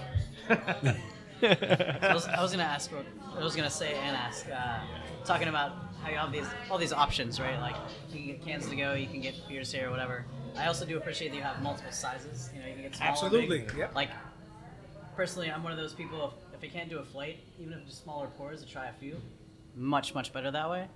I 2.02 2.12
was, 2.14 2.26
I 2.26 2.40
was 2.42 2.50
gonna 2.52 2.62
ask 2.62 2.92
what 2.92 3.04
I 3.36 3.42
was 3.42 3.56
gonna 3.56 3.70
say 3.70 3.94
and 3.94 4.16
ask, 4.16 4.46
uh, 4.48 4.78
talking 5.24 5.48
about 5.48 5.72
how 6.02 6.10
you 6.10 6.16
have 6.16 6.32
these 6.32 6.46
all 6.70 6.78
these 6.78 6.92
options, 6.92 7.40
right? 7.40 7.58
Like 7.60 7.76
you 8.10 8.18
can 8.18 8.26
get 8.26 8.44
cans 8.44 8.68
to 8.68 8.76
go, 8.76 8.94
you 8.94 9.06
can 9.06 9.20
get 9.20 9.34
beers 9.48 9.72
here, 9.72 9.88
or 9.88 9.90
whatever. 9.90 10.24
I 10.56 10.66
also 10.66 10.84
do 10.84 10.96
appreciate 10.98 11.30
that 11.30 11.36
you 11.36 11.42
have 11.42 11.62
multiple 11.62 11.92
sizes. 11.92 12.50
You 12.54 12.60
know, 12.60 12.68
you 12.68 12.74
can 12.74 12.82
get 12.82 12.96
small, 12.96 13.08
Absolutely, 13.08 13.60
big. 13.60 13.74
yep. 13.76 13.94
Like 13.94 14.10
personally, 15.16 15.50
I'm 15.50 15.62
one 15.62 15.72
of 15.72 15.78
those 15.78 15.94
people. 15.94 16.34
If, 16.52 16.62
if 16.62 16.70
I 16.70 16.72
can't 16.72 16.90
do 16.90 16.98
a 16.98 17.04
flight, 17.04 17.38
even 17.58 17.72
if 17.72 17.80
it's 17.80 17.90
just 17.90 18.02
smaller 18.04 18.26
pours, 18.38 18.62
to 18.62 18.68
try 18.70 18.86
a 18.86 18.92
few, 18.92 19.16
much 19.74 20.14
much 20.14 20.32
better 20.32 20.50
that 20.50 20.70
way. 20.70 20.86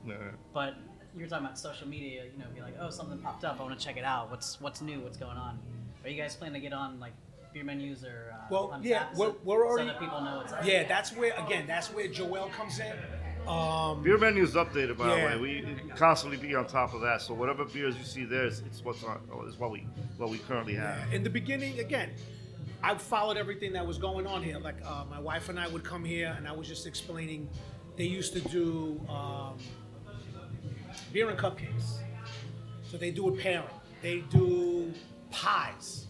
But 0.52 0.74
you're 1.16 1.28
talking 1.28 1.46
about 1.46 1.58
social 1.58 1.88
media, 1.88 2.24
you 2.24 2.38
know, 2.38 2.44
be 2.54 2.60
like, 2.60 2.76
oh, 2.80 2.90
something 2.90 3.18
popped 3.18 3.44
up, 3.44 3.58
I 3.58 3.62
want 3.62 3.78
to 3.78 3.84
check 3.84 3.96
it 3.96 4.04
out. 4.04 4.30
What's 4.30 4.60
what's 4.60 4.80
new? 4.82 5.00
What's 5.00 5.16
going 5.16 5.36
on? 5.36 5.58
Are 6.04 6.08
you 6.10 6.20
guys 6.20 6.36
planning 6.36 6.60
to 6.60 6.60
get 6.60 6.72
on 6.74 7.00
like 7.00 7.14
beer 7.56 7.64
menus 7.64 8.04
or 8.04 8.32
uh, 8.34 8.36
Well, 8.50 8.70
on 8.72 8.82
yeah, 8.82 8.98
tap 9.00 9.14
we're- 9.16 9.34
we're 9.44 9.66
already- 9.66 9.88
so 9.88 9.92
that 9.94 10.00
people 10.00 10.20
know 10.20 10.36
what's 10.38 10.52
up? 10.52 10.64
Yeah, 10.64 10.84
that's 10.86 11.12
where 11.16 11.32
again, 11.38 11.66
that's 11.66 11.88
where 11.92 12.06
Joel 12.08 12.48
comes 12.50 12.78
in. 12.80 12.92
Um, 13.48 14.02
Beer 14.02 14.18
menu 14.18 14.42
is 14.42 14.54
updated, 14.54 14.98
by 14.98 15.16
Yeah. 15.16 15.34
the 15.36 15.40
way. 15.40 15.62
We 15.64 15.90
constantly 15.94 16.36
be 16.36 16.54
on 16.56 16.66
top 16.66 16.92
of 16.94 17.00
that. 17.02 17.22
So 17.22 17.32
whatever 17.32 17.64
beers 17.64 17.96
you 17.96 18.04
see 18.04 18.24
there, 18.24 18.44
is 18.46 18.60
it's 18.60 18.84
what's 18.84 19.02
on. 19.04 19.20
Is 19.48 19.56
what 19.56 19.70
we 19.70 19.86
what 20.18 20.28
we 20.30 20.38
currently 20.38 20.74
have. 20.74 21.12
in 21.14 21.22
the 21.22 21.30
beginning, 21.30 21.78
again, 21.78 22.10
I 22.82 22.96
followed 22.98 23.36
everything 23.36 23.72
that 23.74 23.86
was 23.86 23.98
going 23.98 24.26
on 24.26 24.42
here. 24.42 24.58
Like 24.58 24.76
uh, 24.84 25.04
my 25.08 25.20
wife 25.20 25.48
and 25.48 25.58
I 25.58 25.68
would 25.68 25.84
come 25.84 26.04
here, 26.04 26.34
and 26.36 26.46
I 26.46 26.52
was 26.52 26.66
just 26.68 26.86
explaining. 26.86 27.48
They 27.96 28.04
used 28.04 28.32
to 28.34 28.40
do 28.40 29.00
um, 29.08 29.56
beer 31.12 31.30
and 31.30 31.38
cupcakes, 31.38 32.00
so 32.90 32.98
they 32.98 33.10
do 33.12 33.28
it 33.32 33.38
pairing. 33.40 33.64
They 34.02 34.18
do 34.28 34.92
pies, 35.30 36.05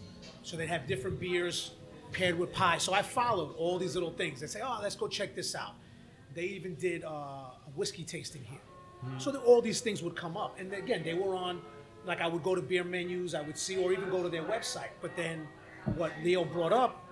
so 0.47 0.55
they'd 0.55 0.69
have 0.69 0.87
different 0.87 1.19
beers 1.19 1.71
paired 2.13 2.39
with 2.39 2.53
pie. 2.53 2.77
So 2.77 2.93
I 2.93 3.01
followed 3.01 3.53
all 3.57 3.77
these 3.77 3.95
little 3.95 4.11
things. 4.11 4.39
They 4.39 4.47
say, 4.47 4.61
"Oh, 4.63 4.79
let's 4.81 4.95
go 4.95 5.09
check 5.09 5.35
this 5.35 5.53
out." 5.55 5.73
They 6.33 6.43
even 6.43 6.75
did 6.75 7.03
uh, 7.03 7.09
a 7.67 7.71
whiskey 7.75 8.05
tasting 8.05 8.43
here. 8.43 8.61
So 9.17 9.29
that 9.31 9.39
all 9.39 9.61
these 9.61 9.81
things 9.81 10.01
would 10.01 10.15
come 10.15 10.37
up, 10.37 10.57
and 10.57 10.73
again, 10.73 11.03
they 11.03 11.13
were 11.13 11.35
on. 11.35 11.61
Like 12.05 12.21
I 12.21 12.27
would 12.27 12.43
go 12.43 12.55
to 12.55 12.61
beer 12.61 12.85
menus, 12.85 13.35
I 13.35 13.41
would 13.41 13.57
see, 13.57 13.75
or 13.77 13.91
even 13.91 14.09
go 14.09 14.23
to 14.23 14.29
their 14.29 14.43
website. 14.43 14.93
But 15.01 15.17
then, 15.17 15.45
what 15.97 16.13
Leo 16.23 16.45
brought 16.45 16.71
up, 16.71 17.05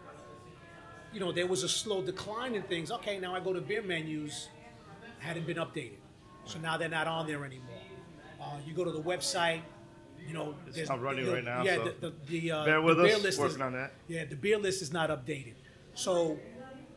you 1.12 1.20
know, 1.20 1.34
there 1.34 1.46
was 1.46 1.64
a 1.64 1.70
slow 1.70 2.02
decline 2.02 2.56
in 2.56 2.64
things. 2.64 2.90
Okay, 2.90 3.20
now 3.20 3.36
I 3.36 3.42
go 3.42 3.52
to 3.52 3.60
beer 3.60 3.82
menus, 3.82 4.48
hadn't 5.20 5.46
been 5.46 5.58
updated, 5.58 6.00
so 6.46 6.58
now 6.60 6.78
they're 6.78 6.88
not 6.88 7.08
on 7.08 7.28
there 7.28 7.44
anymore. 7.44 7.84
Uh, 8.42 8.58
you 8.66 8.74
go 8.74 8.86
to 8.86 8.92
the 8.92 9.02
website, 9.02 9.62
you 10.28 10.34
know, 10.34 10.56
there's- 10.72 10.90
not 10.90 11.02
running 11.02 11.26
the- 11.26 11.34
right 11.34 11.44
now, 11.44 11.64
Yeah, 11.64 11.76
so 11.76 11.84
the, 11.84 12.10
the, 12.10 12.14
the, 12.28 12.52
uh, 12.52 12.66
bear 12.66 12.82
with 12.82 12.98
the 12.98 13.04
beer 13.04 13.16
us, 13.16 13.24
list 13.24 13.40
working 13.40 13.56
is, 13.56 13.62
on 13.62 13.74
that. 13.74 13.94
Yeah, 14.08 14.26
the 14.26 14.36
beer 14.36 14.58
list 14.58 14.82
is 14.82 14.92
not 14.92 15.10
updated. 15.10 15.54
So 15.94 16.40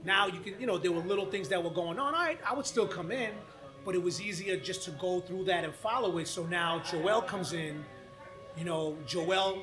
now 0.04 0.26
you 0.26 0.40
can, 0.40 0.60
you 0.60 0.66
know, 0.66 0.78
there 0.78 0.92
were 0.92 1.00
little 1.02 1.26
things 1.26 1.48
that 1.50 1.62
were 1.62 1.70
going 1.70 1.98
on. 1.98 2.14
All 2.14 2.20
right, 2.20 2.38
I 2.44 2.54
would 2.54 2.66
still 2.66 2.86
come 2.86 3.10
in, 3.10 3.32
but 3.84 3.94
it 3.94 4.02
was 4.02 4.20
easier 4.20 4.56
just 4.56 4.82
to 4.84 4.90
go 4.92 5.20
through 5.20 5.44
that 5.44 5.64
and 5.64 5.74
follow 5.74 6.18
it. 6.18 6.28
So 6.28 6.46
now 6.46 6.80
Joel 6.80 7.22
comes 7.22 7.52
in, 7.52 7.84
you 8.56 8.64
know, 8.64 8.96
Joel 9.06 9.62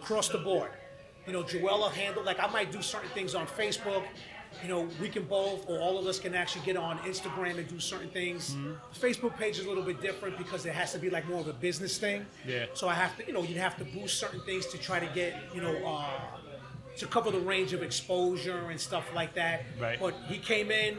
across 0.00 0.28
the 0.28 0.38
board. 0.38 0.70
You 1.26 1.32
know, 1.32 1.42
Joel 1.42 1.78
will 1.80 1.88
handle, 1.90 2.22
like 2.22 2.40
I 2.40 2.46
might 2.48 2.72
do 2.72 2.80
certain 2.80 3.10
things 3.10 3.34
on 3.34 3.46
Facebook. 3.46 4.04
You 4.62 4.68
know, 4.68 4.88
we 5.00 5.08
can 5.08 5.24
both, 5.24 5.68
or 5.68 5.78
all 5.78 5.98
of 5.98 6.06
us 6.06 6.18
can 6.18 6.34
actually 6.34 6.64
get 6.64 6.76
on 6.76 6.98
Instagram 7.00 7.58
and 7.58 7.68
do 7.68 7.78
certain 7.78 8.08
things. 8.08 8.54
Mm-hmm. 8.54 8.72
Facebook 8.98 9.36
page 9.36 9.58
is 9.58 9.66
a 9.66 9.68
little 9.68 9.84
bit 9.84 10.00
different 10.00 10.36
because 10.36 10.66
it 10.66 10.72
has 10.72 10.92
to 10.92 10.98
be 10.98 11.10
like 11.10 11.28
more 11.28 11.40
of 11.40 11.48
a 11.48 11.52
business 11.52 11.96
thing. 11.98 12.26
Yeah. 12.46 12.66
So 12.74 12.88
I 12.88 12.94
have 12.94 13.16
to, 13.18 13.26
you 13.26 13.32
know, 13.32 13.42
you'd 13.42 13.56
have 13.58 13.76
to 13.78 13.84
boost 13.84 14.18
certain 14.18 14.40
things 14.40 14.66
to 14.66 14.78
try 14.78 14.98
to 14.98 15.06
get, 15.14 15.36
you 15.54 15.60
know, 15.60 15.76
uh, 15.86 16.06
to 16.96 17.06
cover 17.06 17.30
the 17.30 17.38
range 17.38 17.72
of 17.72 17.82
exposure 17.82 18.70
and 18.70 18.80
stuff 18.80 19.08
like 19.14 19.34
that. 19.34 19.62
Right. 19.80 20.00
But 20.00 20.14
he 20.26 20.38
came 20.38 20.72
in, 20.72 20.98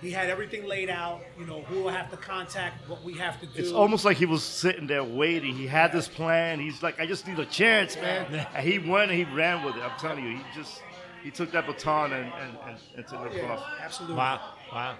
he 0.00 0.10
had 0.10 0.28
everything 0.28 0.66
laid 0.66 0.90
out. 0.90 1.20
You 1.38 1.46
know, 1.46 1.62
who 1.62 1.84
will 1.84 1.90
have 1.90 2.10
to 2.10 2.16
contact, 2.16 2.88
what 2.88 3.04
we 3.04 3.14
have 3.14 3.38
to 3.40 3.46
do. 3.46 3.52
It's 3.54 3.70
almost 3.70 4.04
like 4.04 4.16
he 4.16 4.26
was 4.26 4.42
sitting 4.42 4.88
there 4.88 5.04
waiting. 5.04 5.54
He 5.54 5.68
had 5.68 5.92
this 5.92 6.08
plan. 6.08 6.58
He's 6.58 6.82
like, 6.82 6.98
I 6.98 7.06
just 7.06 7.28
need 7.28 7.38
a 7.38 7.46
chance, 7.46 7.94
man. 7.94 8.26
And 8.54 8.66
he 8.66 8.80
went 8.80 9.12
and 9.12 9.18
he 9.18 9.32
ran 9.32 9.64
with 9.64 9.76
it. 9.76 9.82
I'm 9.82 9.96
telling 10.00 10.24
you, 10.24 10.36
he 10.38 10.42
just 10.56 10.82
he 11.22 11.30
took 11.30 11.52
that 11.52 11.66
baton 11.66 12.12
and 12.12 12.32
and, 12.40 12.56
and, 12.66 12.76
and 12.96 13.06
took 13.06 13.20
it 13.20 13.32
Yeah, 13.34 13.42
across. 13.42 13.60
absolutely. 13.80 14.16
Wow, 14.16 14.40
wow. 14.72 14.96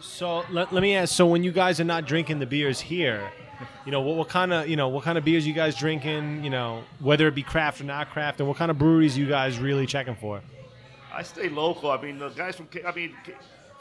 So 0.00 0.44
let, 0.50 0.72
let 0.72 0.82
me 0.82 0.94
ask. 0.94 1.14
So 1.14 1.26
when 1.26 1.42
you 1.42 1.52
guys 1.52 1.80
are 1.80 1.84
not 1.84 2.04
drinking 2.06 2.38
the 2.38 2.46
beers 2.46 2.80
here, 2.80 3.30
you 3.84 3.90
know 3.92 4.00
what, 4.00 4.16
what 4.16 4.28
kind 4.28 4.52
of 4.52 4.68
you 4.68 4.76
know 4.76 4.88
what 4.88 5.04
kind 5.04 5.18
of 5.18 5.24
beers 5.24 5.46
you 5.46 5.52
guys 5.54 5.74
drinking? 5.76 6.44
You 6.44 6.50
know 6.50 6.84
whether 7.00 7.26
it 7.26 7.34
be 7.34 7.42
craft 7.42 7.80
or 7.80 7.84
not 7.84 8.10
craft, 8.10 8.38
and 8.40 8.48
what 8.48 8.56
kind 8.56 8.70
of 8.70 8.78
breweries 8.78 9.16
you 9.18 9.26
guys 9.26 9.58
really 9.58 9.86
checking 9.86 10.14
for? 10.16 10.40
I 11.12 11.22
stay 11.22 11.48
local. 11.48 11.90
I 11.90 12.00
mean, 12.00 12.18
the 12.18 12.28
guys 12.28 12.54
from 12.56 12.66
K- 12.66 12.84
I 12.84 12.92
mean 12.94 13.14
K- 13.24 13.34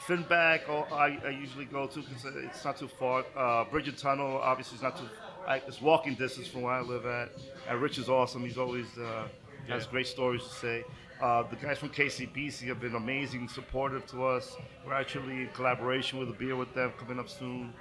Finback, 0.08 0.62
oh, 0.70 0.88
I, 0.94 1.20
I 1.26 1.30
usually 1.30 1.66
go 1.66 1.86
to 1.88 2.00
because 2.02 2.24
it's 2.26 2.64
not 2.64 2.78
too 2.78 2.88
far. 2.88 3.26
Uh, 3.36 3.66
Bridge 3.66 3.88
and 3.90 3.98
Tunnel, 3.98 4.38
obviously, 4.38 4.78
is 4.78 4.82
not 4.82 4.96
too. 4.98 5.04
I, 5.48 5.58
it's 5.68 5.82
walking 5.82 6.16
distance 6.16 6.48
from 6.48 6.62
where 6.62 6.74
I 6.74 6.82
live 6.82 7.06
at. 7.06 7.30
And 7.68 7.82
Rich 7.82 7.98
is 7.98 8.08
awesome. 8.10 8.44
He's 8.44 8.58
always 8.58 8.86
uh, 8.98 9.28
has 9.68 9.84
Yeah. 9.86 9.92
great 9.92 10.08
stories 10.08 10.44
to 10.44 10.50
say. 10.50 10.84
Uh, 11.22 11.44
the 11.44 11.56
guys 11.56 11.80
from 11.80 11.90
KCBC 11.90 12.68
have 12.68 12.80
been 12.80 12.96
amazing, 12.96 13.48
supportive 13.48 14.06
to 14.08 14.26
us. 14.26 14.56
We're 14.86 14.94
actually 14.94 15.42
in 15.42 15.50
collaboration 15.54 16.20
with 16.20 16.30
a 16.30 16.34
beer 16.34 16.56
with 16.56 16.74
them 16.76 16.94
coming 17.00 17.20
up 17.20 17.28
soon. 17.28 17.74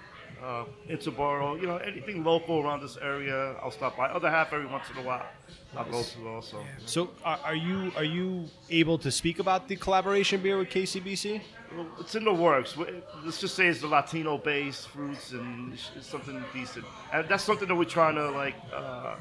Uh, 0.43 0.65
Interboro, 0.89 1.59
you 1.61 1.67
know, 1.67 1.77
anything 1.79 2.23
local 2.23 2.61
around 2.61 2.83
this 2.83 2.99
area, 2.99 3.55
I'll 3.63 3.71
stop 3.71 3.97
by. 3.97 4.09
Other 4.09 4.31
half 4.31 4.53
every 4.53 4.67
once 4.67 4.85
in 4.91 5.03
a 5.03 5.07
while, 5.07 5.25
I'll 5.75 5.91
go 5.91 6.03
to 6.03 6.29
also. 6.29 6.63
So 6.85 7.11
are, 7.25 7.39
are 7.43 7.55
you 7.55 7.91
are 7.97 8.05
you 8.05 8.45
able 8.69 8.99
to 8.99 9.11
speak 9.11 9.39
about 9.39 9.67
the 9.67 9.77
collaboration 9.77 10.43
beer 10.43 10.59
with 10.59 10.69
KCBC? 10.69 11.41
Well, 11.75 11.87
it's 12.01 12.15
in 12.15 12.25
the 12.25 12.35
works. 12.35 12.77
Let's 13.25 13.41
just 13.41 13.55
say 13.55 13.67
it's 13.69 13.81
the 13.81 13.87
Latino-based 13.87 14.89
fruits 14.89 15.33
and 15.33 15.79
something 16.01 16.43
decent, 16.53 16.85
and 17.15 17.27
that's 17.29 17.45
something 17.45 17.69
that 17.69 17.75
we're 17.75 17.85
trying 17.85 18.17
to 18.17 18.31
like 18.31 18.57
uh, 18.75 19.17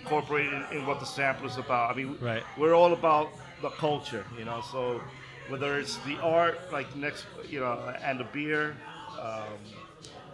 incorporate 0.00 0.46
in, 0.52 0.62
in 0.78 0.86
what 0.86 0.98
the 1.00 1.06
sample 1.06 1.46
is 1.46 1.56
about. 1.58 1.90
I 1.92 1.94
mean, 1.96 2.16
Right. 2.20 2.42
we're 2.58 2.74
all 2.74 2.92
about 2.92 3.28
the 3.62 3.70
culture, 3.70 4.24
you 4.38 4.44
know. 4.44 4.60
So 4.72 5.00
whether 5.48 5.78
it's 5.78 5.96
the 6.08 6.16
art, 6.18 6.56
like 6.72 6.88
next, 6.96 7.26
you 7.48 7.60
know, 7.60 7.74
and 8.02 8.18
the 8.20 8.24
beer, 8.36 8.76
um, 9.20 9.54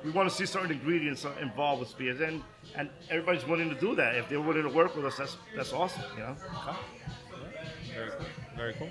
we 0.05 0.11
want 0.11 0.29
to 0.29 0.35
see 0.35 0.47
certain 0.47 0.73
ingredients 0.73 1.25
involved 1.41 1.81
with 1.81 1.97
beers, 1.99 2.21
and 2.21 2.43
and 2.75 2.91
everybody's 3.11 3.47
willing 3.47 3.69
to 3.75 3.79
do 3.87 3.95
that. 3.95 4.17
If 4.17 4.29
they're 4.29 4.41
willing 4.41 4.65
to 4.71 4.75
work 4.83 4.97
with 4.97 5.05
us, 5.07 5.17
that's 5.19 5.37
that's 5.57 5.73
awesome, 5.73 6.03
you 6.17 6.23
know. 6.25 6.37
Very 7.95 8.11
cool. 8.11 8.27
Very 8.57 8.75
cool. 8.75 8.89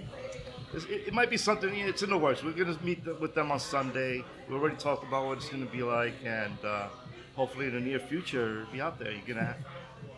It, 0.74 1.08
it 1.08 1.14
might 1.14 1.30
be 1.30 1.38
something. 1.38 1.74
It's 1.76 2.02
in 2.04 2.10
the 2.10 2.18
works. 2.18 2.44
We're 2.44 2.54
gonna 2.54 2.78
meet 2.84 3.04
th- 3.04 3.18
with 3.20 3.34
them 3.36 3.52
on 3.52 3.60
Sunday. 3.60 4.24
We 4.48 4.56
already 4.56 4.78
talked 4.78 5.04
about 5.04 5.26
what 5.28 5.38
it's 5.40 5.50
gonna 5.50 5.66
be 5.66 5.84
like, 5.84 6.14
and 6.24 6.58
uh, 6.64 6.88
hopefully 7.36 7.66
in 7.68 7.74
the 7.74 7.82
near 7.82 8.00
future, 8.00 8.66
be 8.72 8.80
out 8.80 8.98
there. 9.00 9.12
You're 9.12 9.28
gonna 9.36 9.56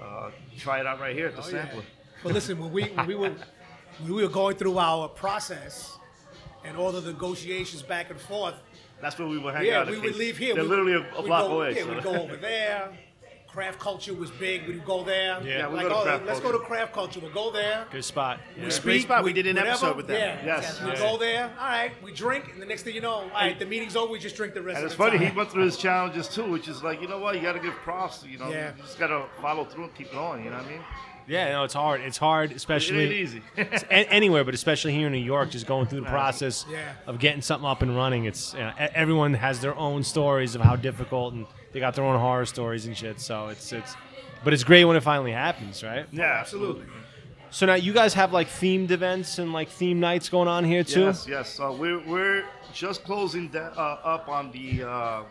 uh, 0.04 0.30
try 0.58 0.80
it 0.80 0.86
out 0.86 1.00
right 1.00 1.16
here 1.16 1.28
at 1.28 1.36
the 1.36 1.42
Oh, 1.42 1.46
yeah. 1.46 1.63
sampler. 1.66 1.84
But 2.24 2.34
listen, 2.34 2.60
when 2.60 2.72
we 2.72 2.84
when 2.86 3.08
we 3.08 3.16
were 3.16 3.30
when 4.00 4.13
we 4.13 4.24
were 4.24 4.30
going 4.30 4.56
through 4.58 4.78
our 4.80 5.08
process 5.08 5.98
and 6.63 6.78
all 6.78 6.92
the 6.92 7.02
negotiations 7.02 7.82
back 7.84 8.10
and 8.10 8.20
forth, 8.20 8.56
That's 9.02 9.18
where 9.20 9.28
we 9.28 9.38
will 9.38 9.52
hang 9.52 9.66
yeah, 9.66 9.80
out. 9.82 9.89
we 9.89 10.00
would 10.00 10.16
leave 10.16 10.38
here. 10.38 10.56
They're 10.56 10.63
we- 10.63 10.70
literally 10.70 10.94
a, 10.94 11.16
a 11.18 11.22
block 11.24 11.48
go, 11.48 11.56
away. 11.58 11.76
Yeah, 11.76 11.84
so. 11.84 11.94
we'd 11.94 12.04
go 12.04 12.16
over 12.24 12.36
there. 12.38 12.89
Craft 13.54 13.80
culture 13.80 14.16
was 14.16 14.32
big. 14.32 14.68
We'd 14.68 14.84
go 14.84 15.04
there. 15.04 15.39
Yeah, 15.46 15.68
we'll 15.68 15.76
like, 15.78 15.84
go 15.84 15.89
to 15.89 15.96
oh, 15.96 16.04
craft 16.04 16.26
let's 16.26 16.39
go 16.39 16.52
to 16.52 16.58
craft 16.58 16.92
culture. 16.94 17.20
We'll 17.20 17.32
go 17.32 17.52
there. 17.52 17.86
Good 17.92 18.04
spot. 18.04 18.39
We 18.58 18.63
Yeah. 18.63 18.70
speak. 18.70 19.02
spot. 19.04 19.24
We 19.24 19.32
did 19.32 19.46
an 19.46 19.58
whatever. 19.58 19.70
episode 19.70 19.96
with 19.98 20.08
them. 20.08 20.18
Yeah. 20.44 20.44
Yes. 20.58 20.82
We 20.82 20.89
Yeah. 20.89 20.96
go 20.98 21.18
there. 21.18 21.52
All 21.60 21.68
right. 21.68 21.92
We 22.04 22.12
drink, 22.13 22.50
and 22.52 22.60
the 22.60 22.66
next 22.66 22.82
thing 22.82 22.96
you 22.96 23.02
know, 23.02 23.12
all 23.12 23.30
right, 23.30 23.58
the 23.60 23.66
meeting's 23.68 23.96
over. 23.96 24.12
We 24.12 24.18
just 24.18 24.36
drink 24.36 24.56
the 24.56 24.63
rest. 24.63 24.78
And 24.78 24.86
of 24.86 24.92
it's 24.92 24.98
funny, 24.98 25.20
time. 25.20 25.28
he 25.32 25.38
went 25.38 25.52
through 25.52 25.66
his 25.66 25.78
challenges 25.78 26.28
too, 26.28 26.50
which 26.52 26.68
is 26.68 26.82
like, 26.84 27.00
you 27.00 27.08
know 27.08 27.20
what, 27.20 27.36
you 27.36 27.42
got 27.42 27.54
to 27.54 27.60
give 27.60 27.76
props. 27.76 28.24
You 28.28 28.39
know, 28.39 28.50
Yeah. 28.50 28.72
you 28.76 28.82
just 28.82 28.98
got 28.98 29.08
to 29.08 29.26
follow 29.39 29.66
through 29.66 29.84
and 29.84 29.94
keep 29.96 30.12
going. 30.12 30.44
You 30.46 30.50
know 30.50 30.58
what 30.58 30.66
I 30.66 30.70
mean? 30.70 30.80
Yeah, 31.28 31.52
no, 31.52 31.63
it's 31.63 31.76
hard. 31.76 32.02
It's 32.02 32.18
hard, 32.18 32.50
It 32.52 32.56
especially 32.58 33.04
ain't 33.04 33.13
easy. 33.13 33.42
anywhere, 33.92 34.44
but 34.44 34.56
especially 34.56 34.94
here 34.94 35.06
in 35.08 35.13
New 35.13 35.20
York, 35.20 35.52
just 35.52 35.68
going 35.68 35.86
through 35.86 36.02
the 36.02 36.08
process 36.10 36.66
Yeah. 36.70 36.80
of 37.08 37.20
getting 37.20 37.42
something 37.42 37.70
up 37.70 37.82
and 37.84 37.96
running. 37.96 38.26
It's 38.26 38.54
you 38.54 38.60
know, 38.62 38.70
e- 38.72 38.88
everyone 38.96 39.36
has 39.36 39.62
their 39.62 39.76
own 39.78 40.04
stories 40.04 40.56
of 40.56 40.62
how 40.62 40.76
difficult, 40.76 41.34
and 41.36 41.46
they 41.73 41.79
got 41.79 41.95
their 41.95 42.05
own 42.05 42.19
horror 42.19 42.45
stories 42.45 42.86
and 42.86 42.95
shit. 42.95 43.19
So 43.19 43.47
it's 43.47 43.73
it's, 43.73 43.95
but 44.43 44.53
it's 44.53 44.63
great 44.63 44.86
when 44.86 44.95
it 44.95 45.03
finally 45.03 45.31
happens, 45.31 45.83
right? 45.83 46.05
yeah, 46.12 46.38
absolutely. 46.39 46.86
So 47.49 47.67
now 47.67 47.75
you 47.75 47.93
guys 47.93 48.15
have 48.15 48.33
like 48.33 48.47
themed 48.47 48.89
events 48.89 49.38
and 49.38 49.53
like 49.53 49.69
theme 49.69 49.99
nights 49.99 50.27
going 50.29 50.47
on 50.47 50.63
here 50.63 50.83
too. 50.83 51.01
Yes, 51.01 51.27
yes. 51.27 51.49
So 51.49 51.71
we're, 51.73 51.99
we're 52.07 52.45
just 52.73 53.03
closing 53.03 53.49
that, 53.49 53.77
uh, 53.77 53.99
up 54.03 54.27
on 54.27 54.51
the, 54.51 54.83
uh, 54.89 55.23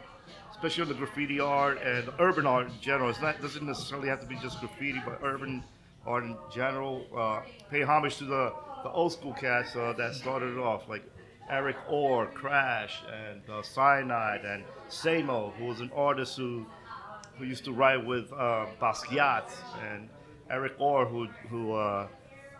especially 0.52 0.82
on 0.82 0.88
the 0.88 0.94
graffiti 0.94 1.40
art 1.40 1.82
and 1.82 2.08
urban 2.20 2.46
art 2.46 2.66
in 2.68 2.80
general. 2.80 3.10
It's 3.10 3.20
not 3.20 3.40
doesn't 3.42 3.66
necessarily 3.66 4.08
have 4.08 4.20
to 4.20 4.26
be 4.26 4.36
just 4.36 4.60
graffiti, 4.60 5.02
but 5.04 5.18
urban 5.24 5.64
art 6.06 6.22
in 6.22 6.36
general. 6.54 7.06
Uh, 7.12 7.40
pay 7.72 7.82
homage 7.82 8.18
to 8.18 8.24
the, 8.24 8.52
the 8.84 8.90
old 8.90 9.12
school 9.12 9.32
cats 9.32 9.74
uh, 9.74 9.92
that 9.98 10.14
started 10.14 10.56
it 10.56 10.58
off, 10.60 10.88
like 10.88 11.04
Eric 11.50 11.76
Orr, 11.88 12.26
Crash, 12.26 13.02
and 13.12 13.42
uh, 13.50 13.62
Cyanide, 13.62 14.44
and 14.44 14.64
Samo, 14.88 15.52
who 15.54 15.66
was 15.66 15.80
an 15.80 15.90
artist 15.94 16.36
who 16.36 16.66
who 17.38 17.44
used 17.44 17.64
to 17.64 17.72
write 17.72 18.04
with 18.04 18.32
uh, 18.32 18.66
Basquiat, 18.80 19.50
and 19.90 20.08
Eric 20.50 20.74
Orr, 20.78 21.06
who 21.06 21.26
who 21.48 21.74
uh, 21.74 22.06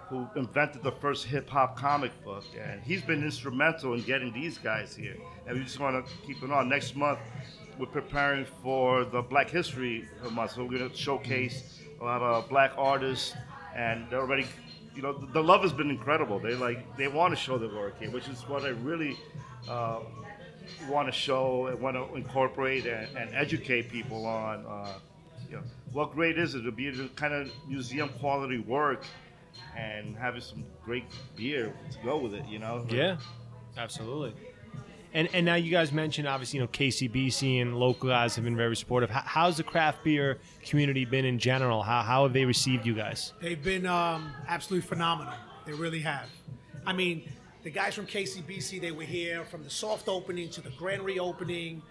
who 0.09 0.29
invented 0.37 0.83
the 0.83 0.93
first 0.93 1.25
hip 1.25 1.49
hop 1.49 1.77
comic 1.77 2.13
book, 2.25 2.45
and 2.61 2.83
he's 2.83 3.03
been 3.03 3.23
instrumental 3.23 3.95
in 3.95 4.03
getting 4.03 4.33
these 4.33 4.59
guys 4.59 4.95
here. 4.95 5.17
And 5.47 5.57
we 5.57 5.65
just 5.65 5.81
want 5.81 6.05
to 6.05 6.13
keep 6.27 6.43
it 6.43 6.51
on. 6.51 6.69
Next 6.69 6.95
month, 6.95 7.19
we're 7.79 7.87
preparing 7.87 8.45
for 8.63 9.05
the 9.05 9.23
Black 9.23 9.49
History 9.49 10.07
Month, 10.31 10.53
so 10.53 10.65
we're 10.65 10.79
going 10.79 10.91
to 10.91 10.97
showcase 10.97 11.81
a 12.01 12.05
lot 12.05 12.21
of 12.21 12.49
black 12.49 12.73
artists, 12.77 13.35
and 13.75 14.07
they're 14.11 14.21
already, 14.21 14.47
you 14.95 15.03
know, 15.03 15.13
the 15.13 15.43
love 15.43 15.63
has 15.63 15.73
been 15.73 15.91
incredible. 15.91 16.39
They 16.39 16.55
like 16.55 16.97
they 16.97 17.09
want 17.09 17.33
to 17.33 17.41
show 17.41 17.59
their 17.59 17.75
work 17.75 17.99
here, 17.99 18.11
which 18.11 18.29
is 18.29 18.41
what 18.49 18.65
I 18.65 18.69
really. 18.69 19.17
Uh, 19.69 20.01
want 20.89 21.09
to 21.09 21.13
show 21.13 21.67
and 21.67 21.81
want 21.81 21.97
to 21.97 22.15
incorporate 22.15 22.87
and, 22.87 23.17
and 23.17 23.35
educate 23.35 23.91
people 23.91 24.27
on, 24.27 24.65
uh, 24.67 24.95
you 25.49 25.57
know, 25.57 25.63
what 25.93 26.13
great 26.13 26.39
is 26.39 26.55
it 26.55 26.63
to 26.63 26.73
be 26.73 26.91
kind 27.17 27.35
of 27.35 27.51
museum 27.69 28.09
quality 28.21 28.59
work 28.59 29.05
and 29.77 30.17
having 30.17 30.41
some 30.41 30.65
great 30.85 31.05
beer 31.37 31.75
to 31.91 31.99
go 32.05 32.17
with 32.17 32.35
it, 32.35 32.47
you 32.47 32.59
know? 32.59 32.87
Yeah, 32.89 33.17
absolutely. 33.77 34.35
And 35.15 35.29
and 35.33 35.45
now 35.45 35.57
you 35.57 35.71
guys 35.71 35.93
mentioned 35.93 36.27
obviously 36.27 36.59
you 36.59 36.65
know 36.65 36.69
KCBC 36.69 37.61
and 37.61 37.77
local 37.77 38.09
guys 38.09 38.35
have 38.37 38.45
been 38.45 38.57
very 38.57 38.77
supportive. 38.77 39.11
How, 39.11 39.23
how's 39.25 39.57
the 39.59 39.63
craft 39.63 40.05
beer 40.05 40.39
community 40.65 41.05
been 41.05 41.25
in 41.25 41.39
general? 41.39 41.83
How 41.83 42.03
how 42.03 42.25
have 42.25 42.33
they 42.33 42.45
received 42.45 42.87
you 42.87 42.95
guys? 42.95 43.33
They've 43.41 43.63
been 43.63 43.87
um, 43.87 44.33
absolutely 44.49 44.87
phenomenal. 44.89 45.35
They 45.67 45.73
really 45.73 46.01
have. 46.01 46.29
I 46.87 46.93
mean, 46.93 47.29
the 47.63 47.71
guys 47.71 47.95
from 47.95 48.07
KCBC, 48.07 48.81
they 48.81 48.91
were 48.91 49.05
here 49.05 49.45
from 49.45 49.63
the 49.63 49.71
soft 49.71 50.09
opening 50.09 50.51
to 50.51 50.61
the 50.61 50.71
grand 50.71 51.03
reopening, 51.03 51.83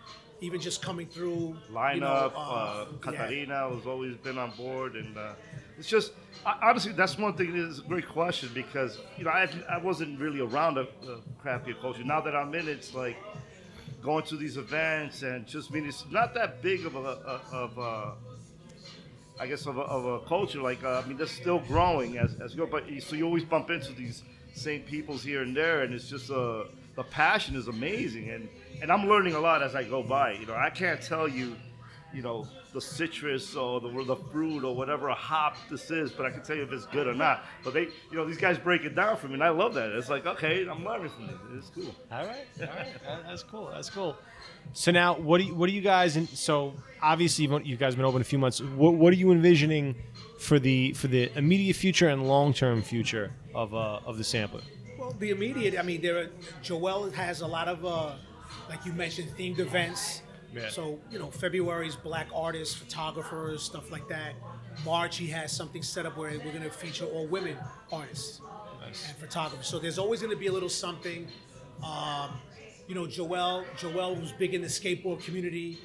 even 0.41 0.59
just 0.59 0.82
coming 0.82 1.07
through. 1.07 1.55
lineup. 1.72 1.93
you 1.93 1.99
know, 2.01 2.07
uh, 2.07 2.86
yeah. 2.89 2.97
Katarina 2.99 3.69
has 3.69 3.86
always 3.86 4.17
been 4.17 4.38
on 4.38 4.51
board, 4.57 4.95
and 4.95 5.17
uh, 5.17 5.34
it's 5.78 5.88
just 5.88 6.13
honestly 6.45 6.91
that's 6.93 7.17
one 7.17 7.34
thing. 7.34 7.55
Is 7.55 7.80
a 7.80 7.84
great 7.84 8.07
question 8.07 8.49
because 8.53 8.99
you 9.17 9.24
know 9.26 9.32
I 9.32 9.47
I 9.69 9.78
wasn't 9.78 10.19
really 10.19 10.39
around 10.39 10.78
craft 11.41 11.65
beer 11.65 11.76
culture. 11.82 12.03
Now 12.03 12.22
that 12.22 12.36
I'm 12.36 12.53
in 12.55 12.67
it's 12.67 12.93
like 12.93 13.17
going 14.01 14.24
to 14.26 14.36
these 14.36 14.57
events 14.57 15.22
and 15.22 15.45
just 15.45 15.72
mean 15.72 15.86
it's 15.86 16.05
not 16.09 16.34
that 16.34 16.61
big 16.61 16.86
of 16.86 16.95
a, 16.95 16.99
a 16.99 17.41
of 17.51 17.78
a 17.78 18.13
I 19.41 19.47
guess 19.47 19.65
of 19.65 19.78
a, 19.78 19.82
of 19.82 20.05
a 20.05 20.19
culture. 20.28 20.61
Like 20.61 20.84
uh, 20.84 21.01
I 21.03 21.07
mean, 21.07 21.17
they're 21.17 21.26
still 21.26 21.59
growing 21.59 22.19
as 22.19 22.36
as 22.39 22.53
you 22.53 22.59
go, 22.59 22.67
but 22.67 22.84
so 22.99 23.15
you 23.15 23.26
always 23.26 23.43
bump 23.43 23.72
into 23.72 23.91
these 23.91 24.22
same 24.53 24.82
peoples 24.82 25.24
here 25.24 25.41
and 25.41 25.57
there, 25.57 25.82
and 25.82 25.95
it's 25.95 26.07
just 26.07 26.30
uh, 26.30 26.65
the 26.95 27.03
passion 27.03 27.55
is 27.55 27.67
amazing, 27.67 28.30
and 28.30 28.47
and 28.84 28.91
I'm 28.91 29.07
learning 29.07 29.34
a 29.34 29.39
lot 29.39 29.63
as 29.63 29.74
I 29.74 29.84
go 29.84 30.03
by. 30.03 30.34
You 30.34 30.45
know, 30.45 30.55
I 30.55 30.69
can't 30.69 31.01
tell 31.01 31.28
you 31.28 31.55
you 32.14 32.22
know, 32.22 32.47
the 32.74 32.82
citrus 32.82 33.55
or 33.55 33.80
the, 33.80 33.89
the 34.03 34.16
fruit 34.16 34.64
or 34.64 34.76
whatever 34.76 35.09
a 35.09 35.14
hop 35.14 35.55
this 35.70 35.91
is, 35.91 36.12
but 36.12 36.26
I 36.26 36.32
can 36.32 36.41
tell 36.41 36.55
you 36.55 36.64
if 36.64 36.72
it's 36.72 36.86
good 36.86 37.07
or 37.07 37.14
not. 37.14 37.43
But 37.64 37.74
they, 37.74 37.84
you 37.84 38.18
know, 38.18 38.26
these 38.26 38.38
guys 38.38 38.57
break 38.57 38.84
it 38.84 38.95
down 38.95 39.18
for 39.18 39.28
me, 39.28 39.36
and 39.36 39.43
I 39.43 39.49
love 39.49 39.74
that. 39.74 39.91
It's 39.91 40.09
like, 40.09 40.26
okay, 40.26 40.68
I'm 40.68 40.84
learning 40.86 41.09
from 41.09 41.28
this. 41.28 41.36
It's 41.57 41.70
cool. 41.70 41.95
All 42.12 42.26
right, 42.26 42.45
all 42.59 42.68
right, 42.68 43.24
that's 43.28 43.43
cool. 43.43 43.72
That's 43.74 43.89
cool. 43.89 44.18
So 44.74 44.91
now, 44.91 45.16
what 45.18 45.39
do 45.39 45.45
you, 45.45 45.53
what 45.53 45.68
do 45.68 45.74
you 45.74 45.82
guys? 45.82 46.18
In, 46.18 46.28
so 46.28 46.74
obviously, 47.01 47.45
you've, 47.45 47.66
you 47.66 47.78
guys 47.78 47.93
have 47.93 47.97
been 47.97 48.05
open 48.05 48.22
a 48.22 48.26
few 48.26 48.39
months. 48.39 48.62
What, 48.62 48.93
what 48.95 49.12
are 49.12 49.18
you 49.18 49.32
envisioning 49.32 49.95
for 50.39 50.59
the 50.59 50.93
for 50.93 51.07
the 51.07 51.32
immediate 51.38 51.76
future 51.76 52.07
and 52.09 52.28
long 52.28 52.53
term 52.53 52.82
future 52.82 53.32
of 53.53 53.74
uh, 53.74 53.99
of 54.05 54.18
the 54.18 54.24
sampler? 54.24 54.62
Well, 54.97 55.16
the 55.20 55.32
immediate. 55.32 55.78
I 55.78 55.82
mean, 55.82 56.01
there. 56.01 56.18
Are, 56.18 56.30
Joel 56.62 57.09
has 57.12 57.41
a 57.41 57.47
lot 57.47 57.68
of, 57.68 57.84
uh, 57.86 58.14
like 58.70 58.86
you 58.86 58.93
mentioned, 58.93 59.30
themed 59.38 59.59
events. 59.59 60.22
Yeah. 60.53 60.69
So 60.69 60.99
you 61.09 61.19
know, 61.19 61.31
February's 61.31 61.95
black 61.95 62.27
artists, 62.33 62.75
photographers, 62.75 63.63
stuff 63.63 63.91
like 63.91 64.07
that. 64.09 64.33
March 64.85 65.17
he 65.17 65.27
has 65.27 65.51
something 65.51 65.83
set 65.83 66.05
up 66.05 66.17
where 66.17 66.31
we're 66.31 66.51
going 66.51 66.63
to 66.63 66.69
feature 66.69 67.05
all 67.05 67.27
women 67.27 67.57
artists 67.91 68.41
and 68.85 69.17
photographers. 69.17 69.67
So 69.67 69.79
there's 69.79 69.97
always 69.97 70.21
going 70.21 70.33
to 70.33 70.39
be 70.39 70.47
a 70.47 70.51
little 70.51 70.69
something. 70.69 71.27
Um, 71.85 72.31
you 72.87 72.95
know, 72.95 73.07
Joel. 73.07 73.65
Joel 73.77 74.15
was 74.15 74.31
big 74.33 74.53
in 74.53 74.61
the 74.61 74.67
skateboard 74.67 75.23
community. 75.23 75.77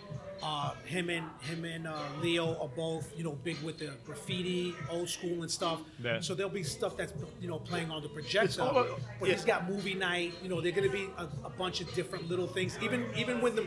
Uh, 0.42 0.72
him 0.84 1.08
and 1.08 1.24
him 1.40 1.64
and 1.64 1.86
uh, 1.86 1.98
Leo 2.20 2.60
are 2.60 2.68
both, 2.68 3.10
you 3.16 3.24
know, 3.24 3.32
big 3.42 3.56
with 3.62 3.78
the 3.78 3.90
graffiti, 4.04 4.74
old 4.90 5.08
school 5.08 5.42
and 5.42 5.50
stuff. 5.50 5.80
Yeah. 6.02 6.20
So 6.20 6.34
there'll 6.34 6.52
be 6.52 6.62
stuff 6.62 6.94
that's, 6.96 7.14
you 7.40 7.48
know, 7.48 7.58
playing 7.58 7.90
on 7.90 8.02
the 8.02 8.08
projector. 8.08 8.60
all 8.60 8.86
but 9.18 9.30
he's 9.30 9.44
got 9.44 9.68
movie 9.68 9.94
night. 9.94 10.34
You 10.42 10.50
know, 10.50 10.60
they're 10.60 10.72
going 10.72 10.90
to 10.90 10.94
be 10.94 11.08
a, 11.16 11.28
a 11.44 11.50
bunch 11.50 11.80
of 11.80 11.92
different 11.94 12.28
little 12.28 12.46
things. 12.46 12.78
Even 12.82 13.06
even 13.16 13.40
when 13.40 13.56
the 13.56 13.66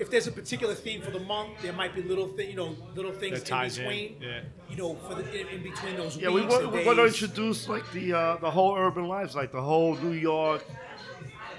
if 0.00 0.10
there's 0.10 0.26
a 0.26 0.32
particular 0.32 0.74
theme 0.74 1.02
for 1.02 1.10
the 1.10 1.20
month, 1.20 1.50
there 1.62 1.72
might 1.72 1.94
be 1.94 2.02
little 2.02 2.28
thing, 2.28 2.50
you 2.50 2.56
know, 2.56 2.74
little 2.96 3.12
things 3.12 3.38
That 3.40 3.46
ties 3.46 3.78
in, 3.78 3.84
in 3.84 3.90
between. 3.90 4.16
yeah. 4.22 4.40
You 4.68 4.76
know, 4.76 4.94
for 5.06 5.14
the 5.14 5.40
in, 5.40 5.46
in 5.48 5.62
between 5.62 5.96
those 5.96 6.16
Yeah, 6.16 6.28
we 6.30 6.40
weeks 6.40 6.52
want, 6.52 6.64
and 6.64 6.72
we 6.72 6.84
want 6.84 6.98
to 6.98 7.06
introduce 7.06 7.68
like 7.68 7.90
the 7.92 8.12
uh, 8.14 8.36
the 8.36 8.50
whole 8.50 8.76
urban 8.76 9.06
lives, 9.06 9.36
like 9.36 9.52
the 9.52 9.62
whole 9.62 9.96
New 9.96 10.12
York 10.12 10.64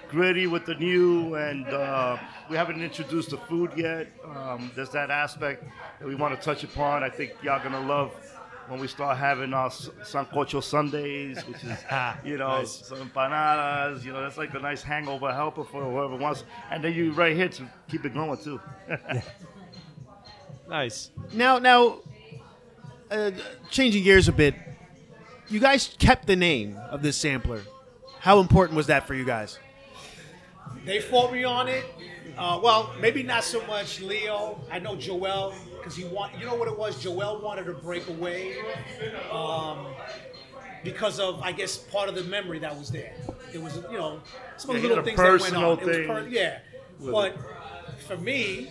gritty 0.10 0.46
with 0.48 0.66
the 0.66 0.76
new, 0.76 1.36
and 1.36 1.66
uh, 1.68 2.18
we 2.50 2.58
haven't 2.58 2.82
introduced 2.82 3.30
the 3.30 3.38
food 3.38 3.72
yet. 3.78 4.08
Um, 4.26 4.70
there's 4.76 4.90
that 4.90 5.10
aspect 5.10 5.64
that 6.00 6.08
we 6.08 6.16
want 6.16 6.38
to 6.38 6.42
touch 6.44 6.64
upon. 6.64 7.04
I 7.04 7.10
think 7.10 7.32
y'all 7.44 7.64
gonna 7.64 7.80
love 7.88 8.12
when 8.68 8.80
we 8.80 8.88
start 8.88 9.18
having 9.18 9.54
our 9.54 9.68
s- 9.68 9.90
sancocho 10.04 10.64
Sundays, 10.64 11.42
which 11.46 11.64
is 11.64 11.78
you 12.24 12.38
know 12.38 12.60
Nice. 12.60 12.88
some 12.88 12.98
empanadas. 13.10 14.04
You 14.04 14.14
know, 14.14 14.22
that's 14.22 14.38
like 14.38 14.54
a 14.54 14.60
nice 14.60 14.82
hangover 14.84 15.34
helper 15.34 15.64
for 15.64 15.84
whoever 15.84 16.16
wants. 16.16 16.44
And 16.70 16.84
then 16.84 16.94
you 16.94 17.12
right 17.14 17.36
here 17.36 17.50
to 17.50 17.64
keep 17.90 18.06
it 18.06 18.14
going 18.14 18.38
too. 18.38 18.60
Nice. 20.70 21.12
Now, 21.34 21.58
now, 21.60 22.00
uh, 23.10 23.32
changing 23.70 24.04
gears 24.04 24.30
a 24.30 24.32
bit, 24.32 24.56
you 25.50 25.60
guys 25.60 25.94
kept 26.00 26.28
the 26.28 26.36
name 26.38 26.78
of 26.90 27.02
this 27.02 27.18
sampler. 27.18 27.62
How 28.22 28.40
important 28.40 28.78
was 28.78 28.88
that 28.88 29.06
for 29.06 29.14
you 29.14 29.26
guys? 29.26 29.60
They 30.86 31.02
fought 31.02 31.34
me 31.34 31.44
on 31.44 31.68
it. 31.68 31.84
Uh, 32.38 32.58
well, 32.64 32.94
maybe 33.02 33.22
not 33.22 33.44
so 33.44 33.66
much 33.68 34.00
Leo. 34.00 34.62
I 34.72 34.80
know 34.80 34.96
Joel 34.96 35.54
because 35.82 35.96
he 35.96 36.06
want. 36.06 36.38
You 36.40 36.46
know 36.46 36.56
what 36.56 36.68
it 36.68 36.78
was? 36.78 37.02
Joel 37.02 37.42
wanted 37.42 37.66
to 37.66 37.74
break 37.74 38.08
away 38.08 38.56
um, 39.32 39.88
because 40.84 41.20
of, 41.20 41.42
I 41.42 41.52
guess, 41.52 41.78
part 41.78 42.08
of 42.08 42.16
the 42.16 42.24
memory 42.24 42.60
that 42.60 42.78
was 42.78 42.90
there. 42.92 43.14
It 43.54 43.62
was, 43.62 43.76
you 43.92 43.98
know, 43.98 44.22
some 44.58 44.76
Yeah, 44.76 44.82
little 44.84 45.04
things 45.04 45.18
that 45.18 45.42
went 45.42 45.56
on. 45.56 45.80
It 45.80 45.86
was 45.86 45.98
per- 46.08 46.28
yeah, 46.28 46.60
but 47.00 47.36
for 48.08 48.18
me, 48.18 48.70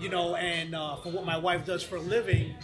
you 0.00 0.08
know, 0.08 0.36
and 0.36 0.74
uh, 0.74 0.96
for 0.96 1.10
what 1.10 1.24
my 1.24 1.36
wife 1.36 1.64
does 1.66 1.82
for 1.82 1.96
a 1.96 2.00
living, 2.00 2.54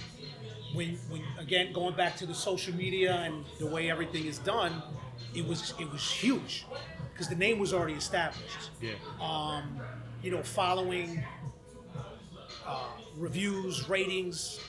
when, 0.74 0.96
when 1.08 1.22
again 1.38 1.72
going 1.72 1.94
back 1.94 2.16
to 2.16 2.26
the 2.26 2.34
social 2.34 2.74
media 2.74 3.14
and 3.14 3.44
the 3.58 3.66
way 3.66 3.90
everything 3.90 4.26
is 4.26 4.38
done, 4.38 4.82
it 5.34 5.46
was 5.46 5.74
it 5.78 5.90
was 5.90 6.08
huge 6.10 6.66
because 7.12 7.28
the 7.28 7.36
name 7.36 7.58
was 7.58 7.72
already 7.72 7.94
established. 7.94 8.70
Yeah. 8.80 8.92
Um, 9.20 9.80
you 10.22 10.30
know, 10.30 10.42
following 10.42 11.22
uh, 12.68 12.84
reviews, 13.16 13.88
ratings, 13.88 14.60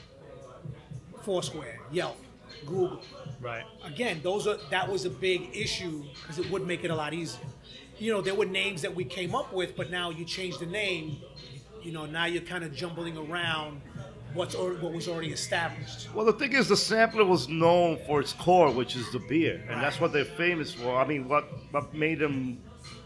Foursquare, 1.23 1.79
Yelp, 1.91 2.17
Google. 2.65 3.01
Right. 3.41 3.63
Again, 3.83 4.21
those 4.23 4.47
are 4.47 4.57
that 4.69 4.89
was 4.89 5.05
a 5.05 5.09
big 5.09 5.55
issue 5.55 6.03
because 6.21 6.39
it 6.39 6.49
would 6.49 6.65
make 6.65 6.83
it 6.83 6.91
a 6.91 6.95
lot 6.95 7.13
easier. 7.13 7.45
You 7.97 8.13
know, 8.13 8.21
there 8.21 8.35
were 8.35 8.45
names 8.45 8.81
that 8.81 8.95
we 8.95 9.03
came 9.03 9.35
up 9.35 9.51
with, 9.53 9.75
but 9.75 9.91
now 9.91 10.09
you 10.09 10.23
change 10.23 10.57
the 10.57 10.65
name. 10.65 11.17
You 11.81 11.91
know, 11.91 12.05
now 12.05 12.25
you're 12.25 12.41
kind 12.41 12.63
of 12.63 12.73
jumbling 12.73 13.17
around 13.17 13.81
what's 14.33 14.55
or, 14.55 14.73
what 14.75 14.93
was 14.93 15.07
already 15.07 15.31
established. 15.31 16.13
Well, 16.13 16.25
the 16.25 16.33
thing 16.33 16.53
is, 16.53 16.67
the 16.67 16.77
sampler 16.77 17.25
was 17.25 17.49
known 17.49 17.99
for 18.05 18.19
its 18.21 18.33
core, 18.33 18.71
which 18.71 18.95
is 18.95 19.11
the 19.11 19.19
beer, 19.19 19.61
and 19.69 19.81
that's 19.81 19.99
what 19.99 20.13
they're 20.13 20.25
famous 20.25 20.73
for. 20.73 20.97
I 20.97 21.05
mean, 21.05 21.27
what 21.27 21.45
what 21.71 21.93
made 21.93 22.19
them 22.19 22.59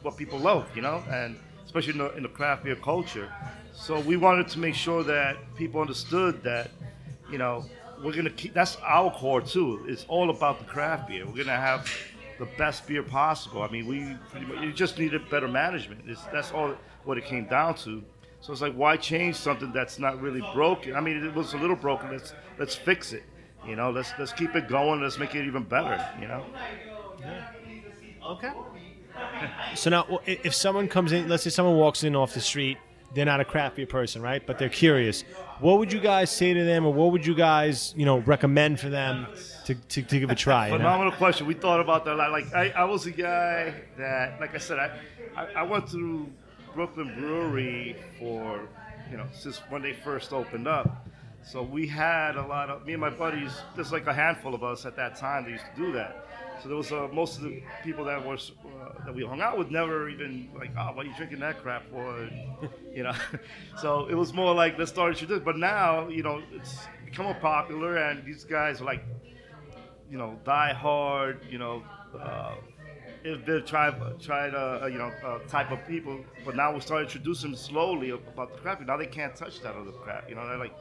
what 0.04 0.18
people 0.18 0.40
love, 0.40 0.68
you 0.76 0.82
know, 0.82 1.04
and 1.10 1.38
especially 1.66 1.94
in 1.94 2.00
the, 2.00 2.12
in 2.18 2.24
the 2.24 2.30
craft 2.30 2.64
beer 2.64 2.76
culture. 2.76 3.32
So 3.74 4.00
we 4.00 4.18
wanted 4.18 4.48
to 4.50 4.60
make 4.60 4.76
sure 4.76 5.04
that 5.04 5.38
people 5.56 5.82
understood 5.82 6.44
that, 6.44 6.72
you 7.30 7.38
know, 7.38 7.66
we're 8.04 8.14
gonna 8.14 8.30
keep. 8.30 8.54
That's 8.54 8.78
our 8.84 9.12
core 9.12 9.42
too. 9.42 9.86
It's 9.88 10.06
all 10.08 10.30
about 10.30 10.60
the 10.60 10.66
craft 10.66 11.08
beer. 11.08 11.26
We're 11.26 11.44
gonna 11.44 11.56
have 11.56 11.90
the 12.38 12.46
best 12.58 12.88
beer 12.88 13.04
possible. 13.04 13.62
I 13.62 13.70
mean, 13.70 13.88
we 13.88 14.16
pretty 14.30 14.46
much 14.46 14.62
you 14.62 14.74
just 14.74 14.98
needed 15.00 15.30
better 15.30 15.48
management. 15.48 16.02
It's, 16.08 16.24
that's 16.26 16.52
all 16.52 16.76
what 17.06 17.18
it 17.18 17.26
came 17.26 17.46
down 17.46 17.76
to. 17.76 18.04
So 18.42 18.52
it's 18.52 18.62
like, 18.62 18.74
why 18.74 18.98
change 18.98 19.36
something 19.38 19.72
that's 19.72 20.00
not 20.00 20.22
really 20.22 20.44
broken? 20.54 20.96
I 20.96 21.00
mean, 21.02 21.24
it 21.26 21.34
was 21.34 21.54
a 21.54 21.58
little 21.58 21.78
broken. 21.78 22.12
Let's 22.12 22.34
let's 22.60 22.76
fix 22.76 23.14
it. 23.14 23.24
You 23.66 23.76
know, 23.78 23.90
let's 23.90 24.12
let's 24.20 24.34
keep 24.34 24.56
it 24.56 24.68
going. 24.68 25.02
Let's 25.02 25.18
make 25.18 25.34
it 25.34 25.46
even 25.46 25.64
better. 25.64 26.06
You 26.20 26.28
know. 26.28 26.46
Okay. 28.30 28.52
So 29.76 29.92
now, 29.92 30.20
if 30.26 30.56
someone 30.56 30.88
comes 30.88 31.12
in, 31.12 31.30
let's 31.30 31.44
say 31.44 31.52
someone 31.52 31.78
walks 31.78 32.04
in 32.04 32.16
off 32.16 32.34
the 32.34 32.42
street, 32.42 32.80
they're 33.14 33.26
not 33.26 33.40
a 33.40 33.46
craft 33.46 33.76
beer 33.76 33.86
person, 33.86 34.22
right? 34.22 34.46
But 34.46 34.58
they're 34.58 34.70
curious. 34.70 35.24
What 35.60 35.80
would 35.80 35.94
you 35.94 36.00
guys 36.00 36.32
say 36.32 36.54
to 36.54 36.64
them, 36.64 36.86
or 36.86 36.94
what 36.94 37.12
would 37.12 37.26
you 37.26 37.36
guys, 37.36 37.94
you 37.96 38.06
know, 38.06 38.20
recommend 38.20 38.80
for 38.80 38.90
them 38.90 39.28
to, 39.66 39.76
to, 39.76 40.02
to 40.02 40.20
give 40.20 40.30
a 40.30 40.36
try? 40.36 40.68
you 40.68 40.72
know? 40.74 40.78
Phenomenal 40.80 41.14
question. 41.14 41.48
We 41.48 41.54
thought 41.54 41.80
about 41.80 42.06
that. 42.06 42.16
a 42.16 42.18
lot. 42.18 42.32
Like 42.32 42.54
I, 42.54 42.70
I 42.72 42.84
was 42.86 43.06
a 43.06 43.12
guy 43.12 43.74
that, 43.98 44.40
like 44.40 44.56
I 44.56 44.58
said, 44.58 44.80
I, 44.80 45.00
I, 45.36 45.46
I 45.58 45.64
went 45.64 45.90
through 45.90 46.30
Brooklyn 46.74 47.14
Brewery 47.18 47.96
for, 48.20 48.68
you 49.12 49.18
know, 49.18 49.28
since 49.32 49.58
when 49.70 49.82
they 49.82 49.94
first 49.94 50.34
opened 50.34 50.68
up. 50.68 51.08
So 51.46 51.62
we 51.62 51.86
had 51.88 52.36
a 52.38 52.46
lot 52.46 52.70
of 52.70 52.86
me 52.86 52.94
and 52.94 53.02
my 53.02 53.10
buddies. 53.10 53.52
There's 53.76 53.92
like 53.92 54.08
a 54.08 54.14
handful 54.14 54.56
of 54.56 54.64
us 54.64 54.86
at 54.86 54.96
that 54.96 55.18
time 55.18 55.44
that 55.44 55.52
used 55.52 55.66
to 55.76 55.82
do 55.82 55.92
that. 55.92 56.26
So 56.64 56.70
there 56.70 56.78
was 56.78 56.92
uh, 56.94 57.10
most 57.12 57.38
of 57.38 57.44
the 57.44 57.62
people 57.84 58.06
that 58.06 58.26
was 58.26 58.54
uh, 58.66 59.06
that 59.06 59.14
we 59.14 59.26
hung 59.26 59.42
out 59.42 59.58
with 59.58 59.70
never 59.70 60.10
even 60.10 60.50
like, 60.58 60.72
oh, 60.78 60.92
why 60.94 61.04
are 61.04 61.06
you 61.06 61.14
drinking 61.18 61.42
that 61.42 61.62
crap 61.62 61.84
for? 61.92 62.30
you 62.94 63.04
know. 63.04 63.14
so 63.82 64.08
it 64.08 64.16
was 64.16 64.34
more 64.34 64.56
like 64.56 64.80
let's 64.80 64.92
start 64.92 65.12
introducing. 65.12 65.44
But 65.44 65.58
now, 65.58 66.08
you 66.08 66.24
know, 66.24 66.42
it's 66.54 66.88
become 67.04 67.36
popular, 67.42 67.98
and 67.98 68.26
these 68.26 68.46
guys 68.46 68.80
are 68.80 68.86
like 68.86 69.04
you 70.14 70.20
know, 70.20 70.40
die 70.46 70.74
hard, 70.74 71.40
you 71.50 71.58
know, 71.58 71.84
uh, 72.22 72.54
if 73.24 73.66
trying 73.66 73.96
try 74.20 74.48
to, 74.50 74.84
uh, 74.84 74.86
you 74.86 75.00
know, 75.00 75.12
uh, 75.26 75.40
type 75.48 75.72
of 75.72 75.86
people. 75.88 76.24
But 76.46 76.56
now 76.56 76.72
we 76.72 76.82
start 76.82 77.02
introducing 77.04 77.50
them 77.50 77.58
slowly 77.58 78.12
about 78.12 78.54
the 78.54 78.60
crap. 78.60 78.86
Now 78.86 78.96
they 78.96 79.08
can't 79.08 79.36
touch 79.36 79.62
that 79.62 79.76
other 79.76 79.92
crap. 79.92 80.30
You 80.30 80.36
know, 80.36 80.48
they're 80.48 80.58
like, 80.60 80.76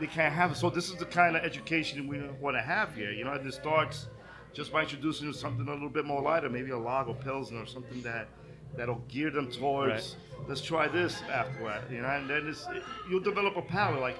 they 0.00 0.08
can't 0.08 0.34
have 0.34 0.50
it. 0.50 0.56
So 0.56 0.70
this 0.70 0.88
is 0.88 0.96
the 0.96 1.06
kind 1.06 1.36
of 1.36 1.44
education 1.44 2.08
we 2.08 2.20
want 2.40 2.56
to 2.56 2.62
have 2.62 2.96
here. 2.96 3.12
You 3.12 3.24
know, 3.24 3.32
it 3.32 3.54
starts 3.54 4.08
just 4.52 4.72
by 4.72 4.82
introducing 4.82 5.26
them 5.26 5.34
something 5.34 5.66
a 5.66 5.72
little 5.72 5.88
bit 5.88 6.04
more 6.04 6.22
lighter, 6.22 6.48
maybe 6.48 6.70
a 6.70 6.78
lager 6.78 7.14
pilsner 7.14 7.60
or 7.62 7.66
something 7.66 8.02
that 8.02 8.28
that'll 8.76 9.02
gear 9.08 9.30
them 9.30 9.50
towards. 9.50 10.16
Let's 10.48 10.60
try 10.60 10.88
this 10.88 11.22
afterward. 11.30 11.82
You 11.90 12.02
know, 12.02 12.08
and 12.08 12.28
then 12.28 12.48
it's, 12.48 12.66
you'll 13.08 13.20
develop 13.20 13.56
a 13.56 13.62
palate 13.62 14.00
like. 14.00 14.16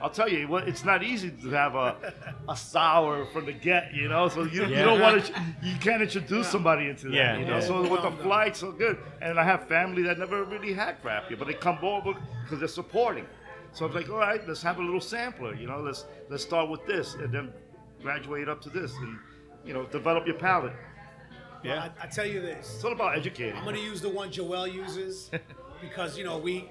I'll 0.00 0.08
tell 0.10 0.28
you, 0.28 0.46
what 0.46 0.68
it's 0.68 0.84
not 0.84 1.02
easy 1.02 1.28
to 1.28 1.48
have 1.50 1.74
a, 1.74 1.96
a 2.48 2.56
sour 2.56 3.26
from 3.26 3.46
the 3.46 3.52
get, 3.52 3.92
you 3.92 4.06
know. 4.08 4.28
So 4.28 4.44
you, 4.44 4.64
you 4.66 4.76
don't 4.76 5.00
want 5.00 5.24
to, 5.24 5.32
you 5.60 5.76
can't 5.80 6.00
introduce 6.00 6.46
somebody 6.46 6.88
into 6.88 7.08
that, 7.08 7.14
Yeah, 7.14 7.36
you 7.36 7.44
know. 7.44 7.54
yeah. 7.54 7.60
So 7.60 7.82
with 7.82 8.02
the 8.02 8.12
flights, 8.22 8.60
so 8.60 8.70
good. 8.70 8.96
And 9.20 9.40
I 9.40 9.42
have 9.42 9.66
family 9.66 10.02
that 10.04 10.16
never 10.16 10.44
really 10.44 10.72
had 10.72 11.02
craft 11.02 11.30
beer, 11.30 11.36
but 11.36 11.48
they 11.48 11.54
come 11.54 11.78
over 11.82 12.14
because 12.44 12.60
they're 12.60 12.68
supporting. 12.68 13.26
So 13.72 13.86
I'm 13.86 13.92
like, 13.92 14.08
all 14.08 14.18
right, 14.18 14.46
let's 14.46 14.62
have 14.62 14.78
a 14.78 14.82
little 14.82 15.00
sampler, 15.00 15.54
you 15.56 15.66
know. 15.66 15.80
Let's 15.80 16.04
let's 16.28 16.44
start 16.44 16.70
with 16.70 16.86
this 16.86 17.14
and 17.14 17.32
then 17.34 17.52
graduate 18.00 18.48
up 18.48 18.60
to 18.62 18.70
this, 18.70 18.94
and 18.98 19.18
you 19.64 19.74
know, 19.74 19.84
develop 19.86 20.26
your 20.26 20.36
palate. 20.36 20.72
Yeah. 21.64 21.88
I, 22.00 22.04
I 22.04 22.06
tell 22.06 22.26
you 22.26 22.40
this. 22.40 22.74
It's 22.76 22.84
all 22.84 22.92
about 22.92 23.16
educating. 23.16 23.56
I'm 23.56 23.64
gonna 23.64 23.78
use 23.78 24.00
the 24.00 24.08
one 24.08 24.30
Joel 24.30 24.66
uses 24.66 25.30
because 25.80 26.16
you 26.16 26.24
know 26.24 26.38
we, 26.38 26.68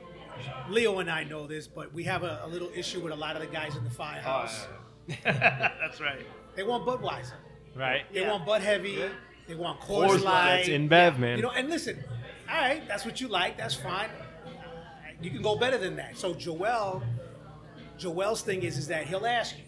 Leo 0.69 0.99
and 0.99 1.09
I 1.09 1.23
know 1.23 1.45
this, 1.47 1.67
but 1.67 1.93
we 1.93 2.03
have 2.05 2.23
a, 2.23 2.41
a 2.43 2.47
little 2.47 2.69
issue 2.75 2.99
with 3.01 3.11
a 3.13 3.15
lot 3.15 3.35
of 3.35 3.41
the 3.41 3.47
guys 3.47 3.75
in 3.75 3.83
the 3.83 3.89
firehouse. 3.89 4.67
That's 5.23 5.99
right. 6.01 6.25
They 6.55 6.63
want 6.63 6.85
Budweiser. 6.85 7.33
Right. 7.75 8.03
They 8.13 8.21
Yeah. 8.21 8.31
want 8.31 8.45
Bud 8.45 8.61
Heavy. 8.61 8.97
They 9.47 9.55
want 9.55 9.79
Coors, 9.81 10.09
Coors 10.09 10.13
Light. 10.15 10.23
Light. 10.23 10.55
That's 10.57 10.67
in 10.69 10.87
Bev, 10.87 11.19
man. 11.19 11.37
You 11.37 11.43
know, 11.43 11.51
and 11.51 11.69
listen, 11.69 12.03
all 12.49 12.57
right, 12.57 12.85
that's 12.87 13.05
what 13.05 13.21
you 13.21 13.27
like. 13.29 13.57
That's 13.57 13.75
fine. 13.75 14.09
Uh, 14.45 14.51
You 15.21 15.29
can 15.31 15.41
go 15.41 15.55
better 15.57 15.77
than 15.77 15.95
that. 15.97 16.17
So 16.17 16.33
Joel, 16.33 17.03
Joel's 17.97 18.41
thing 18.41 18.63
is 18.63 18.77
is 18.77 18.87
that 18.87 19.05
he'll 19.07 19.25
ask 19.25 19.55
you, 19.57 19.63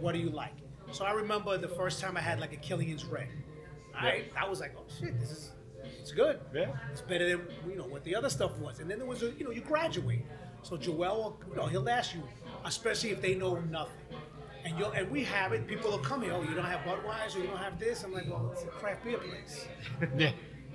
"What 0.00 0.12
do 0.12 0.18
you 0.18 0.30
like?" 0.30 0.54
So 0.96 1.04
I 1.04 1.12
remember 1.12 1.58
the 1.58 1.68
first 1.68 2.00
time 2.00 2.16
I 2.16 2.20
had 2.20 2.40
like 2.40 2.54
a 2.54 2.56
Killian's 2.56 3.04
Red. 3.04 3.28
Right, 4.02 4.32
I 4.34 4.48
was 4.48 4.60
like, 4.60 4.74
"Oh 4.78 4.84
shit, 4.98 5.20
this 5.20 5.30
is 5.30 5.50
it's 6.00 6.10
good. 6.10 6.40
Yeah. 6.54 6.72
It's 6.90 7.02
better 7.02 7.28
than 7.28 7.46
you 7.68 7.76
know 7.76 7.84
what 7.84 8.02
the 8.02 8.14
other 8.16 8.30
stuff 8.30 8.56
was." 8.56 8.80
And 8.80 8.90
then 8.90 8.96
there 8.98 9.06
was 9.06 9.22
a 9.22 9.32
you 9.32 9.44
know 9.44 9.50
you 9.50 9.60
graduate. 9.60 10.24
So 10.62 10.78
Joel, 10.78 11.38
you 11.50 11.56
know, 11.56 11.66
he'll 11.66 11.86
ask 11.90 12.14
you, 12.14 12.22
especially 12.64 13.10
if 13.10 13.20
they 13.20 13.34
know 13.34 13.60
nothing. 13.70 13.92
And 14.64 14.78
you 14.78 14.86
and 14.86 15.10
we 15.10 15.22
have 15.24 15.52
it. 15.52 15.66
People 15.66 15.90
will 15.90 15.98
come 15.98 16.22
here. 16.22 16.32
Oh, 16.32 16.42
you 16.42 16.54
don't 16.54 16.64
have 16.64 16.80
Budweiser. 16.80 17.42
You 17.42 17.48
don't 17.48 17.58
have 17.58 17.78
this. 17.78 18.02
I'm 18.02 18.14
like, 18.14 18.28
well, 18.30 18.48
it's 18.54 18.62
a 18.64 18.68
craft 18.68 19.04
beer 19.04 19.18
place. 19.18 19.66
Yeah. 20.16 20.32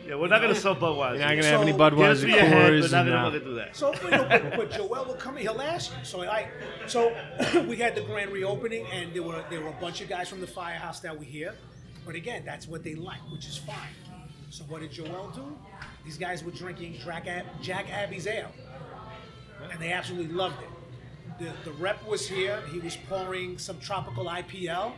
Yeah, 0.08 0.16
we're 0.16 0.28
not 0.28 0.41
gonna 0.41 0.56
sell 0.56 0.76
Budweiser. 0.76 1.12
You're 1.18 1.20
not 1.20 1.30
gonna 1.36 1.43
have 1.45 1.62
any 1.62 1.72
So- 1.72 1.78
Budweiser 1.78 2.20
Give 2.22 2.30
me 2.30 2.38
a 2.38 2.43
head, 2.45 2.72
Coors. 2.74 2.91
not 2.91 3.02
and, 3.02 3.10
gonna 3.10 3.16
uh, 3.28 3.32
fucking 3.32 3.47
do 3.47 3.56
that. 3.56 3.76
So, 3.76 3.93
you 3.93 4.10
know, 4.10 4.28
but, 4.30 4.58
but 4.58 4.72
Joel 4.72 5.06
will 5.06 5.14
come 5.16 5.38
in. 5.38 5.43
He'll 5.43 5.62
ask 5.62 5.91
you. 5.91 6.04
So 6.04 6.22
I, 6.24 6.49
so 6.88 7.16
we 7.68 7.76
had 7.78 7.95
the 7.95 8.02
grand 8.02 8.32
reopening, 8.32 8.86
and 8.91 9.14
there 9.14 9.24
were 9.24 9.43
there 9.49 9.62
were 9.62 9.70
a 9.70 9.82
bunch 9.82 10.02
of 10.02 10.10
guys 10.10 10.28
from 10.30 10.41
the 10.41 10.47
firehouse 10.47 10.99
that 11.02 11.18
were 11.18 11.24
here. 11.26 11.56
But 12.06 12.16
again, 12.16 12.43
that's 12.45 12.68
what 12.68 12.84
they 12.84 12.95
like, 12.95 13.20
which 13.32 13.45
is 13.47 13.58
fine. 13.58 13.78
So 14.49 14.64
what 14.66 14.82
did 14.82 14.91
Joel 14.91 15.32
do? 15.34 15.58
These 16.04 16.18
guys 16.18 16.43
were 16.43 16.52
drinking 16.52 16.97
Jack, 17.06 17.28
Ab- 17.28 17.45
Jack's 17.62 17.89
Abby 17.91 18.20
ale, 18.28 18.52
and 19.72 19.80
they 19.80 19.91
absolutely 19.93 20.34
loved 20.34 20.56
it. 20.62 20.70
The, 21.39 21.70
the 21.70 21.78
rep 21.78 22.06
was 22.08 22.28
here. 22.28 22.62
He 22.72 22.80
was 22.80 22.97
pouring 23.08 23.58
some 23.58 23.80
tropical 23.80 24.26
IPL. 24.26 24.93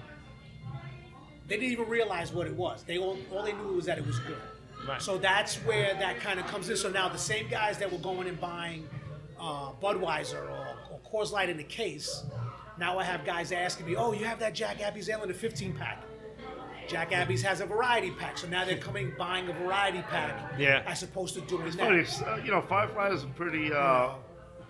They 1.48 1.58
didn't 1.58 1.72
even 1.72 1.88
realize 1.90 2.32
what 2.32 2.48
it 2.48 2.56
was. 2.56 2.84
They 2.84 2.98
all, 2.98 3.18
all 3.32 3.44
they 3.44 3.52
knew 3.54 3.74
was 3.74 3.86
that 3.86 3.98
it 3.98 4.08
was 4.08 4.18
good. 4.20 4.38
Right. 4.88 5.02
So 5.02 5.18
that's 5.18 5.56
where 5.58 5.94
that 5.96 6.20
kind 6.20 6.40
of 6.40 6.48
comes 6.48 6.70
in. 6.70 6.76
So 6.78 6.90
now 6.90 7.08
the 7.10 7.18
same 7.18 7.48
guys 7.50 7.78
that 7.78 7.92
were 7.92 7.98
going 8.00 8.28
and 8.28 8.40
buying 8.40 8.88
uh, 9.40 9.72
Budweiser 9.82 10.42
or, 10.44 10.78
or 10.92 11.00
Coors 11.12 11.32
Light 11.32 11.50
in 11.50 11.58
the 11.58 11.64
case, 11.64 12.24
now 12.78 12.98
I 13.00 13.04
have 13.04 13.24
guys 13.26 13.52
asking 13.52 13.86
me, 13.86 13.96
"Oh, 13.96 14.14
you 14.14 14.26
have 14.26 14.40
that 14.40 14.54
Jack's 14.54 14.82
Abby 14.82 15.02
ale 15.10 15.24
in 15.24 15.32
a 15.32 15.34
15 15.34 15.74
pack." 15.74 16.04
Jack's 16.88 17.14
Abby 17.14 17.38
has 17.38 17.62
a 17.62 17.66
variety 17.66 18.12
pack, 18.12 18.38
so 18.38 18.48
now 18.48 18.66
they're 18.66 18.78
coming 18.78 19.14
buying 19.18 19.48
a 19.48 19.54
variety 19.54 20.02
pack 20.02 20.54
Yeah. 20.60 20.84
as 20.86 21.02
opposed 21.02 21.34
to 21.36 21.42
doing 21.42 21.64
that. 21.72 21.78
Funny, 21.78 22.06
uh, 22.30 22.36
you 22.44 22.52
know, 22.52 22.62
Firefly 22.62 23.10
is 23.12 23.24
a 23.24 23.28
pretty 23.28 23.72
uh, 23.72 24.10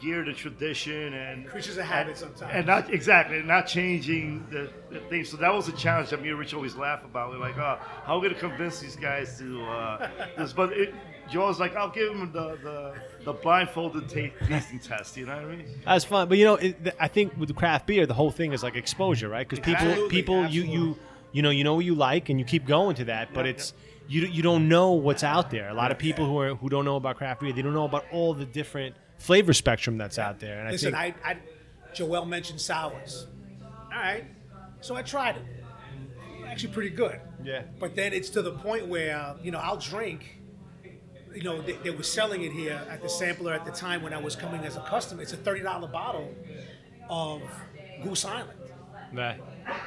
geared 0.04 0.26
to 0.26 0.34
tradition 0.34 1.14
and 1.14 1.48
Creatures 1.48 1.78
of 1.78 1.86
habit 1.86 2.18
sometimes. 2.18 2.52
and 2.54 2.68
not 2.68 2.94
exactly 2.94 3.42
not 3.42 3.68
changing 3.68 4.46
the, 4.52 4.70
the 4.92 5.00
thing. 5.02 5.24
So 5.24 5.38
that 5.38 5.54
was 5.54 5.68
a 5.68 5.72
challenge 5.72 6.10
that 6.10 6.22
me 6.22 6.30
and 6.30 6.38
Rich 6.40 6.54
always 6.54 6.76
laugh 6.76 7.04
about. 7.06 7.32
We're 7.32 7.38
like, 7.38 7.58
oh, 7.58 7.80
how 8.06 8.16
are 8.16 8.20
we 8.20 8.28
gonna 8.28 8.40
convince 8.40 8.80
these 8.80 8.96
guys 8.96 9.38
to 9.40 9.64
uh, 9.64 10.10
this? 10.38 10.54
But 10.54 10.74
it, 10.74 10.94
Joe's 11.30 11.60
like, 11.60 11.76
I'll 11.76 11.90
give 11.90 12.10
them 12.10 12.32
the 12.34 12.58
the, 12.62 12.94
the 13.24 13.34
blindfolded 13.34 14.10
ta- 14.10 14.46
tasting 14.48 14.80
test. 14.80 15.16
You 15.16 15.26
know 15.26 15.36
what 15.36 15.46
I 15.46 15.56
mean? 15.56 15.66
That's 15.86 16.06
fun, 16.06 16.28
but 16.28 16.38
you 16.38 16.46
know, 16.46 16.56
it, 16.56 16.84
th- 16.84 16.96
I 17.00 17.08
think 17.08 17.38
with 17.38 17.48
the 17.48 17.56
craft 17.56 17.88
beer, 17.88 18.06
the 18.06 18.14
whole 18.14 18.32
thing 18.32 18.52
is 18.54 18.62
like 18.64 18.76
exposure, 18.76 19.30
right? 19.30 19.48
Because 19.48 19.64
people, 19.64 19.88
Absolutely, 19.88 20.16
people, 20.18 20.46
you, 20.48 20.64
you, 20.64 20.98
you 21.32 21.42
know, 21.42 21.50
you 21.50 21.64
know 21.64 21.76
what 21.76 21.86
you 21.86 21.96
like, 21.96 22.30
and 22.30 22.40
you 22.40 22.46
keep 22.46 22.66
going 22.66 22.96
to 22.98 23.06
that. 23.06 23.34
But 23.34 23.48
it's 23.48 23.74
you, 24.08 24.22
you 24.28 24.44
don't 24.44 24.68
know 24.68 24.92
what's 24.92 25.24
out 25.24 25.50
there. 25.50 25.70
A 25.70 25.74
lot 25.74 25.92
of 25.92 25.98
people 25.98 26.26
who 26.26 26.38
are 26.40 26.56
who 26.56 26.70
don't 26.70 26.86
know 26.86 26.98
about 26.98 27.18
craft 27.18 27.42
beer, 27.42 27.54
they 27.54 27.62
don't 27.62 27.74
know 27.74 27.86
about 27.86 28.06
all 28.12 28.34
the 28.34 28.46
different 28.46 28.96
flavor 29.18 29.54
spectrum 29.54 29.98
that's 29.98 30.20
out 30.20 30.40
there. 30.40 30.60
And 30.60 30.72
Listen, 30.72 30.94
I 30.96 31.12
think, 31.12 31.18
I, 31.26 31.32
I, 31.32 31.38
Joel 31.94 32.26
mentioned 32.26 32.60
sours. 32.62 33.28
All 33.62 34.00
right, 34.00 34.26
so 34.82 34.96
I 34.96 35.02
tried 35.02 35.38
it. 35.38 35.44
Actually, 36.48 36.74
pretty 36.74 36.90
good. 36.90 37.20
Yeah. 37.44 37.64
But 37.80 37.96
then 37.96 38.14
it's 38.14 38.30
to 38.32 38.42
the 38.42 38.52
point 38.52 38.88
where 38.88 39.36
you 39.42 39.52
know 39.52 39.60
I'll 39.60 39.78
drink. 39.78 40.40
You 41.34 41.42
know 41.44 41.62
they, 41.62 41.74
they 41.84 41.90
were 41.90 42.04
selling 42.04 42.44
it 42.44 42.52
here 42.52 42.80
at 42.90 43.02
the 43.02 43.10
sampler 43.10 43.54
at 43.54 43.66
the 43.66 43.72
time 43.72 44.04
when 44.04 44.14
I 44.14 44.22
was 44.22 44.36
coming 44.36 44.62
as 44.62 44.76
a 44.76 44.82
customer. 44.82 45.22
It's 45.24 45.34
a 45.34 45.38
thirty 45.38 45.62
dollar 45.62 45.88
bottle 45.88 46.34
of 47.10 47.42
Goose 48.04 48.26
Island. 48.26 48.60
Nah. 49.12 49.34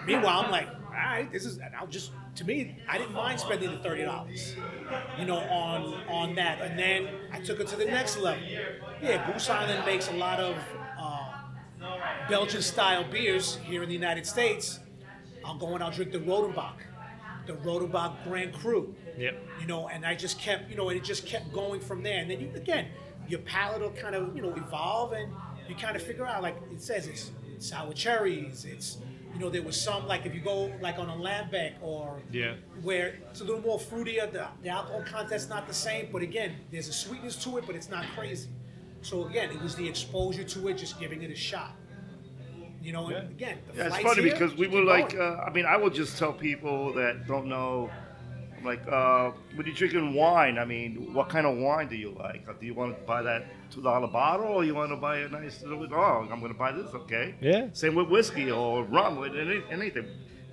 Meanwhile, 0.07 0.41
I'm 0.45 0.51
like, 0.51 0.69
all 0.69 0.93
right, 0.93 1.31
this 1.31 1.45
is. 1.45 1.59
and 1.59 1.75
I'll 1.77 1.87
just 1.87 2.11
to 2.37 2.45
me, 2.45 2.77
I 2.89 2.99
didn't 2.99 3.15
mind 3.15 3.41
spending 3.41 3.71
the 3.71 3.79
thirty 3.79 4.05
dollars, 4.05 4.55
you 5.19 5.25
know, 5.25 5.39
on 5.39 5.95
on 6.09 6.35
that. 6.37 6.61
And 6.61 6.79
then 6.79 7.09
I 7.33 7.41
took 7.41 7.61
it 7.61 7.67
to 7.69 7.77
the 7.77 7.85
next 7.85 8.19
level. 8.19 8.43
Yeah, 9.03 9.31
Goose 9.31 9.49
Island 9.49 9.85
makes 9.85 10.09
a 10.09 10.15
lot 10.15 10.39
of 10.39 10.57
uh, 10.99 11.33
Belgian 12.29 12.63
style 12.63 13.05
beers 13.11 13.59
here 13.65 13.83
in 13.83 13.89
the 13.89 13.95
United 13.95 14.27
States. 14.27 14.81
I'll 15.45 15.57
go 15.57 15.75
and 15.75 15.83
I'll 15.83 15.91
drink 15.91 16.13
the 16.13 16.19
Rodenbach, 16.19 16.79
the 17.47 17.55
Rodenbach 17.55 18.25
Grand 18.25 18.53
Cru. 18.53 18.95
Yep. 19.17 19.43
You 19.61 19.67
know, 19.67 19.89
and 19.89 20.05
I 20.05 20.15
just 20.15 20.39
kept, 20.39 20.69
you 20.69 20.77
know, 20.77 20.89
and 20.91 20.99
it 20.99 21.05
just 21.05 21.27
kept 21.27 21.53
going 21.53 21.81
from 21.81 22.03
there. 22.03 22.21
And 22.21 22.31
then 22.31 22.41
you 22.41 22.51
again, 22.55 22.87
your 23.29 23.41
palate 23.41 23.81
will 23.81 23.91
kind 23.91 24.15
of, 24.15 24.37
you 24.37 24.43
know, 24.43 24.53
evolve 24.55 25.13
and 25.13 25.33
you 25.69 25.75
kind 25.75 25.97
of 25.97 26.03
figure 26.03 26.27
out 26.27 26.43
like 26.43 26.57
it 26.71 26.83
says 26.83 27.07
it's 27.07 27.31
sour 27.59 27.93
cherries, 27.93 28.65
it's 28.65 28.99
you 29.37 29.45
know, 29.45 29.51
there 29.51 29.63
was 29.63 29.79
some 29.79 30.07
like 30.09 30.25
if 30.25 30.35
you 30.35 30.41
go 30.41 30.73
like 30.81 30.99
on 30.99 31.11
a 31.11 31.13
Lambic 31.13 31.75
or 31.83 32.21
Yeah. 32.33 32.55
where 32.83 33.19
it's 33.31 33.43
a 33.43 33.45
little 33.45 33.61
more 33.61 33.79
fruitier, 33.79 34.33
the, 34.33 34.47
the 34.63 34.71
alcohol 34.71 35.03
content's 35.05 35.49
not 35.49 35.67
the 35.69 35.75
same, 35.75 36.09
but 36.11 36.23
again, 36.23 36.57
there's 36.71 36.89
a 36.89 36.93
sweetness 36.93 37.37
to 37.45 37.59
it, 37.59 37.65
but 37.67 37.77
it's 37.77 37.91
not 37.91 38.07
crazy. 38.15 38.49
So 39.03 39.27
again, 39.27 39.51
it 39.51 39.61
was 39.61 39.75
the 39.75 39.87
exposure 39.87 40.43
to 40.45 40.69
it, 40.69 40.79
just 40.79 40.99
giving 40.99 41.23
it 41.23 41.31
a 41.31 41.35
shot. 41.35 41.73
You 42.83 42.93
know, 42.93 43.09
and 43.09 43.31
again, 43.31 43.59
the 43.67 43.77
Yeah, 43.77 43.87
it's 43.89 43.99
funny 43.99 44.23
here, 44.23 44.33
because 44.33 44.55
we 44.55 44.69
were 44.69 44.83
like, 44.83 45.15
uh, 45.15 45.45
I 45.47 45.51
mean, 45.51 45.67
I 45.67 45.77
will 45.77 45.91
just 45.91 46.19
tell 46.19 46.33
people 46.33 46.95
that 46.95 47.27
don't 47.27 47.47
know, 47.47 47.91
I'm 47.91 48.06
like, 48.67 48.87
uh, 48.87 49.31
when 49.55 49.67
you're 49.67 49.75
drinking 49.75 50.13
wine, 50.15 50.59
I 50.59 50.65
mean, 50.65 51.15
what 51.15 51.29
kind 51.29 51.47
of 51.47 51.57
wine 51.57 51.89
do 51.89 51.97
you 51.97 52.11
like? 52.19 52.47
Uh, 52.49 52.53
Do 52.61 52.67
you 52.67 52.75
want 52.75 52.99
to 52.99 53.03
buy 53.07 53.23
that 53.23 53.47
two 53.71 53.83
dollar 53.83 54.07
bottle, 54.09 54.47
or 54.47 54.65
you 54.65 54.75
want 54.75 54.91
to 54.91 54.97
buy 54.97 55.19
a 55.19 55.29
nice 55.29 55.63
little? 55.63 55.87
Oh, 55.95 56.29
I'm 56.31 56.41
going 56.41 56.53
to 56.53 56.59
buy 56.59 56.73
this, 56.73 56.93
okay? 56.95 57.35
Yeah. 57.41 57.69
Same 57.73 57.95
with 57.95 58.09
whiskey 58.09 58.51
or 58.51 58.85
rum, 58.85 59.17
with 59.19 59.35
any, 59.37 59.63
anything. 59.71 60.07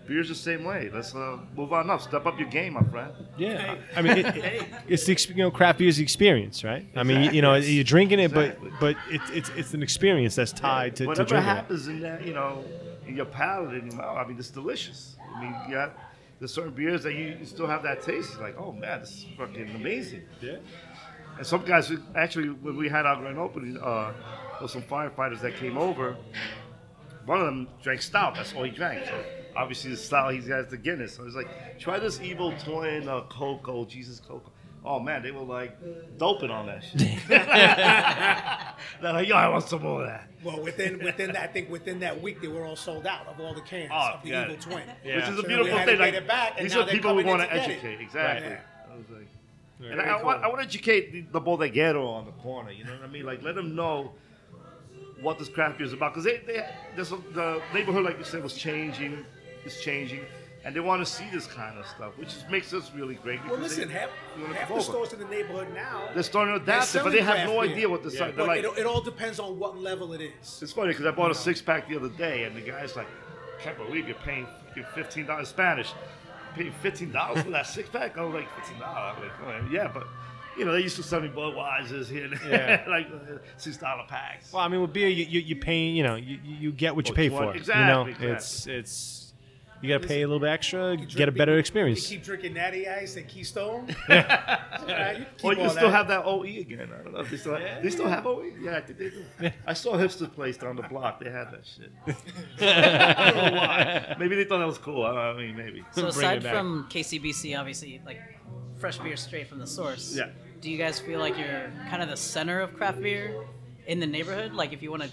Beer's 0.07 0.28
the 0.28 0.36
same 0.36 0.66
way. 0.66 0.89
Let's 0.93 1.16
uh, 1.16 1.38
move 1.55 1.72
on 1.72 1.89
up. 1.89 2.01
Step 2.01 2.26
up 2.26 2.38
your 2.38 2.49
game, 2.49 2.74
my 2.74 2.84
friend. 2.84 3.14
Yeah, 3.38 3.76
I 3.95 4.01
mean, 4.01 4.18
it, 4.18 4.26
it, 4.36 4.66
it's 4.88 5.05
the 5.05 5.14
ex- 5.14 5.30
you 5.30 5.36
know 5.36 5.49
craft 5.49 5.80
beer 5.80 5.88
is 5.88 5.95
the 5.95 6.03
experience, 6.03 6.64
right? 6.66 6.86
I 6.93 7.03
mean, 7.03 7.34
you 7.34 7.41
know, 7.41 7.55
you're 7.55 7.86
drinking 7.86 8.20
it, 8.20 8.26
Exactly. 8.34 8.70
but 8.72 8.80
but 8.82 8.97
it's 9.09 9.30
it's 9.30 9.49
it's 9.55 9.74
an 9.74 9.82
experience 9.82 10.36
that's 10.36 10.51
tied 10.51 10.97
to, 10.97 11.03
to 11.03 11.07
Whatever 11.07 11.30
drinking. 11.30 11.49
it. 11.49 11.55
happens 11.55 11.88
in 11.88 11.99
that, 12.01 12.26
you 12.28 12.34
know, 12.34 12.66
in 13.07 13.16
your 13.16 13.26
palate 13.28 13.76
and 13.76 13.89
your 13.93 14.01
mouth, 14.01 14.18
I 14.18 14.28
mean, 14.28 14.38
it's 14.38 14.49
delicious. 14.49 15.16
I 15.38 15.41
mean, 15.41 15.55
you 15.70 15.76
got 15.76 15.95
there's 16.43 16.51
certain 16.51 16.73
beers 16.73 17.03
that 17.03 17.13
you, 17.13 17.37
still 17.45 17.67
have 17.67 17.83
that 17.83 18.01
taste. 18.01 18.37
Like, 18.41 18.59
oh 18.59 18.73
man, 18.73 18.99
this 18.99 19.11
is 19.11 19.25
fucking 19.37 19.75
amazing. 19.75 20.23
Yeah. 20.41 20.57
And 21.37 21.47
some 21.47 21.63
guys, 21.63 21.89
actually, 22.15 22.49
when 22.49 22.75
we 22.75 22.89
had 22.89 23.05
our 23.05 23.15
grand 23.15 23.37
opening, 23.37 23.77
uh, 23.77 24.11
there 24.11 24.61
was 24.63 24.73
some 24.73 24.81
firefighters 24.81 25.39
that 25.39 25.55
came 25.55 25.77
over. 25.77 26.17
One 27.25 27.39
of 27.39 27.45
them 27.45 27.69
drank 27.81 28.01
stout. 28.01 28.35
That's 28.35 28.53
all 28.53 28.63
he 28.63 28.71
drank. 28.71 29.05
So 29.05 29.23
obviously, 29.55 29.91
the 29.91 29.97
stout 29.97 30.31
he 30.33 30.39
has 30.39 30.49
got 30.49 30.59
is 30.59 30.71
the 30.71 30.77
Guinness. 30.77 31.15
So 31.15 31.23
he's 31.23 31.33
like, 31.33 31.79
try 31.79 31.97
this 31.97 32.19
evil 32.19 32.53
twin 32.59 33.07
uh, 33.07 33.21
Coco, 33.29 33.85
Jesus 33.85 34.19
Coco. 34.19 34.51
Oh 34.86 34.99
man, 34.99 35.21
they 35.23 35.31
were 35.31 35.41
like 35.43 35.77
uh, 35.84 35.88
doping 36.17 36.49
on 36.51 36.65
that 36.65 36.84
shit. 36.84 37.17
They're 39.01 39.13
like, 39.13 39.27
yo, 39.27 39.36
I 39.36 39.47
want 39.47 39.63
some 39.63 39.81
more 39.81 40.01
of 40.01 40.07
that. 40.07 40.27
Well, 40.43 40.61
within 40.61 40.99
within 41.03 41.31
that, 41.34 41.43
I 41.43 41.47
think 41.47 41.69
within 41.69 41.99
that 42.01 42.21
week 42.21 42.41
they 42.41 42.47
were 42.49 42.65
all 42.65 42.75
sold 42.75 43.07
out 43.07 43.27
of 43.27 43.39
all 43.39 43.53
the 43.53 43.61
cans 43.61 43.89
Oh, 43.93 44.11
of 44.15 44.23
the 44.23 44.29
yeah. 44.29 44.43
Evil 44.45 44.57
Twin. 44.57 44.84
Yeah. 45.05 45.15
Which 45.17 45.29
is 45.29 45.39
a 45.39 45.43
beautiful 45.43 45.65
we 45.65 45.69
had 45.71 45.86
to 45.86 45.91
thing. 45.91 45.97
get 45.99 46.05
Like, 46.05 46.13
it 46.15 46.27
back, 46.27 46.53
and 46.57 46.65
these 46.65 46.75
now 46.75 46.81
are 46.81 46.88
people 46.88 47.15
we 47.15 47.23
want 47.23 47.41
to 47.41 47.47
to 47.47 47.53
get 47.55 47.69
it. 47.69 47.73
educate. 47.73 48.01
Exactly. 48.01 48.49
Right. 48.49 48.59
I 48.91 48.95
was 48.97 49.09
like, 49.09 49.27
Very 49.79 49.91
and 49.93 50.01
I, 50.01 50.05
I, 50.05 50.23
want, 50.23 50.43
I 50.43 50.47
want 50.47 50.59
to 50.61 50.67
educate 50.67 51.11
the, 51.13 51.21
the 51.31 51.41
bodeguero 51.41 52.05
on 52.07 52.25
the 52.25 52.31
corner. 52.34 52.71
You 52.71 52.84
know 52.84 52.91
what 52.91 53.03
I 53.03 53.07
mean? 53.07 53.25
Like, 53.25 53.41
let 53.41 53.55
them 53.55 53.75
know 53.75 54.11
what 55.21 55.39
this 55.39 55.47
craft 55.49 55.77
beer 55.77 55.88
is 55.88 55.93
about. 55.93 56.13
Because 56.13 56.25
they, 56.25 56.38
they, 56.45 56.65
there's 56.95 57.11
a, 57.13 57.17
the 57.34 57.61
neighborhood, 57.73 58.03
like 58.03 58.17
you 58.17 58.25
said, 58.25 58.43
was 58.43 58.53
changing, 58.53 59.25
is 59.65 59.79
changing, 59.81 60.21
and 60.66 60.76
they 60.76 60.80
want 60.80 61.05
to 61.05 61.11
see 61.11 61.26
this 61.32 61.45
kind 61.47 61.78
of 61.78 61.86
stuff, 61.88 62.18
which 62.18 62.30
is, 62.30 62.45
makes 62.49 62.74
us 62.74 62.91
really 62.95 63.16
great. 63.16 63.39
Well, 63.45 63.57
because 63.57 63.72
listen, 63.78 63.88
they, 63.89 63.93
half, 63.99 64.09
wanna 64.39 64.53
half 64.55 64.68
come 64.68 64.78
the 64.78 64.84
over. 64.84 64.84
stores 64.91 65.14
in 65.14 65.20
the 65.20 65.26
neighborhood 65.26 65.68
now. 65.74 66.09
They're 66.14 66.24
starting 66.24 66.57
to 66.59 66.66
they're 66.66 66.78
adapt 66.78 66.95
it, 66.95 67.03
but 67.03 67.11
they 67.11 67.22
have 67.22 67.47
no 67.47 67.61
beer. 67.61 67.72
idea 67.72 67.89
what 67.89 68.03
the 68.03 68.11
Yeah. 68.11 68.20
site. 68.20 68.36
They're 68.38 68.47
like, 68.47 68.64
it, 68.64 68.78
it 68.80 68.86
all 68.86 69.01
depends 69.01 69.39
on 69.39 69.59
what 69.59 69.78
level 69.78 70.14
it 70.14 70.22
is. 70.22 70.59
it's 70.61 70.72
funny 70.74 70.89
because 70.89 71.05
I 71.05 71.11
bought 71.11 71.32
a 71.32 71.36
six 71.36 71.61
pack 71.61 71.89
the 71.89 71.95
other 71.97 72.09
day, 72.09 72.43
and 72.45 72.55
the 72.55 72.61
guy's 72.61 72.95
like, 72.95 73.07
"Can't 73.59 73.78
believe 73.78 74.07
you're 74.07 74.18
paying 74.18 74.47
fifteen 74.95 75.26
dollars 75.26 75.49
Spanish, 75.49 75.91
paying 76.55 76.72
fifteen 76.82 77.11
dollars 77.11 77.43
for 77.43 77.49
that 77.51 77.68
six 77.68 77.89
pack." 77.89 78.18
I 78.18 78.24
was 78.24 78.34
like, 78.34 78.47
"Fifteen 78.55 78.80
dollars?" 78.80 79.18
I'm 79.18 79.47
like, 79.47 79.64
oh, 79.64 79.70
yeah, 79.72 79.91
but 79.93 80.07
you 80.57 80.64
know 80.66 80.72
they 80.72 80.82
used 80.82 80.95
to 80.95 81.03
sell 81.03 81.20
me 81.20 81.28
Budweisers 81.30 82.07
here, 82.07 82.26
and 82.26 82.39
Yeah. 82.47 82.84
like 82.88 83.07
uh, 83.07 83.38
six 83.57 83.78
dollar 83.78 84.03
packs. 84.07 84.53
Well, 84.53 84.64
I 84.64 84.68
mean, 84.70 84.82
with 84.82 84.93
beer, 84.93 85.09
you 85.09 85.26
you, 85.26 85.39
you 85.41 85.55
pay, 85.57 85.88
you 85.88 86.03
know, 86.03 86.16
you, 86.16 86.39
you 86.43 86.72
get 86.72 86.95
what 86.95 87.07
you 87.07 87.11
What 87.11 87.18
pay 87.18 87.24
you 87.26 87.30
for. 87.32 87.45
want. 87.47 87.55
You 87.68 87.74
know, 87.74 88.05
Exactly, 88.05 88.11
exactly. 88.11 88.28
it's 88.32 88.68
it's 88.68 89.22
you 89.84 89.89
got 89.89 90.01
to 90.01 90.07
pay 90.07 90.21
a 90.21 90.27
little 90.27 90.39
bit 90.39 90.49
extra, 90.49 90.95
You 90.97 91.05
get 91.05 91.27
a 91.27 91.31
better 91.31 91.57
experience. 91.57 92.09
You 92.09 92.17
keep 92.17 92.25
drinking 92.25 92.53
Natty 92.53 92.88
Ice 92.88 93.17
and 93.17 93.27
Keystone. 93.27 93.93
All 94.09 94.15
right, 94.88 95.17
you 95.19 95.25
Or 95.43 95.53
you 95.53 95.69
still 95.69 95.89
that. 95.89 95.91
have 95.91 96.07
that 96.07 96.23
OE 96.25 96.43
again. 96.43 96.89
I 96.97 97.03
don't 97.03 97.13
know 97.13 97.19
if 97.19 97.29
they 97.29 97.38
still 97.38 97.55
have, 97.57 97.84
they 97.84 97.89
still 97.89 98.07
have 98.07 98.25
OE. 98.25 98.51
Yeah, 98.61 98.77
I 98.77 98.81
think 98.81 98.97
they 98.97 99.09
do. 99.09 99.51
I 99.67 99.73
saw 99.73 99.95
a 99.95 99.97
hipster 99.97 100.31
place 100.34 100.55
down 100.55 100.77
the 100.77 100.84
block. 100.84 101.19
They 101.19 101.29
had 101.29 101.51
that 101.51 101.65
shit. 101.65 101.91
I 102.61 103.31
don't 103.31 103.36
know 103.53 103.57
why. 103.57 104.15
Maybe 104.19 104.36
they 104.36 104.45
thought 104.45 104.59
that 104.59 104.67
was 104.67 104.77
cool. 104.77 105.03
I, 105.03 105.07
don't 105.07 105.15
know, 105.15 105.21
I 105.21 105.45
mean, 105.45 105.57
maybe. 105.57 105.84
So 105.91 106.03
Bring 106.03 106.07
aside 106.07 106.43
from 106.43 106.88
KCBC, 106.89 107.59
obviously, 107.59 108.01
like 108.05 108.21
fresh 108.77 108.97
beer 108.99 109.17
straight 109.17 109.47
from 109.47 109.59
the 109.59 109.67
source. 109.67 110.15
Yeah. 110.15 110.29
Do 110.61 110.71
you 110.71 110.77
guys 110.77 110.99
feel 110.99 111.19
like 111.19 111.38
you're 111.38 111.71
kind 111.89 112.01
of 112.01 112.09
the 112.09 112.17
center 112.17 112.61
of 112.61 112.73
craft 112.73 113.01
beer 113.01 113.45
in 113.86 113.99
the 113.99 114.07
neighborhood? 114.07 114.53
Like 114.53 114.71
if 114.71 114.81
you 114.81 114.91
want 114.91 115.03
to 115.03 115.09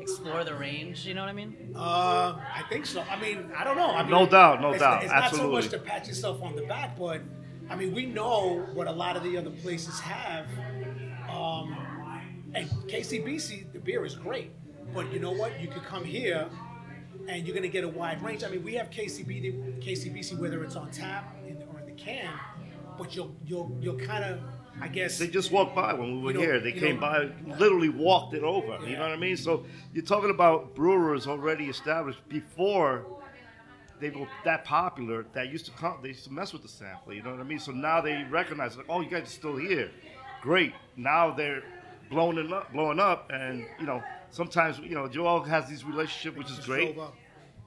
explore 0.00 0.44
the 0.44 0.54
range, 0.54 1.06
you 1.06 1.14
know 1.14 1.20
what 1.20 1.30
I 1.30 1.32
mean? 1.32 1.72
Uh, 1.74 2.34
I 2.38 2.62
think 2.68 2.86
so. 2.86 3.02
I 3.10 3.20
mean, 3.20 3.50
I 3.56 3.64
don't 3.64 3.76
know. 3.76 3.90
I 3.90 4.02
mean, 4.02 4.10
No 4.10 4.26
doubt, 4.26 4.60
no 4.60 4.70
it's, 4.70 4.80
doubt. 4.80 5.04
It's 5.04 5.12
Absolutely. 5.12 5.52
not 5.52 5.62
so 5.62 5.68
much 5.70 5.82
to 5.82 5.90
pat 5.90 6.06
yourself 6.08 6.42
on 6.42 6.56
the 6.56 6.62
back, 6.62 6.98
but 6.98 7.20
I 7.70 7.76
mean, 7.76 7.94
we 7.94 8.06
know 8.06 8.66
what 8.74 8.86
a 8.86 8.92
lot 8.92 9.16
of 9.16 9.22
the 9.22 9.36
other 9.36 9.50
places 9.50 9.98
have. 10.00 10.46
Um, 11.30 11.76
and 12.54 12.68
KCBC, 12.88 13.72
the 13.72 13.78
beer 13.78 14.04
is 14.04 14.14
great, 14.14 14.50
but 14.92 15.10
you 15.12 15.20
know 15.20 15.32
what? 15.32 15.58
You 15.60 15.68
could 15.68 15.84
come 15.84 16.04
here, 16.04 16.48
and 17.28 17.46
you're 17.46 17.54
going 17.54 17.62
to 17.62 17.72
get 17.72 17.84
a 17.84 17.88
wide 17.88 18.22
range. 18.22 18.44
I 18.44 18.48
mean, 18.48 18.62
we 18.62 18.74
have 18.74 18.90
KCB, 18.90 19.82
KCBC, 19.82 20.38
whether 20.38 20.62
it's 20.62 20.76
on 20.76 20.90
tap 20.90 21.34
or 21.72 21.80
in 21.80 21.86
the 21.86 21.92
can, 21.92 22.28
but 22.98 23.16
you'll 23.16 23.34
you'll 23.46 23.74
you'll 23.80 23.98
kind 23.98 24.24
of, 24.24 24.40
I 24.82 24.88
guess. 24.88 25.18
They 25.18 25.28
just 25.28 25.52
walked 25.52 25.74
by 25.76 25.92
when 25.94 26.16
we 26.16 26.22
were 26.22 26.32
You 26.32 26.38
know- 26.38 26.44
here. 26.44 26.60
They 26.60 26.72
came 26.72 26.96
know- 26.96 27.30
by, 27.46 27.56
literally 27.58 27.88
walked 27.88 28.34
it 28.34 28.42
over. 28.42 28.78
You 28.86 28.96
know 28.96 29.02
what 29.02 29.12
I 29.12 29.16
mean? 29.16 29.36
So 29.36 29.64
you're 29.94 30.04
talking 30.04 30.30
about 30.30 30.74
brewers 30.74 31.26
already 31.26 31.66
established 31.66 32.26
before 32.28 33.04
they 34.00 34.10
were 34.10 34.26
that 34.44 34.64
popular. 34.64 35.24
That 35.34 35.48
used 35.50 35.66
to 35.66 35.70
come, 35.72 35.98
they 36.02 36.08
used 36.08 36.24
to 36.24 36.32
mess 36.32 36.52
with 36.52 36.62
the 36.62 36.68
sampler. 36.68 37.14
You 37.14 37.22
know 37.22 37.30
what 37.30 37.40
I 37.40 37.44
mean? 37.44 37.60
So 37.60 37.70
now 37.72 38.00
they 38.00 38.24
recognize, 38.24 38.76
like, 38.76 38.86
oh, 38.88 39.00
you 39.00 39.08
guys 39.08 39.22
are 39.22 39.26
still 39.26 39.56
here. 39.56 39.90
Great. 40.40 40.72
Now 40.96 41.30
they're 41.30 41.62
blowing 42.10 42.36
it 42.38 42.52
up, 42.52 42.72
blowing 42.72 42.98
up, 42.98 43.30
and 43.32 43.64
you 43.78 43.86
know 43.86 44.02
sometimes 44.30 44.78
you 44.80 44.94
know 44.96 45.06
Joel 45.06 45.44
has 45.44 45.68
these 45.68 45.84
relationships, 45.84 46.36
which 46.36 46.50
is 46.50 46.58
great, 46.66 46.98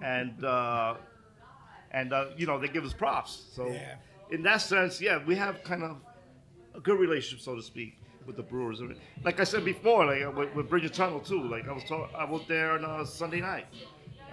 and 0.02 0.44
uh, 0.44 0.96
and 1.92 2.12
uh, 2.12 2.26
you 2.36 2.46
know 2.46 2.60
they 2.60 2.68
give 2.68 2.84
us 2.84 2.92
props. 2.94 3.46
So 3.54 3.68
Yeah. 3.68 3.96
in 4.30 4.44
that 4.44 4.58
sense, 4.62 5.00
yeah, 5.00 5.24
we 5.26 5.36
have 5.36 5.64
kind 5.64 5.84
of 5.84 5.96
a 6.76 6.80
good 6.80 7.00
relationship, 7.00 7.44
so 7.44 7.56
to 7.56 7.62
speak, 7.62 7.98
with 8.26 8.36
the 8.36 8.44
Brewers. 8.44 8.82
Like 9.24 9.40
I 9.40 9.44
said 9.44 9.64
before, 9.66 10.06
like 10.06 10.24
uh, 10.24 10.32
with, 10.32 10.54
with 10.56 10.70
Bridge 10.70 10.86
and 10.86 10.94
Tunnel 10.94 11.20
too. 11.20 11.44
Like 11.44 11.68
I 11.68 11.72
was 11.72 11.84
talk- 11.84 12.12
I 12.18 12.26
was 12.26 12.42
there 12.48 12.72
on 12.72 12.84
uh, 12.86 13.06
Sunday 13.06 13.42
night. 13.42 13.66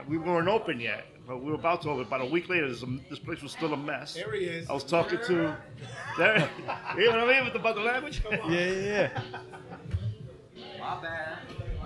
We 0.08 0.18
weren't 0.18 0.48
open 0.48 0.80
yet, 0.80 1.04
but 1.28 1.38
we 1.42 1.50
were 1.50 1.56
about 1.56 1.82
to 1.82 1.90
open. 1.90 2.04
About 2.06 2.22
a 2.22 2.24
week 2.26 2.48
later, 2.48 2.68
this, 2.68 2.82
this 3.08 3.18
place 3.20 3.40
was 3.42 3.52
still 3.52 3.72
a 3.72 3.76
mess. 3.76 4.14
There 4.14 4.32
he 4.34 4.44
is. 4.46 4.68
I 4.68 4.72
was 4.72 4.82
talking 4.84 5.18
to 5.26 5.56
there. 6.18 6.48
You 6.96 7.04
know 7.10 7.24
what 7.24 7.30
I 7.30 7.34
mean 7.34 7.44
with 7.44 7.52
the, 7.52 7.60
about 7.60 7.76
the 7.76 7.82
language? 7.82 8.20
Yeah, 8.30 8.46
yeah, 8.48 9.10
yeah. 9.12 9.22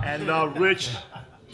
And 0.03 0.31
uh, 0.31 0.49
Rich 0.57 0.91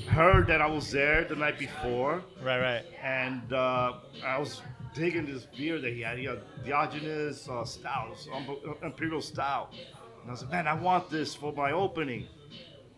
heard 0.08 0.46
that 0.46 0.60
I 0.60 0.66
was 0.66 0.90
there 0.90 1.24
the 1.24 1.36
night 1.36 1.58
before. 1.58 2.22
Right, 2.42 2.60
right. 2.60 2.84
and 3.02 3.52
uh, 3.52 3.94
I 4.24 4.38
was 4.38 4.60
digging 4.94 5.26
this 5.26 5.46
beer 5.56 5.80
that 5.80 5.92
he 5.92 6.00
had. 6.00 6.18
He 6.18 6.24
had 6.24 6.40
Diogenes 6.64 7.48
uh, 7.48 7.64
Stout, 7.64 8.16
Imperial 8.82 9.22
Stout. 9.22 9.72
And 10.20 10.28
I 10.28 10.32
was 10.32 10.42
like, 10.42 10.50
man, 10.50 10.66
I 10.66 10.74
want 10.74 11.10
this 11.10 11.34
for 11.34 11.52
my 11.52 11.72
opening. 11.72 12.26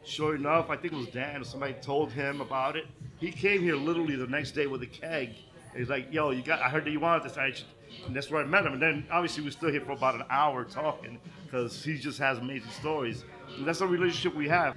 Sure 0.05 0.37
enough, 0.37 0.69
I 0.69 0.77
think 0.77 0.93
it 0.93 0.97
was 0.97 1.09
Dan 1.09 1.43
somebody 1.45 1.75
told 1.75 2.13
him 2.13 2.41
about 2.41 2.77
it. 2.77 2.85
He 3.19 3.31
came 3.31 3.63
here 3.63 3.77
literally 3.77 4.17
the 4.17 4.27
next 4.27 4.51
day 4.53 4.67
with 4.67 4.83
a 4.83 4.87
keg. 4.87 5.31
He's 5.75 5.89
like, 5.89 6.13
yo, 6.13 6.31
you 6.31 6.43
got, 6.43 6.61
I 6.61 6.69
heard 6.69 6.85
that 6.85 6.91
you 6.91 7.01
wanted 7.01 7.25
this. 7.25 7.65
And 8.07 8.15
that's 8.15 8.31
where 8.31 8.43
I 8.43 8.47
met 8.47 8.67
him. 8.67 8.75
And 8.75 8.83
then 8.83 9.07
obviously 9.11 9.43
we're 9.43 9.51
still 9.51 9.71
here 9.71 9.81
for 9.81 9.93
about 9.93 10.15
an 10.15 10.25
hour 10.29 10.65
talking 10.65 11.19
because 11.45 11.83
he 11.83 11.97
just 11.97 12.19
has 12.19 12.39
amazing 12.39 12.71
stories. 12.71 13.25
And 13.57 13.67
that's 13.67 13.79
the 13.79 13.87
relationship 13.87 14.35
we 14.35 14.49
have. 14.49 14.77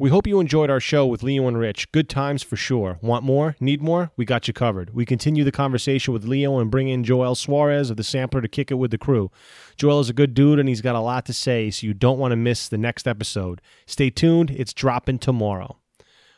We 0.00 0.10
hope 0.10 0.28
you 0.28 0.38
enjoyed 0.38 0.70
our 0.70 0.78
show 0.78 1.06
with 1.06 1.24
Leo 1.24 1.48
and 1.48 1.58
Rich. 1.58 1.90
Good 1.90 2.08
times 2.08 2.44
for 2.44 2.54
sure. 2.54 3.00
Want 3.02 3.24
more? 3.24 3.56
Need 3.58 3.82
more? 3.82 4.12
We 4.16 4.24
got 4.24 4.46
you 4.46 4.54
covered. 4.54 4.94
We 4.94 5.04
continue 5.04 5.42
the 5.42 5.50
conversation 5.50 6.14
with 6.14 6.24
Leo 6.24 6.60
and 6.60 6.70
bring 6.70 6.86
in 6.86 7.02
Joel 7.02 7.34
Suarez 7.34 7.90
of 7.90 7.96
the 7.96 8.04
Sampler 8.04 8.40
to 8.40 8.46
kick 8.46 8.70
it 8.70 8.76
with 8.76 8.92
the 8.92 8.96
crew. 8.98 9.32
Joel 9.76 9.98
is 9.98 10.08
a 10.08 10.12
good 10.12 10.34
dude 10.34 10.60
and 10.60 10.68
he's 10.68 10.82
got 10.82 10.94
a 10.94 11.00
lot 11.00 11.26
to 11.26 11.32
say, 11.32 11.68
so 11.72 11.84
you 11.84 11.94
don't 11.94 12.20
want 12.20 12.30
to 12.30 12.36
miss 12.36 12.68
the 12.68 12.78
next 12.78 13.08
episode. 13.08 13.60
Stay 13.86 14.08
tuned, 14.08 14.52
it's 14.52 14.72
dropping 14.72 15.18
tomorrow. 15.18 15.78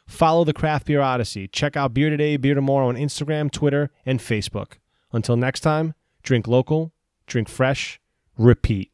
Follow 0.06 0.44
the 0.44 0.54
Craft 0.54 0.86
Beer 0.86 1.02
Odyssey. 1.02 1.46
Check 1.46 1.76
out 1.76 1.92
Beer 1.92 2.08
Today, 2.08 2.38
Beer 2.38 2.54
Tomorrow 2.54 2.88
on 2.88 2.96
Instagram, 2.96 3.50
Twitter, 3.50 3.90
and 4.06 4.20
Facebook. 4.20 4.78
Until 5.12 5.36
next 5.36 5.60
time, 5.60 5.92
drink 6.22 6.48
local, 6.48 6.94
drink 7.26 7.50
fresh, 7.50 8.00
repeat. 8.38 8.90